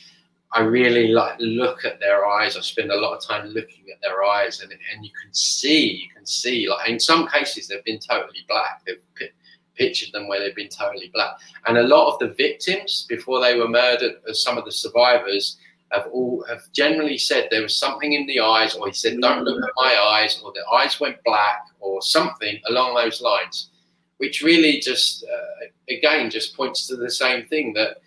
[0.56, 2.56] I really like look at their eyes.
[2.56, 5.92] I spend a lot of time looking at their eyes, and and you can see,
[5.92, 8.84] you can see, like in some cases they've been totally black.
[8.86, 9.30] They've
[9.76, 13.58] pictured them where they've been totally black, and a lot of the victims before they
[13.58, 15.58] were murdered, uh, some of the survivors
[15.94, 19.44] have all have generally said there was something in the eyes, or he said, "Don't
[19.44, 23.70] look at my eyes," or the eyes went black, or something along those lines,
[24.18, 27.98] which really just uh, again just points to the same thing that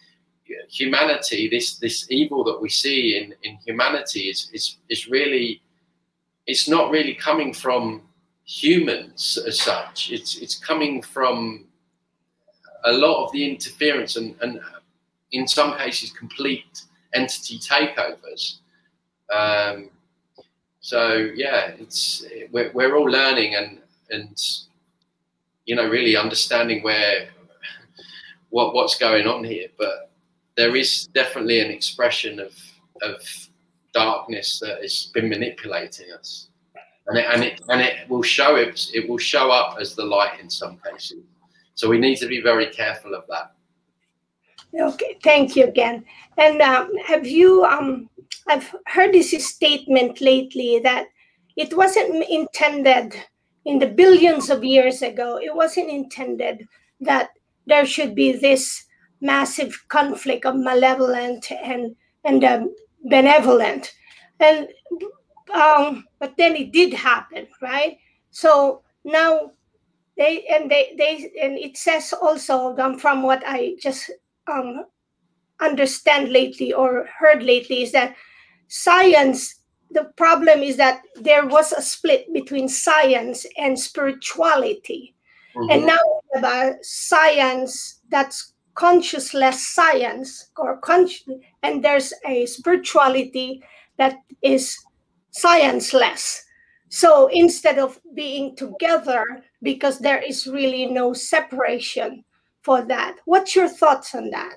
[0.69, 5.63] humanity, this this evil that we see in in humanity, is is is really,
[6.47, 8.03] it's not really coming from
[8.45, 10.11] humans as such.
[10.11, 11.67] It's it's coming from
[12.85, 14.61] a lot of the interference and and
[15.33, 16.83] in some cases complete
[17.17, 18.59] entity takeovers.
[19.33, 19.91] Um,
[20.81, 23.81] so yeah, it's we're, we're all learning and
[24.11, 24.41] and
[25.65, 27.29] you know really understanding where
[28.51, 30.11] what what's going on here, but
[30.57, 32.55] there is definitely an expression of
[33.03, 33.21] of
[33.93, 36.49] darkness that has been manipulating us,
[37.09, 38.89] and it, and it and it will show it.
[38.95, 41.25] It will show up as the light in some cases.
[41.75, 43.53] So we need to be very careful of that.
[44.79, 46.05] Okay, thank you again.
[46.39, 47.65] And um, have you?
[47.65, 48.09] Um,
[48.49, 51.07] I've heard this statement lately that
[51.57, 53.15] it wasn't intended
[53.65, 55.39] in the billions of years ago.
[55.43, 56.67] It wasn't intended
[57.01, 57.31] that
[57.67, 58.85] there should be this
[59.21, 63.93] massive conflict of malevolent and and um, benevolent,
[64.41, 64.69] and
[65.55, 67.99] um, but then it did happen, right?
[68.31, 69.53] So now
[70.17, 74.11] they and they they and it says also um, from what I just
[74.51, 74.85] um,
[75.61, 78.15] understand lately or heard lately is that
[78.69, 79.61] science.
[79.91, 85.15] The problem is that there was a split between science and spirituality,
[85.55, 85.71] mm-hmm.
[85.71, 85.99] and now
[86.35, 91.23] we have a science that's consciousless science or conscious,
[91.63, 93.63] and there's a spirituality
[93.97, 94.77] that is
[95.33, 96.41] scienceless.
[96.89, 99.25] So instead of being together,
[99.63, 102.25] because there is really no separation
[102.63, 104.55] for that, what's your thoughts on that?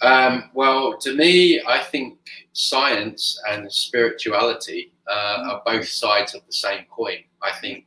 [0.00, 2.18] Um, well, to me, I think
[2.52, 7.18] science and spirituality uh, are both sides of the same coin.
[7.42, 7.86] I think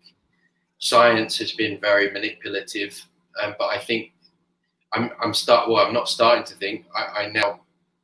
[0.80, 3.02] science has been very manipulative,
[3.42, 4.12] um, but I think
[4.94, 5.70] I'm, I'm start.
[5.70, 6.86] Well, I'm not starting to think.
[6.96, 7.62] I, I now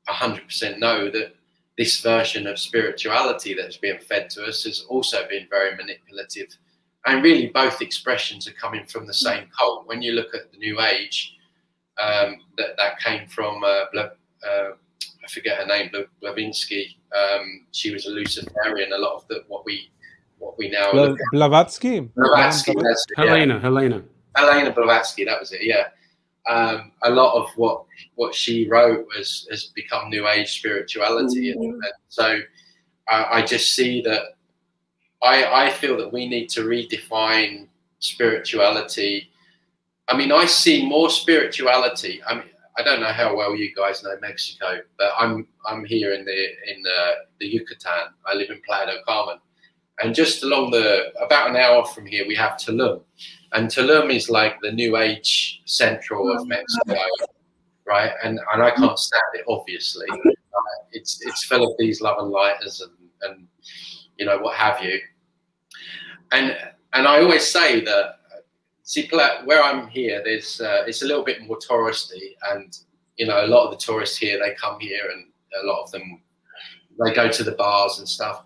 [0.07, 1.35] 100% know that
[1.77, 6.57] this version of spirituality that's being fed to us has also been very manipulative,
[7.05, 9.85] and really both expressions are coming from the same cult.
[9.85, 11.36] When you look at the New Age,
[12.01, 14.07] um, that that came from uh, uh,
[14.47, 15.91] I forget her name,
[16.21, 16.97] Blavatsky.
[17.15, 18.93] Um, she was a Luciferian.
[18.93, 19.89] A lot of the what we
[20.39, 22.01] what we now Bl- Blavatsky.
[22.15, 22.73] Blavatsky.
[23.15, 23.55] Helena.
[23.55, 23.59] Yeah.
[23.59, 24.03] Helena.
[24.35, 25.25] Helena Blavatsky.
[25.25, 25.63] That was it.
[25.63, 25.87] Yeah
[26.47, 27.83] um, a lot of what
[28.15, 31.61] what she wrote was has become new age spirituality, mm-hmm.
[31.61, 32.39] and, and, so
[33.07, 34.37] I, I just see that
[35.21, 37.67] I I feel that we need to redefine
[37.99, 39.29] spirituality.
[40.09, 42.21] I mean, I see more spirituality.
[42.25, 42.43] I mean,
[42.77, 46.47] I don't know how well you guys know Mexico, but I'm I'm here in the
[46.71, 48.13] in the, the Yucatan.
[48.25, 49.39] I live in Playa del Carmen,
[50.01, 53.01] and just along the about an hour from here, we have Tulum,
[53.53, 56.49] and Tulum is like the new age central of mm.
[56.49, 57.01] Mexico,
[57.85, 58.11] right?
[58.23, 59.45] And and I can't stand it.
[59.47, 60.05] Obviously,
[60.91, 62.91] it's it's full of these love and lighters and
[63.23, 63.47] and
[64.17, 64.99] you know what have you.
[66.31, 66.55] And
[66.93, 68.16] and I always say that
[68.87, 69.07] see
[69.45, 72.75] where I'm here, there's uh, it's a little bit more touristy, and
[73.17, 75.27] you know a lot of the tourists here they come here, and
[75.63, 76.21] a lot of them
[77.03, 78.43] they go to the bars and stuff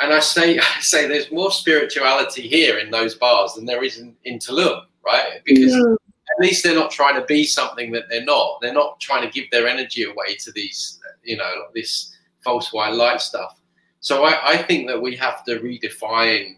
[0.00, 3.98] and I say, I say, there's more spirituality here in those bars than there is
[3.98, 5.40] in, in Tulum, right?
[5.44, 5.92] Because yeah.
[5.92, 8.58] at least they're not trying to be something that they're not.
[8.60, 12.94] They're not trying to give their energy away to these, you know, this false white
[12.94, 13.60] light stuff.
[14.00, 16.56] So I, I think that we have to redefine.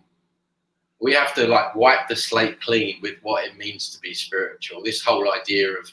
[1.00, 4.82] We have to like wipe the slate clean with what it means to be spiritual.
[4.82, 5.90] This whole idea of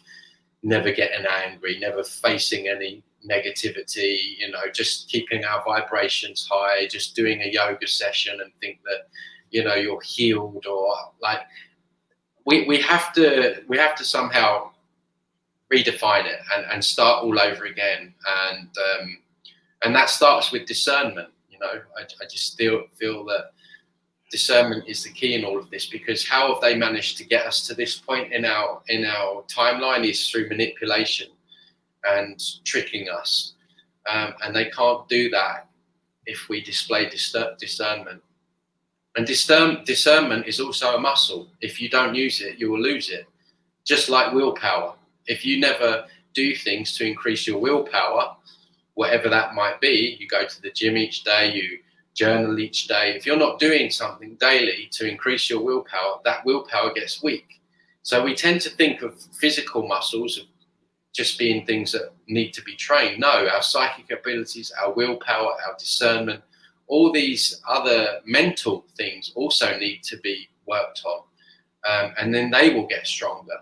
[0.63, 7.15] never getting angry, never facing any negativity, you know, just keeping our vibrations high, just
[7.15, 9.07] doing a yoga session and think that,
[9.49, 11.39] you know, you're healed or like
[12.45, 14.71] we, we have to we have to somehow
[15.71, 18.13] redefine it and, and start all over again.
[18.49, 19.17] And um,
[19.83, 21.81] and that starts with discernment, you know.
[21.97, 23.51] I, I just feel feel that
[24.29, 27.45] discernment is the key in all of this because how have they managed to get
[27.45, 31.27] us to this point in our in our timeline is through manipulation
[32.03, 33.53] and tricking us.
[34.09, 35.67] Um, and they can't do that
[36.25, 38.21] if we display discernment.
[39.15, 41.47] And discern, discernment is also a muscle.
[41.59, 43.25] If you don't use it you will lose it.
[43.85, 44.95] Just like willpower.
[45.25, 48.35] If you never do things to increase your willpower
[48.97, 51.77] whatever that might be you go to the gym each day you
[52.17, 53.15] journal each day.
[53.15, 57.61] If you're not doing something daily to increase your willpower, that willpower gets weak.
[58.01, 60.47] So we tend to think of physical muscles
[61.13, 63.19] just being things that need to be trained.
[63.19, 66.43] No, our psychic abilities, our willpower, our discernment,
[66.87, 71.21] all these other mental things also need to be worked on.
[71.89, 73.59] Um, and then they will get stronger.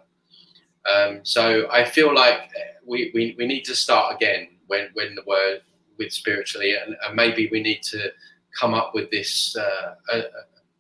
[0.90, 2.50] Um, so I feel like
[2.86, 5.62] we, we, we need to start again when, when the word
[5.98, 8.12] with spiritually, and, and maybe we need to
[8.60, 10.24] come up with this uh, a, a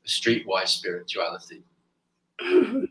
[0.07, 1.63] streetwise spirituality.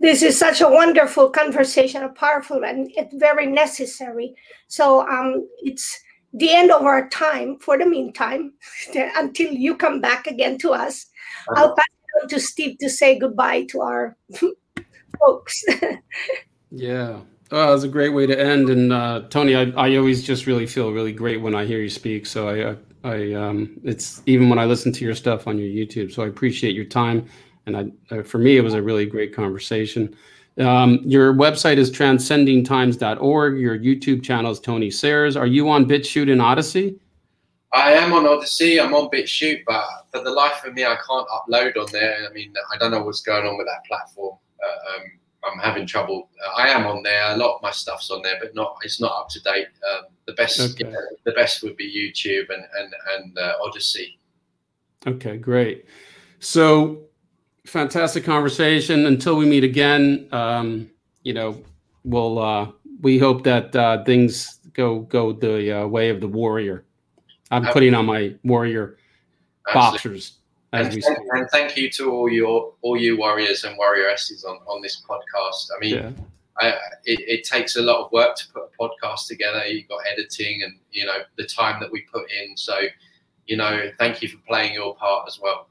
[0.00, 4.34] this is such a wonderful conversation, a powerful and it's very necessary.
[4.68, 6.00] So um, it's
[6.32, 8.52] the end of our time for the meantime,
[8.94, 11.06] until you come back again to us.
[11.48, 11.62] Uh-huh.
[11.62, 14.16] I'll pass it on to Steve to say goodbye to our
[15.18, 15.64] folks.
[16.70, 17.20] yeah.
[17.52, 18.70] Oh, was a great way to end.
[18.70, 21.90] And uh, Tony, I, I always just really feel really great when I hear you
[21.90, 22.26] speak.
[22.26, 26.12] So I, I um, it's even when I listen to your stuff on your YouTube.
[26.12, 27.26] So I appreciate your time,
[27.66, 30.14] and I, uh, for me, it was a really great conversation.
[30.58, 33.58] Um, your website is transcendingtimes.org.
[33.58, 35.36] Your YouTube channel is Tony Sayers.
[35.36, 36.98] Are you on BitChute and Odysee?
[37.72, 38.80] I am on Odysee.
[38.80, 42.26] I'm on BitChute, but for the life of me, I can't upload on there.
[42.28, 44.36] I mean, I don't know what's going on with that platform.
[44.62, 45.12] Uh, um,
[45.44, 46.28] I'm having trouble.
[46.44, 47.32] Uh, I am on there.
[47.32, 48.76] A lot of my stuff's on there, but not.
[48.82, 49.68] It's not up to date.
[49.90, 50.92] Um, the best, okay.
[51.24, 54.18] the best would be YouTube and and and uh, Odysee.
[55.06, 55.86] Okay, great.
[56.40, 57.04] So,
[57.66, 59.06] fantastic conversation.
[59.06, 60.90] Until we meet again, um,
[61.22, 61.62] you know,
[62.04, 62.68] we'll uh,
[63.00, 66.84] we hope that uh, things go go the uh, way of the warrior.
[67.50, 68.96] I'm putting on my warrior
[69.74, 70.22] Absolutely.
[70.72, 74.56] Boxers and, thank, and thank you to all your all you warriors and warrioresses on,
[74.66, 75.68] on this podcast.
[75.74, 76.10] I mean, yeah.
[76.58, 76.68] I,
[77.04, 79.64] it, it, takes a lot of work to put a podcast together.
[79.64, 82.56] You've got editing and you know the time that we put in.
[82.56, 82.78] So,
[83.46, 85.68] you know, thank you for playing your part as well.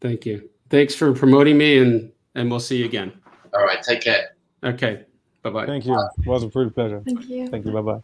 [0.00, 0.48] Thank you.
[0.70, 3.12] Thanks for promoting me, and and we'll see you again.
[3.54, 3.82] All right.
[3.82, 4.36] Take care.
[4.64, 5.04] Okay.
[5.42, 5.66] Bye bye.
[5.66, 5.94] Thank you.
[5.94, 7.02] It was a pretty pleasure.
[7.04, 7.48] Thank you.
[7.48, 7.72] Thank you.
[7.72, 8.02] Bye bye.